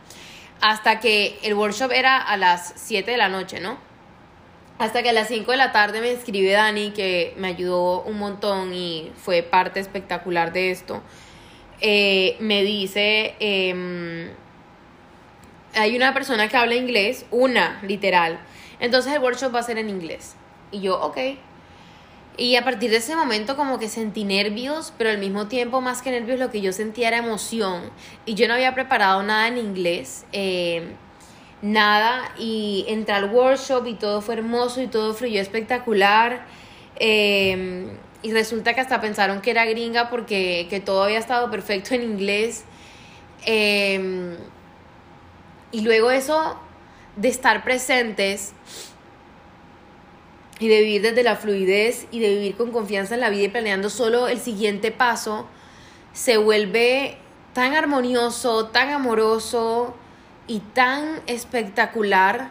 Hasta 0.62 1.00
que 1.00 1.38
el 1.42 1.54
workshop 1.54 1.92
era 1.92 2.16
a 2.16 2.36
las 2.36 2.72
7 2.76 3.10
de 3.10 3.16
la 3.16 3.28
noche, 3.28 3.60
¿no? 3.60 3.78
Hasta 4.78 5.02
que 5.02 5.10
a 5.10 5.12
las 5.12 5.28
5 5.28 5.50
de 5.50 5.56
la 5.58 5.72
tarde 5.72 6.00
me 6.00 6.10
escribe 6.10 6.52
Dani, 6.52 6.92
que 6.92 7.34
me 7.36 7.48
ayudó 7.48 8.02
un 8.02 8.18
montón 8.18 8.72
y 8.72 9.12
fue 9.16 9.42
parte 9.42 9.80
espectacular 9.80 10.52
de 10.54 10.70
esto. 10.70 11.02
Eh, 11.82 12.36
me 12.40 12.62
dice, 12.62 13.36
em, 13.40 14.30
hay 15.74 15.96
una 15.96 16.14
persona 16.14 16.48
que 16.48 16.56
habla 16.56 16.74
inglés, 16.74 17.26
una, 17.30 17.80
literal. 17.82 18.40
Entonces 18.80 19.12
el 19.12 19.20
workshop 19.20 19.54
va 19.54 19.60
a 19.60 19.62
ser 19.62 19.78
en 19.78 19.88
inglés. 19.88 20.36
Y 20.70 20.80
yo, 20.80 21.00
ok. 21.00 21.18
Y 22.36 22.56
a 22.56 22.64
partir 22.64 22.90
de 22.90 22.96
ese 22.96 23.16
momento 23.16 23.56
como 23.56 23.78
que 23.78 23.88
sentí 23.88 24.24
nervios, 24.24 24.94
pero 24.96 25.10
al 25.10 25.18
mismo 25.18 25.46
tiempo 25.48 25.80
más 25.80 26.00
que 26.00 26.10
nervios 26.10 26.38
lo 26.38 26.50
que 26.50 26.60
yo 26.60 26.72
sentía 26.72 27.08
era 27.08 27.18
emoción. 27.18 27.90
Y 28.24 28.34
yo 28.34 28.48
no 28.48 28.54
había 28.54 28.74
preparado 28.74 29.22
nada 29.22 29.48
en 29.48 29.58
inglés, 29.58 30.24
em, 30.32 30.94
nada. 31.62 32.32
Y 32.38 32.84
entré 32.88 33.14
al 33.14 33.26
workshop 33.26 33.86
y 33.86 33.94
todo 33.94 34.22
fue 34.22 34.34
hermoso 34.34 34.80
y 34.80 34.86
todo 34.86 35.12
fluyó 35.14 35.40
espectacular. 35.40 36.46
Eh, 36.96 37.88
y 38.22 38.32
resulta 38.32 38.74
que 38.74 38.80
hasta 38.80 39.00
pensaron 39.00 39.40
que 39.40 39.50
era 39.50 39.64
gringa 39.64 40.10
porque 40.10 40.66
que 40.68 40.80
todo 40.80 41.04
había 41.04 41.18
estado 41.18 41.50
perfecto 41.50 41.94
en 41.94 42.02
inglés. 42.02 42.64
Em, 43.46 44.36
y 45.72 45.82
luego 45.82 46.10
eso 46.10 46.56
de 47.16 47.28
estar 47.28 47.64
presentes 47.64 48.52
y 50.58 50.68
de 50.68 50.80
vivir 50.82 51.02
desde 51.02 51.22
la 51.22 51.36
fluidez 51.36 52.06
y 52.10 52.20
de 52.20 52.28
vivir 52.28 52.56
con 52.56 52.70
confianza 52.70 53.14
en 53.14 53.20
la 53.20 53.30
vida 53.30 53.44
y 53.44 53.48
planeando 53.48 53.90
solo 53.90 54.28
el 54.28 54.38
siguiente 54.38 54.92
paso, 54.92 55.46
se 56.12 56.36
vuelve 56.36 57.16
tan 57.54 57.74
armonioso, 57.74 58.66
tan 58.66 58.90
amoroso 58.90 59.94
y 60.46 60.60
tan 60.60 61.22
espectacular 61.26 62.50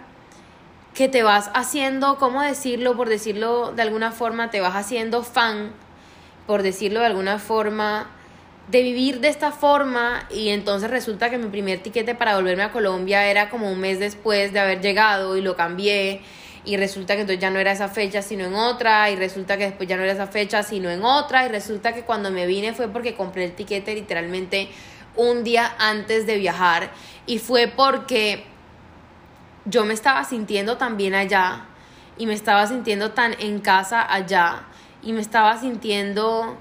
que 0.93 1.07
te 1.07 1.23
vas 1.23 1.51
haciendo, 1.53 2.17
¿cómo 2.17 2.41
decirlo? 2.41 2.95
Por 2.97 3.09
decirlo 3.09 3.71
de 3.73 3.83
alguna 3.83 4.11
forma, 4.11 4.49
te 4.49 4.59
vas 4.59 4.75
haciendo 4.75 5.23
fan, 5.23 5.71
por 6.47 6.63
decirlo 6.63 7.01
de 7.01 7.05
alguna 7.05 7.37
forma, 7.37 8.09
de 8.69 8.83
vivir 8.83 9.19
de 9.19 9.29
esta 9.29 9.51
forma 9.51 10.27
y 10.29 10.49
entonces 10.49 10.91
resulta 10.91 11.31
que 11.31 11.39
mi 11.39 11.47
primer 11.49 11.79
tiquete 11.79 12.13
para 12.13 12.35
volverme 12.35 12.61
a 12.63 12.71
Colombia 12.71 13.25
era 13.25 13.49
como 13.49 13.71
un 13.71 13.79
mes 13.79 13.99
después 13.99 14.53
de 14.53 14.59
haber 14.59 14.79
llegado 14.79 15.35
y 15.35 15.41
lo 15.41 15.55
cambié 15.55 16.21
y 16.65 16.77
resulta 16.77 17.15
que 17.15 17.21
entonces 17.21 17.41
ya 17.41 17.49
no 17.49 17.57
era 17.57 17.71
esa 17.71 17.87
fecha 17.87 18.21
sino 18.21 18.45
en 18.45 18.53
otra 18.53 19.09
y 19.09 19.15
resulta 19.15 19.57
que 19.57 19.65
después 19.65 19.89
ya 19.89 19.97
no 19.97 20.03
era 20.03 20.11
esa 20.11 20.27
fecha 20.27 20.61
sino 20.61 20.91
en 20.91 21.03
otra 21.03 21.45
y 21.45 21.49
resulta 21.49 21.93
que 21.93 22.03
cuando 22.03 22.29
me 22.29 22.45
vine 22.45 22.73
fue 22.73 22.87
porque 22.89 23.15
compré 23.15 23.45
el 23.45 23.53
tiquete 23.53 23.95
literalmente 23.95 24.69
un 25.15 25.43
día 25.43 25.73
antes 25.79 26.27
de 26.27 26.37
viajar 26.37 26.91
y 27.25 27.39
fue 27.39 27.69
porque 27.69 28.43
yo 29.65 29.83
me 29.83 29.95
estaba 29.95 30.23
sintiendo 30.25 30.77
tan 30.77 30.95
bien 30.95 31.15
allá 31.15 31.65
y 32.19 32.27
me 32.27 32.33
estaba 32.33 32.67
sintiendo 32.67 33.11
tan 33.11 33.33
en 33.39 33.61
casa 33.61 34.05
allá 34.13 34.61
y 35.01 35.13
me 35.13 35.21
estaba 35.21 35.59
sintiendo 35.59 36.55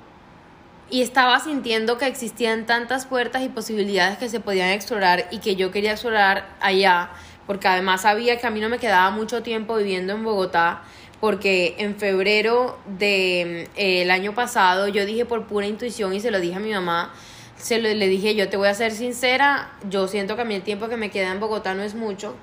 y 0.90 1.02
estaba 1.02 1.38
sintiendo 1.40 1.98
que 1.98 2.06
existían 2.06 2.66
tantas 2.66 3.06
puertas 3.06 3.42
y 3.42 3.48
posibilidades 3.48 4.18
que 4.18 4.28
se 4.28 4.40
podían 4.40 4.70
explorar 4.70 5.28
y 5.30 5.38
que 5.38 5.56
yo 5.56 5.70
quería 5.70 5.92
explorar 5.92 6.48
allá, 6.60 7.10
porque 7.46 7.68
además 7.68 8.02
sabía 8.02 8.38
que 8.38 8.46
a 8.46 8.50
mí 8.50 8.60
no 8.60 8.68
me 8.68 8.78
quedaba 8.78 9.10
mucho 9.10 9.42
tiempo 9.42 9.76
viviendo 9.76 10.14
en 10.14 10.24
Bogotá, 10.24 10.82
porque 11.20 11.74
en 11.78 11.96
febrero 11.96 12.78
del 12.86 12.98
de, 12.98 13.70
eh, 13.76 14.10
año 14.10 14.34
pasado 14.34 14.88
yo 14.88 15.04
dije 15.04 15.24
por 15.24 15.46
pura 15.46 15.66
intuición 15.66 16.14
y 16.14 16.20
se 16.20 16.30
lo 16.30 16.40
dije 16.40 16.56
a 16.56 16.60
mi 16.60 16.72
mamá, 16.72 17.12
se 17.56 17.80
lo, 17.80 17.88
le 17.92 18.08
dije 18.08 18.34
yo 18.34 18.48
te 18.48 18.56
voy 18.56 18.68
a 18.68 18.74
ser 18.74 18.92
sincera, 18.92 19.72
yo 19.90 20.08
siento 20.08 20.36
que 20.36 20.42
a 20.42 20.44
mí 20.44 20.54
el 20.54 20.62
tiempo 20.62 20.88
que 20.88 20.96
me 20.96 21.10
queda 21.10 21.32
en 21.32 21.40
Bogotá 21.40 21.74
no 21.74 21.82
es 21.82 21.94
mucho 21.94 22.34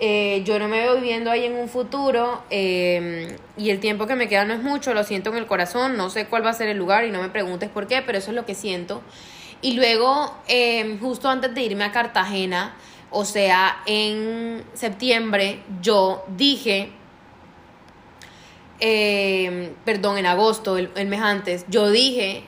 eh, 0.00 0.42
yo 0.44 0.58
no 0.58 0.66
me 0.66 0.80
veo 0.80 0.96
viviendo 0.96 1.30
ahí 1.30 1.44
en 1.44 1.54
un 1.54 1.68
futuro 1.68 2.42
em, 2.50 3.28
y 3.56 3.70
el 3.70 3.78
tiempo 3.78 4.06
que 4.06 4.16
me 4.16 4.28
queda 4.28 4.44
no 4.44 4.52
es 4.52 4.62
mucho, 4.62 4.92
lo 4.92 5.04
siento 5.04 5.30
en 5.30 5.36
el 5.36 5.46
corazón, 5.46 5.96
no 5.96 6.10
sé 6.10 6.26
cuál 6.26 6.44
va 6.44 6.50
a 6.50 6.54
ser 6.54 6.68
el 6.68 6.76
lugar 6.76 7.04
y 7.04 7.12
no 7.12 7.22
me 7.22 7.28
preguntes 7.28 7.70
por 7.70 7.86
qué, 7.86 8.02
pero 8.02 8.18
eso 8.18 8.30
es 8.30 8.34
lo 8.34 8.44
que 8.44 8.54
siento. 8.54 9.02
Y 9.62 9.74
luego, 9.74 10.36
em, 10.48 10.98
justo 10.98 11.28
antes 11.28 11.54
de 11.54 11.62
irme 11.62 11.84
a 11.84 11.92
Cartagena, 11.92 12.74
o 13.10 13.24
sea, 13.24 13.82
en 13.86 14.64
septiembre, 14.74 15.62
yo 15.80 16.24
dije, 16.28 16.90
em, 18.80 19.74
perdón, 19.84 20.18
en 20.18 20.26
agosto, 20.26 20.76
el 20.76 21.06
mes 21.06 21.20
antes, 21.20 21.64
yo 21.68 21.90
dije 21.90 22.44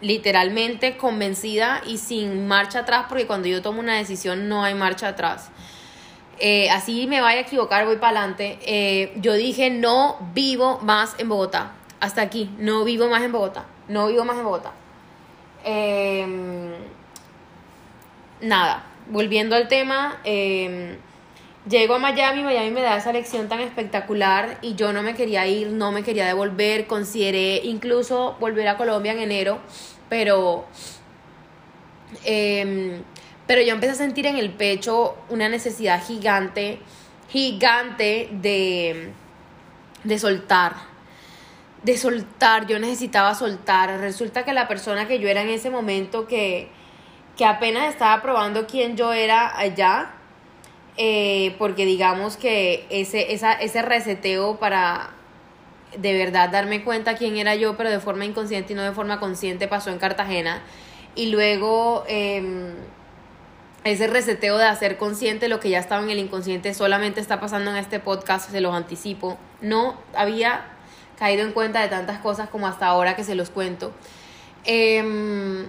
literalmente 0.00 0.96
convencida 0.96 1.82
y 1.86 1.98
sin 1.98 2.46
marcha 2.46 2.80
atrás, 2.80 3.06
porque 3.08 3.26
cuando 3.26 3.48
yo 3.48 3.62
tomo 3.62 3.80
una 3.80 3.96
decisión 3.96 4.48
no 4.48 4.62
hay 4.62 4.74
marcha 4.74 5.08
atrás 5.08 5.50
eh, 6.38 6.70
así 6.70 7.06
me 7.06 7.20
vaya 7.20 7.38
a 7.38 7.42
equivocar, 7.42 7.84
voy 7.86 7.96
para 7.96 8.20
adelante. 8.20 8.58
Eh, 8.62 9.12
yo 9.16 9.34
dije, 9.34 9.70
no 9.70 10.16
vivo 10.34 10.78
más 10.82 11.14
en 11.18 11.28
Bogotá. 11.28 11.72
Hasta 12.00 12.22
aquí, 12.22 12.50
no 12.58 12.84
vivo 12.84 13.08
más 13.08 13.22
en 13.22 13.32
Bogotá. 13.32 13.66
No 13.88 14.08
vivo 14.08 14.24
más 14.24 14.36
en 14.36 14.44
Bogotá. 14.44 14.72
Em, 15.64 16.72
nada, 18.40 18.84
volviendo 19.08 19.56
al 19.56 19.68
tema, 19.68 20.20
em, 20.24 20.96
llego 21.68 21.94
a 21.94 21.98
Miami, 21.98 22.42
Miami 22.42 22.70
me 22.70 22.82
da 22.82 22.96
esa 22.96 23.12
lección 23.12 23.48
tan 23.48 23.60
espectacular 23.60 24.58
y 24.60 24.74
yo 24.74 24.92
no 24.92 25.02
me 25.02 25.14
quería 25.14 25.46
ir, 25.46 25.68
no 25.68 25.92
me 25.92 26.02
quería 26.02 26.26
devolver, 26.26 26.86
consideré 26.86 27.62
incluso 27.64 28.36
volver 28.40 28.68
a 28.68 28.76
Colombia 28.76 29.12
en 29.12 29.20
enero, 29.20 29.58
pero... 30.08 30.66
Eh, 32.24 33.02
pero 33.46 33.60
yo 33.60 33.74
empecé 33.74 33.92
a 33.92 33.96
sentir 33.96 34.26
en 34.26 34.36
el 34.36 34.50
pecho 34.50 35.16
una 35.28 35.48
necesidad 35.48 36.02
gigante, 36.04 36.78
gigante 37.28 38.28
de, 38.32 39.10
de 40.02 40.18
soltar. 40.18 40.74
De 41.82 41.98
soltar, 41.98 42.66
yo 42.66 42.78
necesitaba 42.78 43.34
soltar. 43.34 44.00
Resulta 44.00 44.44
que 44.44 44.54
la 44.54 44.66
persona 44.66 45.06
que 45.06 45.18
yo 45.18 45.28
era 45.28 45.42
en 45.42 45.50
ese 45.50 45.68
momento, 45.68 46.26
que, 46.26 46.68
que 47.36 47.44
apenas 47.44 47.90
estaba 47.90 48.22
probando 48.22 48.66
quién 48.66 48.96
yo 48.96 49.12
era 49.12 49.58
allá, 49.58 50.12
eh, 50.96 51.54
porque 51.58 51.84
digamos 51.84 52.38
que 52.38 52.86
ese, 52.88 53.34
esa, 53.34 53.52
ese 53.52 53.82
reseteo 53.82 54.58
para 54.58 55.10
de 55.98 56.16
verdad 56.16 56.48
darme 56.48 56.82
cuenta 56.82 57.14
quién 57.14 57.36
era 57.36 57.54
yo, 57.54 57.76
pero 57.76 57.90
de 57.90 58.00
forma 58.00 58.24
inconsciente 58.24 58.72
y 58.72 58.76
no 58.76 58.82
de 58.82 58.92
forma 58.92 59.20
consciente, 59.20 59.68
pasó 59.68 59.90
en 59.90 59.98
Cartagena. 59.98 60.62
Y 61.14 61.26
luego... 61.26 62.04
Eh, 62.08 62.72
ese 63.84 64.06
reseteo 64.06 64.56
de 64.56 64.64
hacer 64.64 64.96
consciente 64.96 65.48
lo 65.48 65.60
que 65.60 65.68
ya 65.68 65.78
estaba 65.78 66.02
en 66.02 66.10
el 66.10 66.18
inconsciente 66.18 66.72
solamente 66.72 67.20
está 67.20 67.38
pasando 67.38 67.70
en 67.70 67.76
este 67.76 68.00
podcast, 68.00 68.50
se 68.50 68.60
los 68.60 68.74
anticipo. 68.74 69.38
No 69.60 69.98
había 70.14 70.64
caído 71.18 71.42
en 71.42 71.52
cuenta 71.52 71.82
de 71.82 71.88
tantas 71.88 72.18
cosas 72.18 72.48
como 72.48 72.66
hasta 72.66 72.86
ahora 72.86 73.14
que 73.14 73.24
se 73.24 73.34
los 73.34 73.50
cuento. 73.50 73.92
Em, 74.64 75.66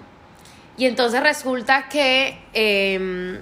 y 0.78 0.86
entonces 0.86 1.22
resulta 1.22 1.90
que... 1.90 2.42
Em, 2.54 3.40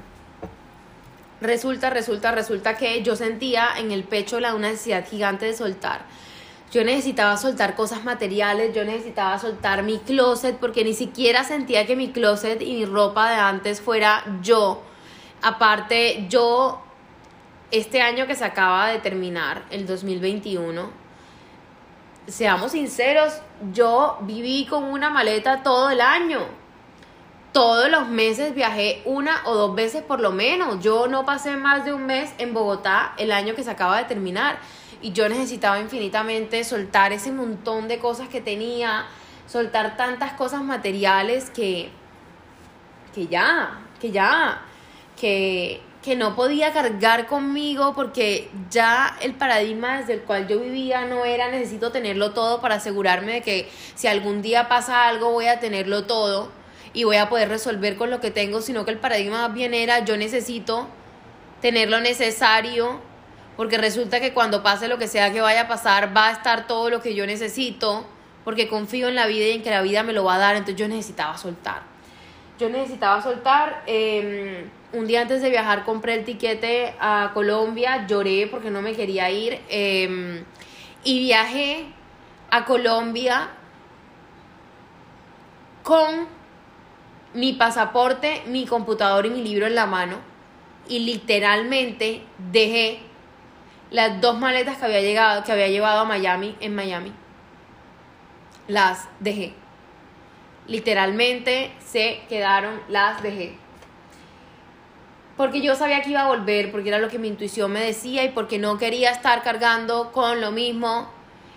resulta, 1.40 1.90
resulta, 1.90 2.32
resulta 2.32 2.78
que 2.78 3.04
yo 3.04 3.16
sentía 3.16 3.68
en 3.78 3.92
el 3.92 4.04
pecho 4.06 4.40
la, 4.40 4.56
una 4.56 4.70
necesidad 4.70 5.08
gigante 5.08 5.46
de 5.46 5.54
soltar 5.54 6.02
yo 6.74 6.84
necesitaba 6.84 7.38
soltar 7.38 7.76
cosas 7.76 8.04
materiales, 8.04 8.74
yo 8.74 8.84
necesitaba 8.84 9.38
soltar 9.38 9.84
mi 9.84 10.00
closet 10.00 10.58
porque 10.58 10.84
ni 10.84 10.96
siquiera 10.96 11.44
sentía 11.44 11.86
que 11.86 11.96
mi 11.96 12.12
closet 12.12 12.64
y 12.64 12.74
mi 12.74 12.86
ropa 12.86 13.30
de 13.30 13.36
antes 13.36 13.80
fuera 13.80 14.24
yo. 14.42 14.82
Aparte, 15.44 16.26
yo, 16.30 16.82
este 17.70 18.02
año 18.02 18.26
que 18.26 18.34
se 18.34 18.44
acaba 18.44 18.88
de 18.88 18.98
terminar, 18.98 19.66
el 19.70 19.86
2021, 19.86 20.90
seamos 22.26 22.72
sinceros, 22.72 23.34
yo 23.72 24.18
viví 24.22 24.66
con 24.66 24.86
una 24.86 25.12
maleta 25.12 25.62
todo 25.62 25.92
el 25.92 26.02
año. 26.02 26.40
Todos 27.52 27.88
los 27.92 28.08
meses 28.08 28.56
viajé 28.56 29.04
una 29.06 29.44
o 29.46 29.54
dos 29.54 29.76
veces 29.76 30.02
por 30.02 30.20
lo 30.20 30.32
menos. 30.32 30.80
Yo 30.82 31.08
no 31.08 31.24
pasé 31.24 31.56
más 31.56 31.86
de 31.86 31.94
un 31.94 32.08
mes 32.08 32.34
en 32.40 32.52
Bogotá 32.52 33.14
el 33.20 33.32
año 33.32 33.54
que 33.54 33.64
se 33.64 33.70
acaba 33.70 34.00
de 34.00 34.06
terminar 34.06 34.58
y 35.04 35.12
yo 35.12 35.28
necesitaba 35.28 35.80
infinitamente 35.82 36.64
soltar 36.64 37.12
ese 37.12 37.32
montón 37.32 37.90
de 37.90 38.00
cosas 38.00 38.30
que 38.30 38.40
tenía, 38.40 39.06
soltar 39.48 39.98
tantas 39.98 40.32
cosas 40.32 40.64
materiales 40.64 41.50
que, 41.50 41.90
que 43.14 43.28
ya, 43.28 43.82
que 44.00 44.12
ya, 44.12 44.62
que, 45.20 45.82
que 46.02 46.16
no 46.16 46.38
podía 46.38 46.72
cargar 46.72 47.28
conmigo 47.28 47.94
porque 47.94 48.50
ya 48.72 49.18
el 49.22 49.34
paradigma 49.34 50.00
desde 50.00 50.14
el 50.14 50.22
cual 50.22 50.48
yo 50.48 50.60
vivía 50.62 51.04
no 51.04 51.26
era 51.26 51.52
necesito 51.52 51.92
tenerlo 51.92 52.32
todo 52.32 52.62
para 52.62 52.76
asegurarme 52.76 53.34
de 53.34 53.42
que 53.42 53.70
si 53.96 54.08
algún 54.08 54.42
día 54.42 54.70
pasa 54.70 55.10
algo 55.10 55.32
voy 55.32 55.48
a 55.48 55.60
tenerlo 55.60 56.06
todo 56.06 56.50
y 56.94 57.04
voy 57.04 57.18
a 57.18 57.28
poder 57.28 57.50
resolver 57.50 57.98
con 57.98 58.10
lo 58.10 58.22
que 58.22 58.32
tengo, 58.32 58.62
sino 58.62 58.86
que 58.86 58.92
el 58.92 59.00
paradigma 59.00 59.48
más 59.48 59.54
bien 59.54 59.74
era 59.74 60.06
yo 60.06 60.16
necesito 60.16 60.88
tener 61.60 61.90
lo 61.90 62.00
necesario 62.00 63.02
porque 63.56 63.78
resulta 63.78 64.20
que 64.20 64.34
cuando 64.34 64.64
pase 64.64 64.88
lo 64.88 64.98
que 64.98 65.08
sea 65.08 65.32
que 65.32 65.42
vaya 65.42 65.62
a 65.62 65.68
pasar 65.68 66.16
va 66.16 66.28
a 66.28 66.32
estar 66.32 66.68
todo 66.68 66.90
lo 66.90 67.02
que 67.02 67.14
yo 67.16 67.26
necesito 67.26 68.06
porque 68.44 68.68
confío 68.68 69.08
en 69.08 69.16
la 69.16 69.28
vida 69.28 69.48
y 69.48 69.52
en 69.52 69.64
que 69.64 69.70
la 69.70 69.82
vida 69.82 70.04
me 70.04 70.14
lo 70.14 70.24
va 70.24 70.36
a 70.36 70.40
dar, 70.40 70.56
entonces 70.56 70.76
yo 70.76 70.88
necesitaba 70.88 71.38
soltar. 71.38 71.82
Yo 72.60 72.70
necesitaba 72.70 73.22
soltar. 73.22 73.84
Eh, 73.88 74.68
un 74.92 75.08
día 75.08 75.22
antes 75.22 75.42
de 75.42 75.50
viajar 75.50 75.86
compré 75.86 76.16
el 76.16 76.26
tiquete 76.26 76.94
a 77.00 77.32
Colombia, 77.34 78.06
lloré 78.06 78.48
porque 78.48 78.70
no 78.70 78.82
me 78.82 78.94
quería 78.94 79.30
ir 79.32 79.60
em, 79.70 80.44
y 81.04 81.20
viajé 81.20 81.86
a 82.52 82.66
Colombia 82.66 83.50
con 85.82 86.28
mi 87.34 87.54
pasaporte, 87.54 88.44
mi 88.46 88.66
computador 88.66 89.26
y 89.26 89.30
mi 89.32 89.42
libro 89.42 89.66
en 89.66 89.76
la 89.76 89.88
mano 89.88 90.18
y 90.88 91.00
literalmente 91.00 92.22
dejé 92.52 93.00
las 93.94 94.20
dos 94.20 94.38
maletas 94.38 94.78
que 94.78 94.86
había 94.86 95.02
llegado 95.02 95.44
que 95.44 95.52
había 95.52 95.68
llevado 95.70 96.02
a 96.02 96.06
Miami 96.06 96.58
en 96.60 96.76
Miami 96.76 97.14
las 98.68 99.08
dejé. 99.20 99.54
Literalmente 100.68 101.72
se 101.86 102.22
quedaron 102.28 102.82
las 102.90 103.22
dejé. 103.22 103.56
Porque 105.38 105.62
yo 105.62 105.76
sabía 105.76 106.02
que 106.02 106.10
iba 106.10 106.22
a 106.22 106.28
volver, 106.28 106.72
porque 106.72 106.90
era 106.90 107.00
lo 107.00 107.10
que 107.10 107.20
mi 107.20 107.28
intuición 107.28 107.72
me 107.72 107.82
decía 107.82 108.24
y 108.24 108.30
porque 108.30 108.58
no 108.58 108.78
quería 108.78 109.12
estar 109.12 109.44
cargando 109.44 110.12
con 110.12 110.42
lo 110.42 110.52
mismo 110.52 111.10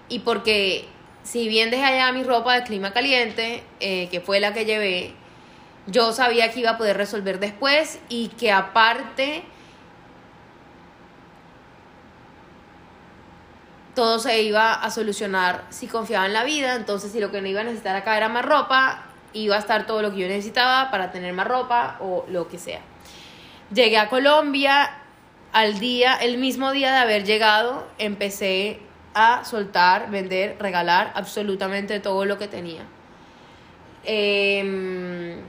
y 0.09 0.21
porque 0.21 0.87
si 1.23 1.49
bien 1.49 1.71
dejé 1.71 1.85
allá 1.85 2.13
mi 2.13 2.23
ropa 2.23 2.55
de 2.55 2.65
clima 2.65 2.93
caliente, 2.93 3.63
eh, 3.81 4.09
que 4.11 4.21
fue 4.21 4.41
la 4.41 4.53
que 4.53 4.65
llevé, 4.65 5.15
yo 5.87 6.13
sabía 6.13 6.51
que 6.51 6.61
iba 6.61 6.71
a 6.71 6.79
poder 6.79 6.97
resolver 6.97 7.39
después 7.39 7.99
y 8.09 8.29
que 8.29 8.53
aparte 8.53 9.43
todo 13.97 14.21
se 14.21 14.43
iba 14.43 14.75
a 14.75 14.91
solucionar 14.91 15.65
si 15.71 15.89
confiaba 15.89 16.27
en 16.27 16.35
la 16.35 16.45
vida, 16.45 16.77
entonces 16.77 17.11
si 17.11 17.19
lo 17.19 17.33
que 17.33 17.41
no 17.41 17.49
iba 17.49 17.63
a 17.63 17.65
necesitar 17.65 17.97
acá 17.97 18.17
era 18.17 18.29
más 18.29 18.45
ropa, 18.45 19.03
iba 19.33 19.57
a 19.57 19.59
estar 19.59 19.87
todo 19.87 20.03
lo 20.03 20.13
que 20.13 20.21
yo 20.21 20.29
necesitaba 20.29 20.91
para 20.91 21.11
tener 21.11 21.33
más 21.33 21.49
ropa 21.49 21.97
o 22.01 22.25
lo 22.29 22.47
que 22.47 22.59
sea. 22.59 22.81
Llegué 23.73 23.99
a 23.99 24.09
Colombia 24.09 24.99
al 25.53 25.81
día, 25.81 26.15
el 26.15 26.37
mismo 26.37 26.73
día 26.73 26.93
de 26.93 26.99
haber 26.99 27.25
llegado, 27.25 27.89
empecé 27.99 28.81
a 29.15 29.45
soltar, 29.47 30.11
vender, 30.11 30.57
regalar 30.61 31.13
absolutamente 31.15 31.99
todo 31.99 32.27
lo 32.27 32.37
que 32.37 32.49
tenía. 32.49 32.83
Em, 34.05 35.41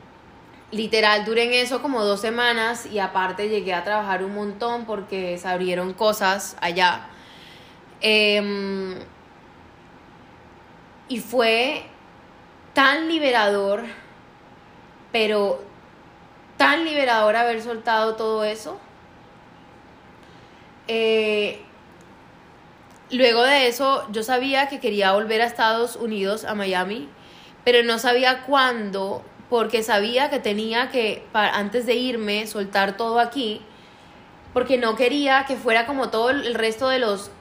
literal, 0.71 1.25
duré 1.25 1.43
en 1.43 1.53
eso 1.53 1.81
como 1.81 2.03
dos 2.05 2.21
semanas 2.21 2.85
y 2.85 2.99
aparte 2.99 3.49
llegué 3.49 3.73
a 3.73 3.83
trabajar 3.83 4.23
un 4.23 4.33
montón 4.33 4.85
porque 4.85 5.37
se 5.37 5.49
abrieron 5.49 5.93
cosas 5.93 6.55
allá. 6.61 7.09
Em, 8.01 8.95
y 11.09 11.19
fue 11.19 11.83
tan 12.73 13.07
liberador, 13.07 13.83
pero 15.11 15.61
tan 16.57 16.85
liberador 16.85 17.35
haber 17.35 17.61
soltado 17.61 18.15
todo 18.15 18.43
eso. 18.43 18.79
Eh, 20.87 21.61
luego 23.11 23.43
de 23.43 23.67
eso, 23.67 24.05
yo 24.11 24.23
sabía 24.23 24.67
que 24.67 24.79
quería 24.79 25.13
volver 25.13 25.41
a 25.41 25.45
Estados 25.45 25.95
Unidos, 25.95 26.45
a 26.45 26.55
Miami, 26.55 27.09
pero 27.63 27.83
no 27.83 27.99
sabía 27.99 28.43
cuándo, 28.43 29.23
porque 29.49 29.83
sabía 29.83 30.29
que 30.29 30.39
tenía 30.39 30.89
que, 30.89 31.25
antes 31.33 31.85
de 31.85 31.95
irme, 31.95 32.47
soltar 32.47 32.97
todo 32.97 33.19
aquí, 33.19 33.61
porque 34.53 34.77
no 34.77 34.95
quería 34.95 35.45
que 35.45 35.55
fuera 35.55 35.85
como 35.85 36.09
todo 36.09 36.29
el 36.29 36.53
resto 36.53 36.89
de 36.89 36.99
los 36.99 37.31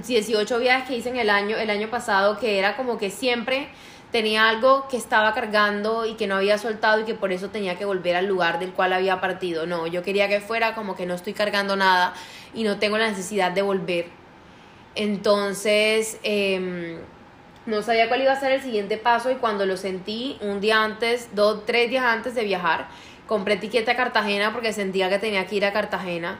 18 0.00 0.58
viajes 0.58 0.88
que 0.88 0.96
hice 0.96 1.10
en 1.10 1.16
el 1.16 1.30
año, 1.30 1.56
el 1.56 1.70
año 1.70 1.88
pasado, 1.88 2.38
que 2.38 2.58
era 2.58 2.76
como 2.76 2.98
que 2.98 3.10
siempre 3.10 3.68
tenía 4.12 4.48
algo 4.48 4.86
que 4.88 4.96
estaba 4.96 5.32
cargando 5.32 6.06
y 6.06 6.14
que 6.14 6.26
no 6.26 6.36
había 6.36 6.58
soltado 6.58 7.00
y 7.00 7.04
que 7.04 7.14
por 7.14 7.32
eso 7.32 7.48
tenía 7.48 7.76
que 7.76 7.84
volver 7.84 8.14
al 8.14 8.26
lugar 8.26 8.58
del 8.58 8.72
cual 8.72 8.92
había 8.92 9.20
partido. 9.20 9.66
No, 9.66 9.86
yo 9.86 10.02
quería 10.02 10.28
que 10.28 10.40
fuera 10.40 10.74
como 10.74 10.94
que 10.94 11.06
no 11.06 11.14
estoy 11.14 11.32
cargando 11.32 11.76
nada 11.76 12.12
y 12.54 12.62
no 12.62 12.78
tengo 12.78 12.98
la 12.98 13.08
necesidad 13.08 13.52
de 13.52 13.62
volver. 13.62 14.06
Entonces, 14.94 16.18
em, 16.22 16.98
no 17.64 17.82
sabía 17.82 18.08
cuál 18.08 18.22
iba 18.22 18.32
a 18.32 18.38
ser 18.38 18.52
el 18.52 18.60
siguiente 18.60 18.98
paso 18.98 19.30
y 19.30 19.36
cuando 19.36 19.64
lo 19.64 19.78
sentí 19.78 20.36
un 20.42 20.60
día 20.60 20.84
antes, 20.84 21.30
dos, 21.34 21.64
tres 21.64 21.88
días 21.90 22.04
antes 22.04 22.34
de 22.34 22.44
viajar, 22.44 22.88
compré 23.26 23.54
etiqueta 23.54 23.92
a 23.92 23.96
Cartagena 23.96 24.52
porque 24.52 24.74
sentía 24.74 25.08
que 25.08 25.18
tenía 25.18 25.46
que 25.46 25.56
ir 25.56 25.64
a 25.64 25.72
Cartagena. 25.72 26.38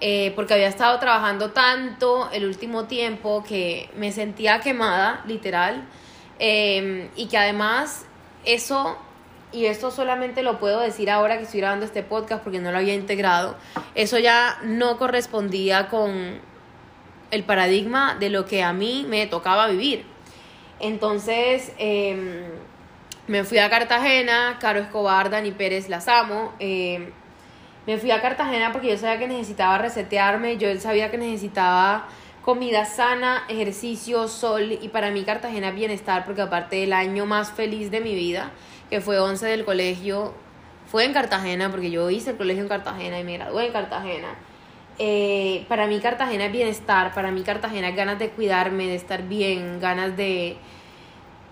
Eh, 0.00 0.32
porque 0.36 0.54
había 0.54 0.68
estado 0.68 0.96
trabajando 1.00 1.50
tanto 1.50 2.28
el 2.32 2.44
último 2.44 2.84
tiempo 2.84 3.42
que 3.42 3.90
me 3.96 4.12
sentía 4.12 4.60
quemada, 4.60 5.24
literal. 5.26 5.84
Em, 6.38 7.08
y 7.16 7.26
que 7.26 7.36
además 7.36 8.06
eso, 8.44 8.96
y 9.50 9.66
esto 9.66 9.90
solamente 9.90 10.42
lo 10.42 10.60
puedo 10.60 10.80
decir 10.80 11.10
ahora 11.10 11.36
que 11.36 11.44
estoy 11.44 11.60
grabando 11.60 11.84
este 11.84 12.04
podcast 12.04 12.44
porque 12.44 12.60
no 12.60 12.70
lo 12.70 12.78
había 12.78 12.94
integrado, 12.94 13.56
eso 13.96 14.18
ya 14.18 14.58
no 14.62 14.98
correspondía 14.98 15.88
con 15.88 16.40
el 17.32 17.42
paradigma 17.44 18.14
de 18.14 18.30
lo 18.30 18.46
que 18.46 18.62
a 18.62 18.72
mí 18.72 19.04
me 19.08 19.26
tocaba 19.26 19.66
vivir. 19.66 20.04
Entonces 20.78 21.72
em, 21.78 22.44
me 23.26 23.42
fui 23.42 23.58
a 23.58 23.68
Cartagena, 23.68 24.58
Caro 24.60 24.78
Escobar, 24.78 25.28
Dani 25.28 25.50
Pérez, 25.50 25.88
las 25.88 26.06
amo. 26.06 26.54
Em, 26.60 27.10
me 27.88 27.96
fui 27.96 28.10
a 28.10 28.20
Cartagena 28.20 28.70
porque 28.70 28.90
yo 28.90 28.98
sabía 28.98 29.18
que 29.18 29.26
necesitaba 29.26 29.78
resetearme, 29.78 30.58
yo 30.58 30.68
sabía 30.78 31.10
que 31.10 31.16
necesitaba 31.16 32.06
comida 32.44 32.84
sana, 32.84 33.44
ejercicio, 33.48 34.28
sol 34.28 34.72
y 34.72 34.88
para 34.90 35.10
mí 35.10 35.22
Cartagena 35.22 35.70
bienestar 35.70 36.26
porque 36.26 36.42
aparte 36.42 36.76
del 36.76 36.92
año 36.92 37.24
más 37.24 37.50
feliz 37.50 37.90
de 37.90 38.02
mi 38.02 38.14
vida, 38.14 38.50
que 38.90 39.00
fue 39.00 39.18
11 39.18 39.46
del 39.46 39.64
colegio, 39.64 40.34
fue 40.86 41.06
en 41.06 41.14
Cartagena 41.14 41.70
porque 41.70 41.90
yo 41.90 42.10
hice 42.10 42.32
el 42.32 42.36
colegio 42.36 42.62
en 42.62 42.68
Cartagena 42.68 43.20
y 43.20 43.24
me 43.24 43.38
gradué 43.38 43.68
en 43.68 43.72
Cartagena. 43.72 44.34
Eh, 44.98 45.64
para 45.66 45.86
mí 45.86 45.98
Cartagena 45.98 46.44
es 46.44 46.52
bienestar, 46.52 47.14
para 47.14 47.30
mí 47.30 47.40
Cartagena 47.40 47.88
es 47.88 47.96
ganas 47.96 48.18
de 48.18 48.28
cuidarme, 48.28 48.86
de 48.86 48.96
estar 48.96 49.22
bien, 49.22 49.80
ganas 49.80 50.14
de, 50.14 50.58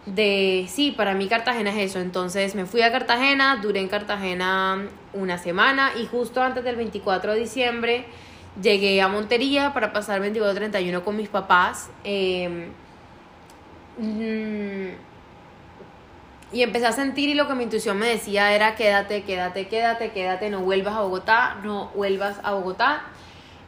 de, 0.06 0.66
sí, 0.68 0.92
para 0.92 1.14
mí 1.14 1.28
Cartagena 1.28 1.70
es 1.70 1.90
eso. 1.90 1.98
Entonces 2.00 2.54
me 2.54 2.66
fui 2.66 2.82
a 2.82 2.90
Cartagena, 2.90 3.58
duré 3.62 3.80
en 3.80 3.88
Cartagena 3.88 4.86
una 5.12 5.38
semana 5.38 5.92
y 6.00 6.06
justo 6.06 6.42
antes 6.42 6.64
del 6.64 6.76
24 6.76 7.34
de 7.34 7.40
diciembre 7.40 8.06
Llegué 8.60 9.02
a 9.02 9.08
Montería 9.08 9.74
para 9.74 9.92
pasar 9.92 10.22
22-31 10.22 11.04
con 11.04 11.14
mis 11.14 11.28
papás. 11.28 11.90
Em, 12.04 12.70
mm, 13.98 14.94
y 16.52 16.62
empecé 16.62 16.86
a 16.86 16.92
sentir 16.92 17.28
y 17.28 17.34
lo 17.34 17.46
que 17.48 17.54
mi 17.54 17.64
intuición 17.64 17.98
me 17.98 18.06
decía 18.08 18.54
era 18.54 18.74
quédate, 18.74 19.24
quédate, 19.24 19.68
quédate, 19.68 20.10
quédate, 20.12 20.48
no 20.48 20.60
vuelvas 20.60 20.94
a 20.94 21.00
Bogotá, 21.02 21.58
no 21.64 21.90
vuelvas 21.94 22.38
a 22.42 22.52
Bogotá, 22.54 23.02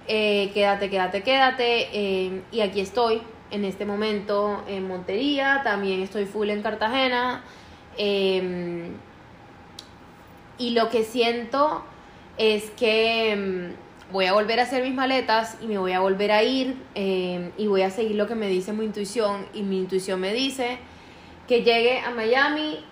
eh, 0.07 0.51
quédate, 0.55 0.89
quédate, 0.89 1.23
quédate. 1.23 1.89
Em, 1.93 2.43
y 2.51 2.61
aquí 2.63 2.81
estoy 2.81 3.21
en 3.51 3.65
este 3.65 3.85
momento 3.85 4.63
en 4.69 4.87
Montería, 4.87 5.63
también 5.65 6.03
estoy 6.03 6.27
full 6.27 6.51
en 6.51 6.63
Cartagena. 6.63 7.43
Em, 7.97 8.93
y 10.59 10.71
lo 10.71 10.89
que 10.89 11.05
siento 11.05 11.85
es 12.37 12.71
que 12.71 13.75
voy 14.13 14.27
a 14.27 14.33
volver 14.33 14.61
a 14.61 14.63
hacer 14.63 14.83
mis 14.83 14.95
maletas 14.95 15.59
y 15.61 15.67
me 15.67 15.79
voy 15.79 15.93
a 15.93 16.01
volver 16.01 16.33
a 16.33 16.43
ir 16.43 16.77
eh, 16.95 17.51
y 17.59 17.67
voy 17.67 17.83
a 17.83 17.91
seguir 17.91 18.17
lo 18.17 18.27
que 18.27 18.35
me 18.35 18.49
dice 18.49 18.73
mi 18.73 18.85
intuición 18.85 19.47
y 19.53 19.63
mi 19.63 19.79
intuición 19.79 20.21
me 20.21 20.33
dice 20.33 20.79
que 21.47 21.63
llegue 21.63 22.01
a 22.01 22.11
Miami 22.11 22.85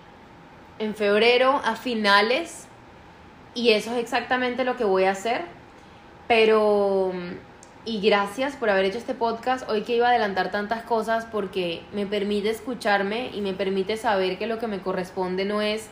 en 0.79 0.93
febrero 0.93 1.59
a 1.63 1.75
finales 1.75 2.67
y 3.55 3.69
eso 3.69 3.93
es 3.93 3.97
exactamente 3.97 4.63
lo 4.63 4.77
que 4.77 4.83
voy 4.83 5.05
a 5.05 5.11
hacer 5.11 5.41
pero 6.27 7.11
y 7.87 8.01
gracias 8.01 8.57
por 8.57 8.69
haber 8.69 8.83
hecho 8.83 8.97
este 8.97 9.13
podcast 9.13 9.69
hoy 9.69 9.83
que 9.83 9.95
iba 9.95 10.07
a 10.07 10.09
adelantar 10.09 10.51
tantas 10.51 10.83
cosas 10.83 11.25
porque 11.25 11.83
me 11.93 12.05
permite 12.05 12.49
escucharme 12.49 13.29
y 13.33 13.39
me 13.39 13.53
permite 13.53 13.95
saber 13.95 14.37
que 14.37 14.45
lo 14.45 14.59
que 14.59 14.67
me 14.67 14.81
corresponde 14.81 15.45
no 15.45 15.61
es 15.61 15.87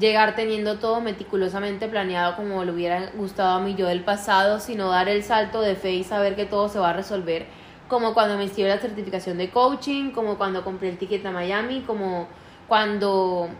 llegar 0.00 0.34
teniendo 0.34 0.78
todo 0.78 1.02
meticulosamente 1.02 1.88
planeado 1.88 2.36
como 2.36 2.64
le 2.64 2.72
hubiera 2.72 3.10
gustado 3.10 3.58
a 3.58 3.60
mí 3.60 3.74
yo 3.74 3.86
del 3.86 4.02
pasado, 4.02 4.60
sino 4.60 4.88
dar 4.88 5.10
el 5.10 5.22
salto 5.22 5.60
de 5.60 5.74
fe 5.74 5.92
y 5.92 6.04
saber 6.04 6.36
que 6.36 6.46
todo 6.46 6.70
se 6.70 6.78
va 6.78 6.88
a 6.88 6.92
resolver, 6.94 7.44
como 7.86 8.14
cuando 8.14 8.38
me 8.38 8.44
inscribí 8.44 8.70
la 8.70 8.78
certificación 8.78 9.36
de 9.36 9.50
coaching, 9.50 10.12
como 10.12 10.38
cuando 10.38 10.64
compré 10.64 10.88
el 10.88 10.96
ticket 10.96 11.26
a 11.26 11.32
Miami, 11.32 11.82
como 11.82 12.28
cuando 12.66 13.50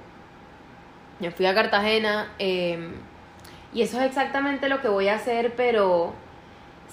me 1.20 1.30
fui 1.30 1.44
a 1.44 1.54
Cartagena. 1.54 2.32
Em, 2.38 2.94
Y 3.74 3.82
eso 3.82 4.00
es 4.00 4.06
exactamente 4.06 4.70
lo 4.70 4.80
que 4.80 4.88
voy 4.88 5.08
a 5.08 5.16
hacer, 5.16 5.54
pero 5.56 6.14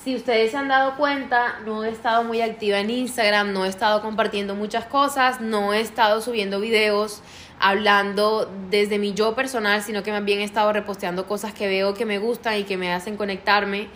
si 0.02 0.16
ustedes 0.16 0.52
se 0.52 0.58
han 0.58 0.68
dado 0.68 0.96
cuenta, 0.96 1.60
no 1.66 1.84
he 1.84 1.90
estado 1.90 2.24
muy 2.24 2.42
activa 2.42 2.80
en 2.80 2.90
Instagram, 2.90 3.54
no 3.54 3.66
he 3.66 3.70
estado 3.70 4.02
compartiendo 4.02 4.56
muchas 4.56 4.86
cosas, 4.86 5.40
no 5.42 5.74
he 5.74 5.82
estado 5.82 6.22
subiendo 6.22 6.60
videos 6.60 7.22
hablando 7.60 8.52
desde 8.70 9.00
mi 9.00 9.14
yo 9.14 9.36
personal, 9.36 9.82
sino 9.82 10.04
que 10.04 10.12
más 10.12 10.26
bien 10.26 10.40
he 10.40 10.44
estado 10.44 10.74
reposteando 10.74 11.26
cosas 11.28 11.54
que 11.54 11.68
veo 11.68 11.94
que 11.94 12.06
me 12.06 12.20
gustan 12.20 12.58
y 12.58 12.64
que 12.64 12.76
me 12.76 12.92
hacen 12.92 13.16
conectarme. 13.16 13.88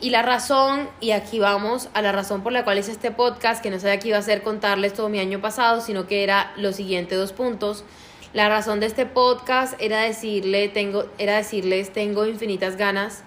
Y 0.00 0.10
la 0.10 0.22
razón, 0.22 0.88
y 1.00 1.12
aquí 1.12 1.38
vamos 1.38 1.88
a 1.94 2.02
la 2.02 2.12
razón 2.12 2.42
por 2.42 2.52
la 2.52 2.64
cual 2.64 2.78
hice 2.78 2.92
este 2.92 3.12
podcast, 3.12 3.62
que 3.62 3.70
no 3.70 3.78
sabía 3.78 3.98
que 3.98 4.08
iba 4.08 4.18
a 4.18 4.22
ser 4.22 4.42
contarles 4.42 4.92
todo 4.92 5.08
mi 5.08 5.20
año 5.20 5.40
pasado, 5.40 5.80
sino 5.80 6.06
que 6.06 6.22
era 6.22 6.52
los 6.56 6.76
siguientes 6.76 7.16
dos 7.16 7.32
puntos. 7.32 7.84
La 8.32 8.48
razón 8.48 8.80
de 8.80 8.86
este 8.86 9.06
podcast 9.06 9.80
era, 9.80 10.00
decirle, 10.00 10.68
tengo, 10.68 11.06
era 11.16 11.36
decirles, 11.36 11.92
tengo 11.92 12.26
infinitas 12.26 12.76
ganas 12.76 13.22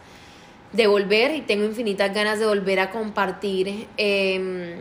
de 0.71 0.87
volver 0.87 1.35
y 1.35 1.41
tengo 1.41 1.65
infinitas 1.65 2.13
ganas 2.13 2.39
de 2.39 2.45
volver 2.45 2.79
a 2.79 2.91
compartir 2.91 3.87
em, 3.97 4.75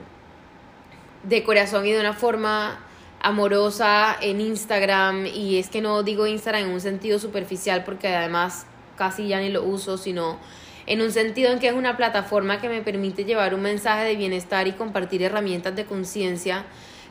de 1.22 1.42
corazón 1.44 1.86
y 1.86 1.92
de 1.92 2.00
una 2.00 2.12
forma 2.12 2.80
amorosa 3.20 4.16
en 4.20 4.40
Instagram 4.40 5.26
y 5.26 5.58
es 5.58 5.68
que 5.68 5.80
no 5.80 6.02
digo 6.02 6.26
Instagram 6.26 6.64
en 6.64 6.70
un 6.70 6.80
sentido 6.80 7.18
superficial 7.18 7.84
porque 7.84 8.08
además 8.08 8.66
casi 8.96 9.28
ya 9.28 9.40
ni 9.40 9.48
lo 9.48 9.64
uso, 9.64 9.96
sino 9.96 10.38
en 10.86 11.02
un 11.02 11.12
sentido 11.12 11.52
en 11.52 11.58
que 11.58 11.68
es 11.68 11.74
una 11.74 11.96
plataforma 11.96 12.60
que 12.60 12.68
me 12.68 12.82
permite 12.82 13.24
llevar 13.24 13.54
un 13.54 13.62
mensaje 13.62 14.04
de 14.04 14.16
bienestar 14.16 14.66
y 14.66 14.72
compartir 14.72 15.22
herramientas 15.22 15.76
de 15.76 15.84
conciencia 15.84 16.64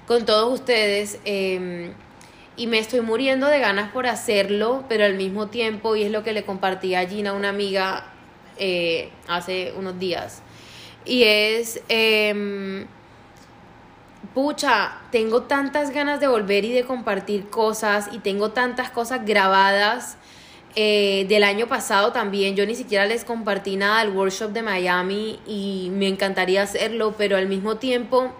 con 0.07 0.25
todos 0.25 0.51
ustedes. 0.51 1.19
Em, 1.25 1.91
y 2.55 2.65
me 2.65 2.79
estoy 2.79 3.01
muriendo 3.01 3.47
de 3.47 3.59
ganas 3.59 3.91
por 3.91 4.07
hacerlo, 4.07 4.83
pero 4.89 5.05
al 5.05 5.13
mismo 5.13 5.47
tiempo, 5.47 5.95
y 5.95 6.03
es 6.03 6.11
lo 6.11 6.23
que 6.23 6.33
le 6.33 6.43
compartí 6.43 6.95
a 6.95 7.07
Gina, 7.07 7.33
una 7.33 7.49
amiga, 7.49 8.11
eh, 8.59 9.09
hace 9.27 9.73
unos 9.77 9.99
días. 9.99 10.41
Y 11.05 11.23
es, 11.23 11.81
em, 11.89 12.85
pucha, 14.33 14.99
tengo 15.11 15.43
tantas 15.43 15.91
ganas 15.91 16.19
de 16.19 16.27
volver 16.27 16.65
y 16.65 16.71
de 16.71 16.83
compartir 16.83 17.49
cosas 17.49 18.09
y 18.11 18.19
tengo 18.19 18.51
tantas 18.51 18.89
cosas 18.89 19.25
grabadas 19.25 20.17
eh, 20.75 21.25
del 21.29 21.43
año 21.43 21.67
pasado 21.67 22.11
también. 22.11 22.55
Yo 22.55 22.65
ni 22.65 22.75
siquiera 22.75 23.05
les 23.05 23.23
compartí 23.23 23.77
nada 23.77 24.03
del 24.03 24.15
workshop 24.15 24.51
de 24.51 24.61
Miami 24.61 25.39
y 25.47 25.89
me 25.91 26.07
encantaría 26.07 26.61
hacerlo, 26.61 27.15
pero 27.17 27.37
al 27.37 27.47
mismo 27.47 27.77
tiempo 27.77 28.31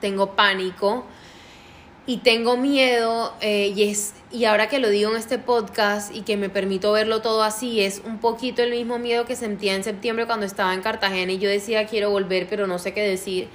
tengo 0.00 0.34
pánico 0.34 1.06
y 2.06 2.18
tengo 2.18 2.56
miedo 2.56 3.32
eh, 3.40 3.72
y 3.76 3.84
es 3.84 4.14
y 4.32 4.44
ahora 4.46 4.68
que 4.68 4.80
lo 4.80 4.88
digo 4.88 5.10
en 5.10 5.16
este 5.16 5.38
podcast 5.38 6.14
y 6.14 6.22
que 6.22 6.36
me 6.36 6.48
permito 6.48 6.90
verlo 6.90 7.22
todo 7.22 7.42
así 7.42 7.80
es 7.80 8.02
un 8.04 8.18
poquito 8.18 8.62
el 8.62 8.70
mismo 8.70 8.98
miedo 8.98 9.24
que 9.24 9.36
sentía 9.36 9.74
en 9.74 9.84
septiembre 9.84 10.26
cuando 10.26 10.44
estaba 10.44 10.74
en 10.74 10.80
Cartagena 10.80 11.32
y 11.32 11.38
yo 11.38 11.48
decía 11.48 11.86
quiero 11.86 12.10
volver 12.10 12.48
pero 12.48 12.66
no 12.66 12.78
sé 12.78 12.92
qué 12.92 13.02
decir 13.02 13.48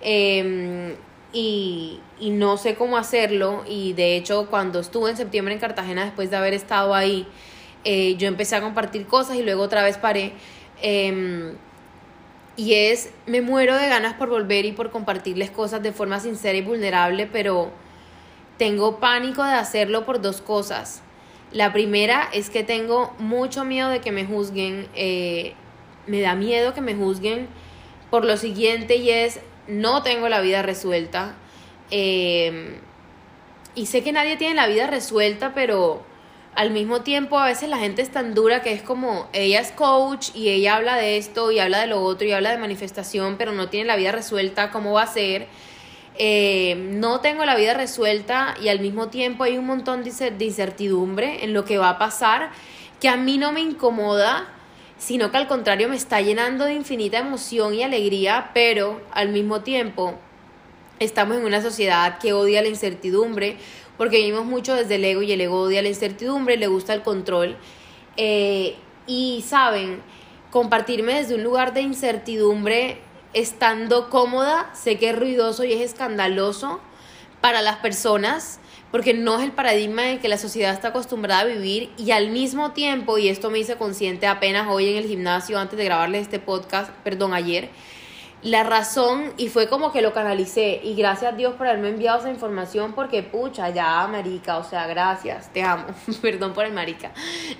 em, 0.00 0.94
y, 1.32 2.00
y 2.18 2.30
no 2.30 2.56
sé 2.56 2.74
cómo 2.74 2.96
hacerlo 2.96 3.64
y 3.68 3.92
de 3.92 4.16
hecho 4.16 4.46
cuando 4.48 4.80
estuve 4.80 5.10
en 5.10 5.16
septiembre 5.18 5.52
en 5.52 5.60
Cartagena 5.60 6.04
después 6.04 6.30
de 6.30 6.36
haber 6.36 6.54
estado 6.54 6.94
ahí 6.94 7.26
eh, 7.84 8.16
yo 8.16 8.28
empecé 8.28 8.56
a 8.56 8.60
compartir 8.60 9.06
cosas 9.06 9.36
y 9.36 9.42
luego 9.42 9.62
otra 9.62 9.82
vez 9.82 9.96
paré. 9.96 10.32
Em, 10.82 11.54
y 12.56 12.74
es 12.74 13.10
me 13.26 13.40
muero 13.42 13.76
de 13.76 13.88
ganas 13.88 14.14
por 14.14 14.28
volver 14.28 14.64
y 14.66 14.72
por 14.72 14.90
compartirles 14.90 15.50
cosas 15.50 15.82
de 15.82 15.92
forma 15.92 16.20
sincera 16.20 16.58
y 16.58 16.62
vulnerable 16.62 17.26
pero 17.26 17.70
tengo 18.60 19.00
pánico 19.00 19.42
de 19.42 19.54
hacerlo 19.54 20.04
por 20.04 20.20
dos 20.20 20.42
cosas. 20.42 21.00
La 21.50 21.72
primera 21.72 22.28
es 22.30 22.50
que 22.50 22.62
tengo 22.62 23.14
mucho 23.18 23.64
miedo 23.64 23.88
de 23.88 24.02
que 24.02 24.12
me 24.12 24.26
juzguen, 24.26 24.86
eh, 24.94 25.54
me 26.06 26.20
da 26.20 26.34
miedo 26.34 26.74
que 26.74 26.82
me 26.82 26.94
juzguen 26.94 27.48
por 28.10 28.26
lo 28.26 28.36
siguiente 28.36 28.96
y 28.96 29.08
es, 29.08 29.40
no 29.66 30.02
tengo 30.02 30.28
la 30.28 30.42
vida 30.42 30.60
resuelta. 30.60 31.36
Em, 31.90 32.74
y 33.74 33.86
sé 33.86 34.02
que 34.02 34.12
nadie 34.12 34.36
tiene 34.36 34.56
la 34.56 34.66
vida 34.66 34.86
resuelta, 34.86 35.54
pero 35.54 36.02
al 36.54 36.70
mismo 36.70 37.00
tiempo 37.00 37.38
a 37.38 37.46
veces 37.46 37.70
la 37.70 37.78
gente 37.78 38.02
es 38.02 38.10
tan 38.10 38.34
dura 38.34 38.60
que 38.60 38.74
es 38.74 38.82
como, 38.82 39.30
ella 39.32 39.60
es 39.60 39.72
coach 39.72 40.32
y 40.34 40.50
ella 40.50 40.76
habla 40.76 40.96
de 40.96 41.16
esto 41.16 41.50
y 41.50 41.60
habla 41.60 41.80
de 41.80 41.86
lo 41.86 42.02
otro 42.02 42.26
y 42.26 42.32
habla 42.32 42.50
de 42.50 42.58
manifestación, 42.58 43.38
pero 43.38 43.52
no 43.52 43.70
tiene 43.70 43.86
la 43.86 43.96
vida 43.96 44.12
resuelta, 44.12 44.70
¿cómo 44.70 44.92
va 44.92 45.04
a 45.04 45.06
ser? 45.06 45.46
Eh, 46.22 46.74
no 46.76 47.20
tengo 47.20 47.46
la 47.46 47.56
vida 47.56 47.72
resuelta 47.72 48.54
y 48.60 48.68
al 48.68 48.80
mismo 48.80 49.08
tiempo 49.08 49.44
hay 49.44 49.56
un 49.56 49.64
montón 49.64 50.04
de 50.04 50.44
incertidumbre 50.44 51.44
en 51.44 51.54
lo 51.54 51.64
que 51.64 51.78
va 51.78 51.88
a 51.88 51.98
pasar 51.98 52.50
que 53.00 53.08
a 53.08 53.16
mí 53.16 53.38
no 53.38 53.52
me 53.52 53.60
incomoda, 53.60 54.46
sino 54.98 55.30
que 55.30 55.38
al 55.38 55.48
contrario 55.48 55.88
me 55.88 55.96
está 55.96 56.20
llenando 56.20 56.66
de 56.66 56.74
infinita 56.74 57.16
emoción 57.16 57.72
y 57.72 57.82
alegría, 57.82 58.50
pero 58.52 59.00
al 59.12 59.30
mismo 59.30 59.62
tiempo 59.62 60.14
estamos 60.98 61.38
en 61.38 61.46
una 61.46 61.62
sociedad 61.62 62.18
que 62.18 62.34
odia 62.34 62.60
la 62.60 62.68
incertidumbre, 62.68 63.56
porque 63.96 64.18
vivimos 64.18 64.44
mucho 64.44 64.74
desde 64.74 64.96
el 64.96 65.04
ego 65.06 65.22
y 65.22 65.32
el 65.32 65.40
ego 65.40 65.62
odia 65.62 65.80
la 65.80 65.88
incertidumbre, 65.88 66.58
le 66.58 66.66
gusta 66.66 66.92
el 66.92 67.00
control. 67.00 67.56
Eh, 68.18 68.76
y 69.06 69.42
saben, 69.48 70.02
compartirme 70.50 71.14
desde 71.14 71.34
un 71.34 71.42
lugar 71.42 71.72
de 71.72 71.80
incertidumbre 71.80 72.98
estando 73.32 74.10
cómoda, 74.10 74.70
sé 74.74 74.98
que 74.98 75.10
es 75.10 75.18
ruidoso 75.18 75.64
y 75.64 75.72
es 75.72 75.80
escandaloso 75.80 76.80
para 77.40 77.62
las 77.62 77.76
personas, 77.76 78.60
porque 78.90 79.14
no 79.14 79.38
es 79.38 79.44
el 79.44 79.52
paradigma 79.52 80.10
en 80.10 80.18
que 80.18 80.28
la 80.28 80.36
sociedad 80.36 80.74
está 80.74 80.88
acostumbrada 80.88 81.42
a 81.42 81.44
vivir 81.44 81.90
y 81.96 82.10
al 82.10 82.30
mismo 82.30 82.72
tiempo, 82.72 83.18
y 83.18 83.28
esto 83.28 83.50
me 83.50 83.58
hice 83.58 83.76
consciente 83.76 84.26
apenas 84.26 84.68
hoy 84.68 84.90
en 84.90 84.96
el 84.96 85.06
gimnasio 85.06 85.58
antes 85.58 85.78
de 85.78 85.84
grabarles 85.84 86.22
este 86.22 86.38
podcast, 86.38 86.90
perdón, 87.04 87.32
ayer, 87.32 87.70
la 88.42 88.64
razón, 88.64 89.32
y 89.36 89.48
fue 89.48 89.68
como 89.68 89.92
que 89.92 90.02
lo 90.02 90.12
canalicé, 90.12 90.80
y 90.82 90.94
gracias 90.94 91.32
a 91.32 91.36
Dios 91.36 91.54
por 91.54 91.66
haberme 91.66 91.90
enviado 91.90 92.20
esa 92.20 92.30
información, 92.30 92.94
porque 92.94 93.22
pucha, 93.22 93.70
ya, 93.70 94.06
marica, 94.08 94.58
o 94.58 94.64
sea, 94.64 94.86
gracias, 94.86 95.52
te 95.52 95.62
amo, 95.62 95.86
perdón 96.22 96.52
por 96.52 96.64
el 96.64 96.72
marica. 96.72 97.12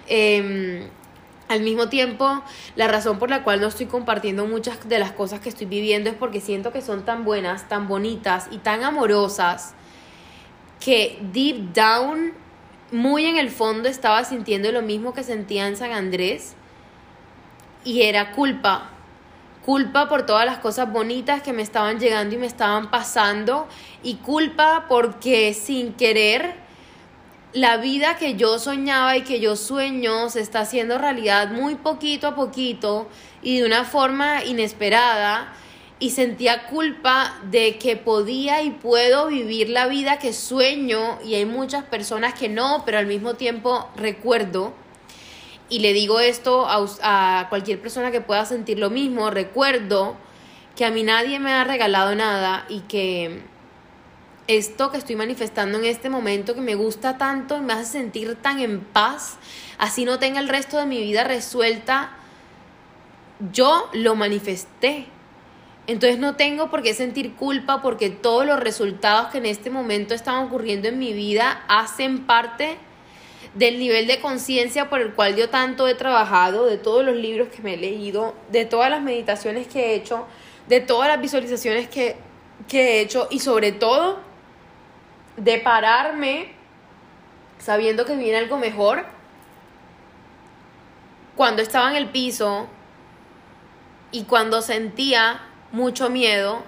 Eh, 0.09 0.89
al 1.51 1.63
mismo 1.63 1.89
tiempo, 1.89 2.45
la 2.77 2.87
razón 2.87 3.19
por 3.19 3.29
la 3.29 3.43
cual 3.43 3.61
no 3.61 3.67
estoy 3.67 3.87
compartiendo 3.87 4.47
muchas 4.47 4.89
de 4.89 5.01
las 5.01 5.11
cosas 5.11 5.41
que 5.41 5.49
estoy 5.49 5.67
viviendo 5.67 6.09
es 6.09 6.15
porque 6.15 6.41
siento 6.41 6.73
que 6.73 6.81
son 6.81 7.05
tan 7.05 7.25
buenas, 7.25 7.69
tan 7.69 7.89
bonitas 7.89 8.47
y 8.53 8.59
tan 8.59 8.85
amorosas 8.85 9.75
que 10.79 11.19
deep 11.33 11.73
down, 11.75 12.35
muy 12.93 13.27
en 13.27 13.37
el 13.37 13.51
fondo, 13.51 13.89
estaba 13.89 14.23
sintiendo 14.23 14.71
lo 14.71 14.81
mismo 14.83 15.13
que 15.13 15.25
sentía 15.25 15.67
en 15.67 15.77
San 15.77 15.91
Andrés 15.91 16.55
y 17.83 18.03
era 18.03 18.31
culpa. 18.31 18.91
Culpa 19.67 20.09
por 20.09 20.27
todas 20.27 20.47
las 20.47 20.59
cosas 20.59 20.93
bonitas 20.93 21.43
que 21.43 21.53
me 21.53 21.63
estaban 21.63 21.99
llegando 21.99 22.37
y 22.37 22.39
me 22.39 22.47
estaban 22.47 22.93
pasando 22.93 23.67
y 24.05 24.19
culpa 24.19 24.87
porque 24.89 25.53
sin 25.53 25.95
querer 25.95 26.55
la 27.53 27.79
vida 27.79 28.17
que 28.17 28.37
yo 28.37 28.59
soñaba 28.59 29.17
y 29.17 29.23
que 29.23 29.41
yo 29.41 29.57
sueño 29.57 30.31
se 30.31 30.41
está 30.41 30.61
haciendo 30.61 30.99
realidad 30.99 31.51
muy 31.51 31.75
poquito 31.75 32.29
a 32.29 32.35
poquito 32.35 33.09
y 33.43 33.59
de 33.59 33.67
una 33.67 33.85
forma 33.85 34.45
inesperada. 34.45 35.53
Y 36.03 36.11
sentía 36.11 36.67
culpa 36.69 37.39
de 37.51 37.77
que 37.77 37.95
podía 37.95 38.63
y 38.63 38.71
puedo 38.71 39.27
vivir 39.27 39.69
la 39.69 39.87
vida 39.87 40.19
que 40.19 40.33
sueño 40.33 41.19
y 41.23 41.35
hay 41.35 41.45
muchas 41.45 41.85
personas 41.85 42.33
que 42.33 42.49
no, 42.49 42.85
pero 42.87 42.97
al 42.97 43.07
mismo 43.07 43.35
tiempo 43.35 43.87
recuerdo. 43.97 44.73
Y 45.69 45.81
le 45.81 45.93
digo 45.93 46.19
esto 46.19 46.67
a, 46.67 46.87
a 47.03 47.49
cualquier 47.51 47.83
persona 47.83 48.11
que 48.11 48.23
pueda 48.23 48.47
sentir 48.47 48.79
lo 48.79 48.89
mismo, 48.89 49.31
recuerdo 49.31 50.17
que 50.75 50.87
a 50.87 50.91
mí 50.91 51.03
nadie 51.03 51.39
me 51.39 51.53
ha 51.53 51.65
regalado 51.65 52.15
nada 52.15 52.65
y 52.71 52.81
que 52.81 53.43
esto 54.57 54.91
que 54.91 54.99
estoy 54.99 55.15
manifestando 55.15 55.79
en 55.79 55.85
este 55.85 56.11
momento 56.11 56.55
que 56.55 56.61
me 56.61 56.75
gusta 56.75 57.19
tanto 57.19 57.57
y 57.57 57.61
me 57.61 57.73
hace 57.73 57.85
sentir 57.85 58.35
tan 58.35 58.59
en 58.59 58.81
paz, 58.81 59.39
así 59.79 60.05
no 60.05 60.19
tenga 60.19 60.41
el 60.41 60.49
resto 60.49 60.77
de 60.77 60.87
mi 60.87 61.01
vida 61.01 61.23
resuelta, 61.23 62.11
yo 63.53 63.89
lo 63.93 64.17
manifesté. 64.17 65.07
Entonces 65.87 66.19
no 66.19 66.35
tengo 66.35 66.69
por 66.69 66.83
qué 66.83 66.95
sentir 66.95 67.35
culpa 67.35 67.81
porque 67.81 68.11
todos 68.11 68.45
los 68.45 68.59
resultados 68.59 69.29
que 69.29 69.39
en 69.39 69.47
este 69.47 69.71
momento 69.71 70.15
están 70.15 70.45
ocurriendo 70.45 70.89
en 70.89 70.99
mi 70.99 71.13
vida 71.13 71.65
hacen 71.69 72.27
parte 72.27 72.77
del 73.55 73.79
nivel 73.79 74.09
de 74.09 74.21
conciencia 74.21 74.91
por 74.91 75.01
el 75.01 75.15
cual 75.15 75.37
yo 75.37 75.49
tanto 75.49 75.87
he 75.87 75.95
trabajado, 75.95 76.67
de 76.67 76.77
todos 76.77 77.05
los 77.05 77.17
libros 77.17 77.49
que 77.49 77.63
me 77.63 77.75
he 77.75 77.77
leído, 77.77 78.35
de 78.51 78.65
todas 78.65 78.91
las 78.91 79.03
meditaciones 79.03 79.69
que 79.69 79.87
he 79.87 79.95
hecho, 79.95 80.27
de 80.69 80.81
todas 80.81 81.09
las 81.09 81.21
visualizaciones 81.21 81.89
que, 81.89 82.17
que 82.69 82.99
he 82.99 83.01
hecho 83.01 83.29
y 83.31 83.39
sobre 83.41 83.73
todo 83.73 84.30
de 85.41 85.59
pararme 85.59 86.53
sabiendo 87.59 88.05
que 88.05 88.15
viene 88.17 88.39
algo 88.39 88.59
mejor 88.59 89.05
cuando 91.35 91.63
estaba 91.63 91.91
en 91.91 91.97
el 91.97 92.09
piso 92.11 92.69
y 94.13 94.25
cuando 94.25 94.61
sentía 94.61 95.41
mucho 95.73 96.11
miedo 96.11 96.63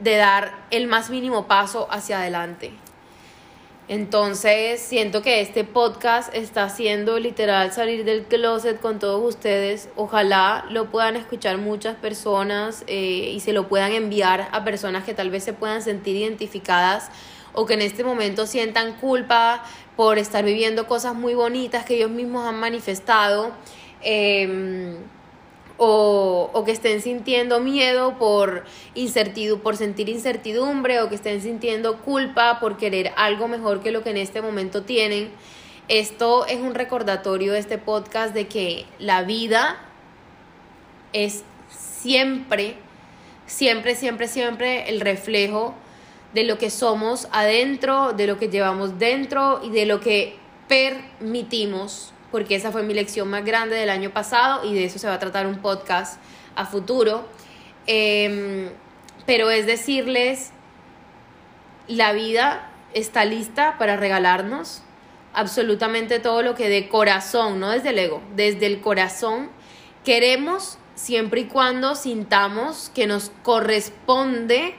de 0.00 0.16
dar 0.16 0.52
el 0.70 0.88
más 0.88 1.10
mínimo 1.10 1.46
paso 1.46 1.86
hacia 1.90 2.18
adelante. 2.18 2.72
Entonces 3.88 4.80
siento 4.80 5.22
que 5.22 5.40
este 5.40 5.64
podcast 5.64 6.34
está 6.34 6.64
haciendo 6.64 7.18
literal 7.18 7.72
salir 7.72 8.04
del 8.04 8.24
closet 8.24 8.80
con 8.80 8.98
todos 8.98 9.22
ustedes. 9.22 9.88
Ojalá 9.96 10.64
lo 10.70 10.90
puedan 10.90 11.14
escuchar 11.14 11.58
muchas 11.58 11.96
personas 11.96 12.84
eh, 12.86 13.30
y 13.34 13.40
se 13.40 13.52
lo 13.52 13.68
puedan 13.68 13.92
enviar 13.92 14.48
a 14.50 14.64
personas 14.64 15.04
que 15.04 15.14
tal 15.14 15.30
vez 15.30 15.44
se 15.44 15.52
puedan 15.52 15.82
sentir 15.82 16.16
identificadas 16.16 17.10
o 17.54 17.66
que 17.66 17.74
en 17.74 17.82
este 17.82 18.04
momento 18.04 18.46
sientan 18.46 18.94
culpa 18.94 19.64
por 19.96 20.18
estar 20.18 20.44
viviendo 20.44 20.86
cosas 20.86 21.14
muy 21.14 21.34
bonitas 21.34 21.84
que 21.84 21.96
ellos 21.96 22.10
mismos 22.10 22.46
han 22.46 22.58
manifestado. 22.58 23.52
Em, 24.02 24.96
o, 25.84 26.62
que 26.64 26.70
estén 26.70 27.00
sintiendo 27.02 27.58
miedo 27.58 28.16
por, 28.18 28.64
por 29.62 29.76
sentir 29.76 30.08
incertidumbre 30.08 31.00
o 31.00 31.08
que 31.08 31.16
estén 31.16 31.40
sintiendo 31.40 31.98
culpa 32.02 32.60
por 32.60 32.76
querer 32.76 33.12
algo 33.16 33.48
mejor 33.48 33.82
que 33.82 33.90
lo 33.90 34.04
que 34.04 34.10
en 34.10 34.16
este 34.16 34.42
momento 34.42 34.82
tienen. 34.82 35.30
Esto 35.88 36.46
es 36.46 36.60
un 36.60 36.74
recordatorio 36.74 37.52
de 37.52 37.58
este 37.58 37.78
podcast 37.78 38.32
de 38.32 38.46
que 38.46 38.86
la 39.00 39.22
vida 39.22 39.80
es 41.12 41.42
siempre, 41.68 42.76
siempre, 43.46 43.96
siempre, 43.96 44.28
siempre 44.28 44.88
el 44.88 45.00
reflejo 45.00 45.74
de 46.34 46.44
lo 46.44 46.58
que 46.58 46.70
somos 46.70 47.28
adentro, 47.32 48.12
de 48.12 48.26
lo 48.26 48.38
que 48.38 48.48
llevamos 48.48 48.98
dentro 48.98 49.60
y 49.62 49.70
de 49.70 49.86
lo 49.86 50.00
que 50.00 50.36
permitimos 50.68 52.12
porque 52.32 52.56
esa 52.56 52.72
fue 52.72 52.82
mi 52.82 52.94
lección 52.94 53.28
más 53.28 53.44
grande 53.44 53.76
del 53.76 53.90
año 53.90 54.10
pasado 54.10 54.64
y 54.64 54.74
de 54.74 54.86
eso 54.86 54.98
se 54.98 55.06
va 55.06 55.14
a 55.14 55.18
tratar 55.18 55.46
un 55.46 55.58
podcast 55.58 56.18
a 56.56 56.64
futuro. 56.64 57.28
Em, 57.86 58.70
pero 59.26 59.50
es 59.50 59.66
decirles, 59.66 60.50
la 61.86 62.12
vida 62.12 62.70
está 62.94 63.24
lista 63.24 63.76
para 63.78 63.96
regalarnos 63.96 64.82
absolutamente 65.34 66.18
todo 66.18 66.42
lo 66.42 66.54
que 66.54 66.68
de 66.68 66.88
corazón, 66.88 67.60
no 67.60 67.70
desde 67.70 67.90
el 67.90 67.98
ego, 67.98 68.22
desde 68.34 68.66
el 68.66 68.80
corazón 68.80 69.50
queremos 70.04 70.78
siempre 70.94 71.42
y 71.42 71.44
cuando 71.44 71.94
sintamos 71.94 72.90
que 72.94 73.06
nos 73.06 73.30
corresponde 73.42 74.74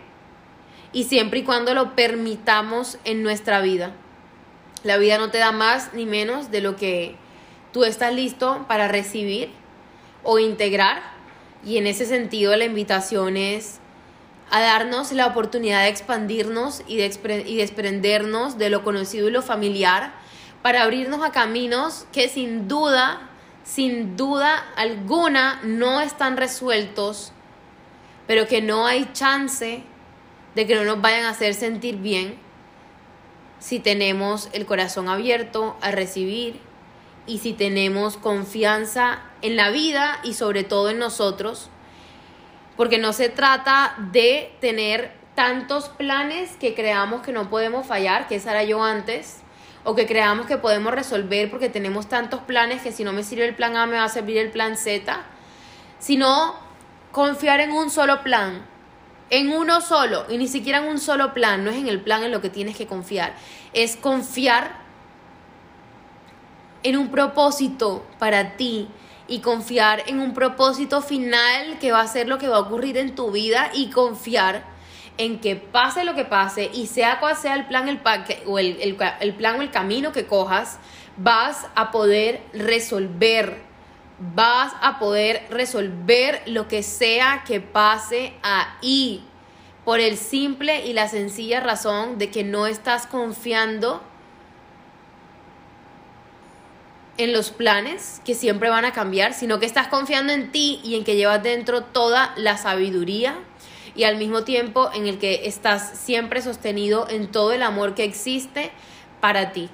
y 0.94 1.06
siempre 1.06 1.40
y 1.40 1.44
cuando 1.44 1.74
lo 1.74 1.96
permitamos 1.96 3.00
en 3.04 3.24
nuestra 3.24 3.60
vida. 3.62 3.92
La 4.84 4.98
vida 4.98 5.18
no 5.18 5.32
te 5.32 5.40
da 5.40 5.52
más 5.52 5.94
ni 5.94 6.06
menos 6.06 6.52
de 6.52 6.62
lo 6.62 6.76
que 6.76 7.16
tú 7.72 7.84
estás 7.84 8.14
listo 8.14 8.66
para 8.68 8.88
recibir 8.88 9.50
o 10.24 10.40
integrar. 10.40 11.02
Y 11.66 11.78
en 11.78 11.88
ese 11.88 12.06
sentido 12.06 12.56
la 12.56 12.66
invitación 12.66 13.38
es 13.38 13.80
a 14.52 14.62
darnos 14.62 15.12
la 15.12 15.26
oportunidad 15.26 15.82
de 15.82 15.88
expandirnos 15.88 16.84
y, 16.88 16.98
de 16.98 17.44
y 17.48 17.58
desprendernos 17.58 18.58
de 18.58 18.70
lo 18.70 18.84
conocido 18.84 19.28
y 19.28 19.32
lo 19.32 19.42
familiar 19.42 20.14
para 20.62 20.84
abrirnos 20.84 21.24
a 21.24 21.32
caminos 21.32 22.06
que 22.12 22.30
sin 22.30 22.68
duda, 22.68 23.30
sin 23.64 24.16
duda 24.16 24.64
alguna 24.76 25.60
no 25.64 26.02
están 26.02 26.38
resueltos, 26.38 27.32
pero 28.28 28.48
que 28.48 28.62
no 28.62 28.86
hay 28.86 29.10
chance 29.14 29.84
de 30.56 30.68
que 30.68 30.76
no 30.76 30.84
nos 30.84 31.02
vayan 31.02 31.26
a 31.26 31.30
hacer 31.30 31.54
sentir 31.54 31.98
bien 31.98 32.38
si 33.60 33.80
tenemos 33.80 34.50
el 34.54 34.66
corazón 34.66 35.08
abierto 35.08 35.78
a 35.82 35.92
recibir 35.92 36.60
y 37.26 37.38
si 37.38 37.54
tenemos 37.54 38.18
confianza 38.18 39.22
en 39.42 39.56
la 39.56 39.70
vida 39.70 40.20
y 40.24 40.34
sobre 40.34 40.64
todo 40.64 40.90
en 40.90 41.00
nosotros, 41.00 41.70
porque 42.76 42.98
no 42.98 43.14
se 43.14 43.30
trata 43.30 43.96
de 44.12 44.54
tener 44.60 45.14
tantos 45.36 45.90
planes 45.90 46.58
que 46.58 46.76
creamos 46.76 47.22
que 47.22 47.32
no 47.32 47.50
podemos 47.50 47.88
fallar, 47.88 48.28
que 48.28 48.36
esa 48.36 48.52
era 48.52 48.64
yo 48.64 48.84
antes, 48.84 49.38
o 49.84 49.96
que 49.96 50.08
creamos 50.08 50.46
que 50.46 50.58
podemos 50.58 50.94
resolver 50.94 51.50
porque 51.50 51.70
tenemos 51.70 52.08
tantos 52.08 52.42
planes 52.42 52.82
que 52.82 52.92
si 52.92 53.04
no 53.04 53.14
me 53.14 53.24
sirve 53.24 53.46
el 53.46 53.56
plan 53.56 53.76
A 53.76 53.86
me 53.86 53.98
va 53.98 54.06
a 54.06 54.10
servir 54.10 54.38
el 54.38 54.52
plan 54.52 54.78
Z, 54.78 55.22
sino 56.00 56.56
confiar 57.12 57.60
en 57.60 57.72
un 57.72 57.90
solo 57.90 58.24
plan, 58.24 58.66
en 59.34 59.52
uno 59.52 59.82
solo, 59.82 60.28
y 60.30 60.38
ni 60.38 60.48
siquiera 60.48 60.78
en 60.78 60.86
un 60.86 61.00
solo 61.00 61.34
plan, 61.34 61.64
no 61.64 61.72
es 61.72 61.78
en 61.78 61.88
el 61.88 62.00
plan 62.00 62.22
en 62.24 62.30
lo 62.30 62.40
que 62.40 62.52
tienes 62.52 62.78
que 62.78 62.86
confiar, 62.86 63.34
es 63.74 63.96
confiar 63.96 64.78
en 66.84 66.98
un 66.98 67.10
propósito 67.10 68.06
para 68.20 68.58
ti 68.58 68.88
y 69.28 69.40
confiar 69.40 70.04
en 70.06 70.20
un 70.20 70.36
propósito 70.36 71.02
final 71.02 71.80
que 71.80 71.92
va 71.92 72.02
a 72.02 72.08
ser 72.08 72.28
lo 72.28 72.38
que 72.38 72.48
va 72.48 72.58
a 72.58 72.60
ocurrir 72.60 72.96
en 72.96 73.16
tu 73.16 73.32
vida 73.32 73.72
y 73.74 73.90
confiar 73.90 74.66
en 75.18 75.40
que 75.40 75.56
pase 75.56 76.04
lo 76.04 76.14
que 76.14 76.26
pase 76.26 76.70
y 76.72 76.86
sea 76.86 77.20
cual 77.20 77.36
sea 77.36 77.56
el 77.56 77.66
plan 77.66 77.90
el, 77.90 78.00
o 78.46 78.60
el, 78.60 78.78
el 78.80 79.34
plan 79.34 79.60
o 79.60 79.64
el 79.64 79.72
camino 79.72 80.12
que 80.12 80.28
cojas, 80.28 80.78
vas 81.18 81.66
a 81.74 81.90
poder 81.90 82.44
resolver, 82.54 83.63
vas 84.36 84.74
a 84.82 85.00
poder 85.00 85.46
resolver 85.50 86.42
lo 86.46 86.68
que 86.68 86.84
sea 86.84 87.44
que 87.46 87.60
pase 87.60 88.34
ahí 88.42 89.24
por 89.86 90.00
el 90.00 90.18
simple 90.18 90.86
y 90.86 90.94
la 90.94 91.08
sencilla 91.10 91.60
razón 91.60 92.18
de 92.18 92.30
que 92.32 92.44
no 92.44 92.68
estás 92.68 93.06
confiando 93.06 94.02
en 97.18 97.34
los 97.34 97.52
planes 97.52 98.22
que 98.26 98.34
siempre 98.34 98.70
van 98.70 98.86
a 98.86 98.94
cambiar, 98.94 99.34
sino 99.34 99.60
que 99.60 99.66
estás 99.66 99.88
confiando 99.88 100.34
en 100.34 100.52
ti 100.52 100.80
y 100.84 100.96
en 100.96 101.04
que 101.04 101.16
llevas 101.16 101.44
dentro 101.44 101.84
toda 101.84 102.34
la 102.38 102.58
sabiduría 102.58 103.36
y 103.96 104.06
al 104.06 104.18
mismo 104.18 104.44
tiempo 104.44 104.90
en 104.94 105.08
el 105.08 105.20
que 105.20 105.48
estás 105.48 106.00
siempre 106.00 106.42
sostenido 106.42 107.08
en 107.10 107.32
todo 107.32 107.52
el 107.52 107.62
amor 107.62 107.94
que 107.94 108.04
existe 108.04 108.72
para 109.20 109.52
ti. 109.52 109.70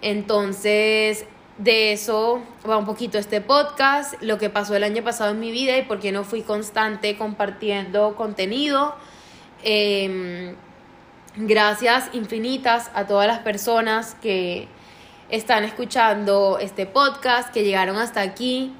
Entonces, 0.00 1.26
de 1.58 1.92
eso 1.92 2.42
va 2.68 2.78
un 2.78 2.86
poquito 2.86 3.18
este 3.18 3.40
podcast, 3.40 4.14
lo 4.22 4.38
que 4.38 4.50
pasó 4.50 4.74
el 4.74 4.84
año 4.84 5.02
pasado 5.02 5.32
en 5.32 5.40
mi 5.40 5.50
vida 5.50 5.76
y 5.76 5.82
por 5.82 6.00
qué 6.00 6.12
no 6.12 6.24
fui 6.24 6.42
constante 6.42 7.16
compartiendo 7.16 8.16
contenido. 8.16 8.94
Em, 9.62 10.56
gracias 11.36 12.08
infinitas 12.12 12.90
a 12.94 13.06
todas 13.06 13.26
las 13.26 13.40
personas 13.40 14.16
que 14.22 14.68
están 15.28 15.64
escuchando 15.64 16.58
este 16.60 16.86
podcast, 16.86 17.52
que 17.52 17.64
llegaron 17.64 17.96
hasta 17.96 18.20
aquí. 18.20 18.74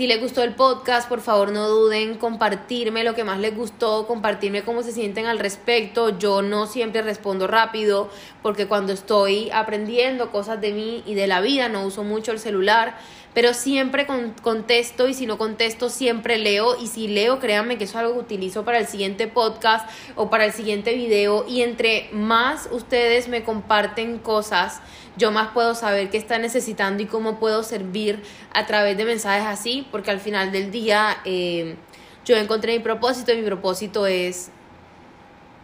Si 0.00 0.06
les 0.06 0.18
gustó 0.18 0.42
el 0.42 0.54
podcast, 0.54 1.10
por 1.10 1.20
favor 1.20 1.52
no 1.52 1.68
duden 1.68 2.16
compartirme 2.16 3.04
lo 3.04 3.14
que 3.14 3.22
más 3.22 3.38
les 3.38 3.54
gustó, 3.54 4.06
compartirme 4.06 4.62
cómo 4.62 4.82
se 4.82 4.92
sienten 4.92 5.26
al 5.26 5.38
respecto. 5.38 6.18
Yo 6.18 6.40
no 6.40 6.66
siempre 6.66 7.02
respondo 7.02 7.46
rápido 7.46 8.08
porque 8.40 8.66
cuando 8.66 8.94
estoy 8.94 9.50
aprendiendo 9.50 10.30
cosas 10.32 10.58
de 10.58 10.72
mí 10.72 11.02
y 11.04 11.12
de 11.12 11.26
la 11.26 11.42
vida 11.42 11.68
no 11.68 11.84
uso 11.84 12.02
mucho 12.02 12.32
el 12.32 12.38
celular 12.38 12.96
pero 13.32 13.54
siempre 13.54 14.06
contesto 14.42 15.08
y 15.08 15.14
si 15.14 15.26
no 15.26 15.38
contesto 15.38 15.88
siempre 15.88 16.38
leo 16.38 16.76
y 16.80 16.88
si 16.88 17.08
leo 17.08 17.38
créanme 17.38 17.78
que 17.78 17.84
eso 17.84 17.92
es 17.92 18.04
algo 18.04 18.14
que 18.14 18.20
utilizo 18.20 18.64
para 18.64 18.78
el 18.78 18.86
siguiente 18.86 19.28
podcast 19.28 19.88
o 20.16 20.30
para 20.30 20.44
el 20.44 20.52
siguiente 20.52 20.94
video 20.94 21.46
y 21.46 21.62
entre 21.62 22.08
más 22.12 22.68
ustedes 22.72 23.28
me 23.28 23.44
comparten 23.44 24.18
cosas 24.18 24.80
yo 25.16 25.32
más 25.32 25.48
puedo 25.52 25.74
saber 25.74 26.10
qué 26.10 26.16
están 26.16 26.42
necesitando 26.42 27.02
y 27.02 27.06
cómo 27.06 27.38
puedo 27.38 27.62
servir 27.62 28.22
a 28.52 28.66
través 28.66 28.96
de 28.96 29.04
mensajes 29.04 29.46
así 29.46 29.86
porque 29.90 30.10
al 30.10 30.20
final 30.20 30.52
del 30.52 30.70
día 30.70 31.18
eh, 31.24 31.76
yo 32.24 32.36
encontré 32.36 32.72
mi 32.76 32.82
propósito 32.82 33.32
y 33.32 33.36
mi 33.36 33.44
propósito 33.44 34.06
es 34.06 34.50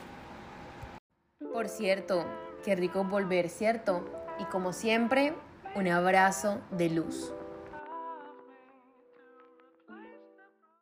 Por 1.54 1.70
cierto, 1.70 2.26
qué 2.62 2.76
rico 2.76 3.02
volver, 3.02 3.48
¿cierto? 3.48 4.04
Y 4.38 4.44
como 4.44 4.74
siempre, 4.74 5.32
un 5.74 5.88
abrazo 5.88 6.60
de 6.70 6.90
luz. 6.90 7.32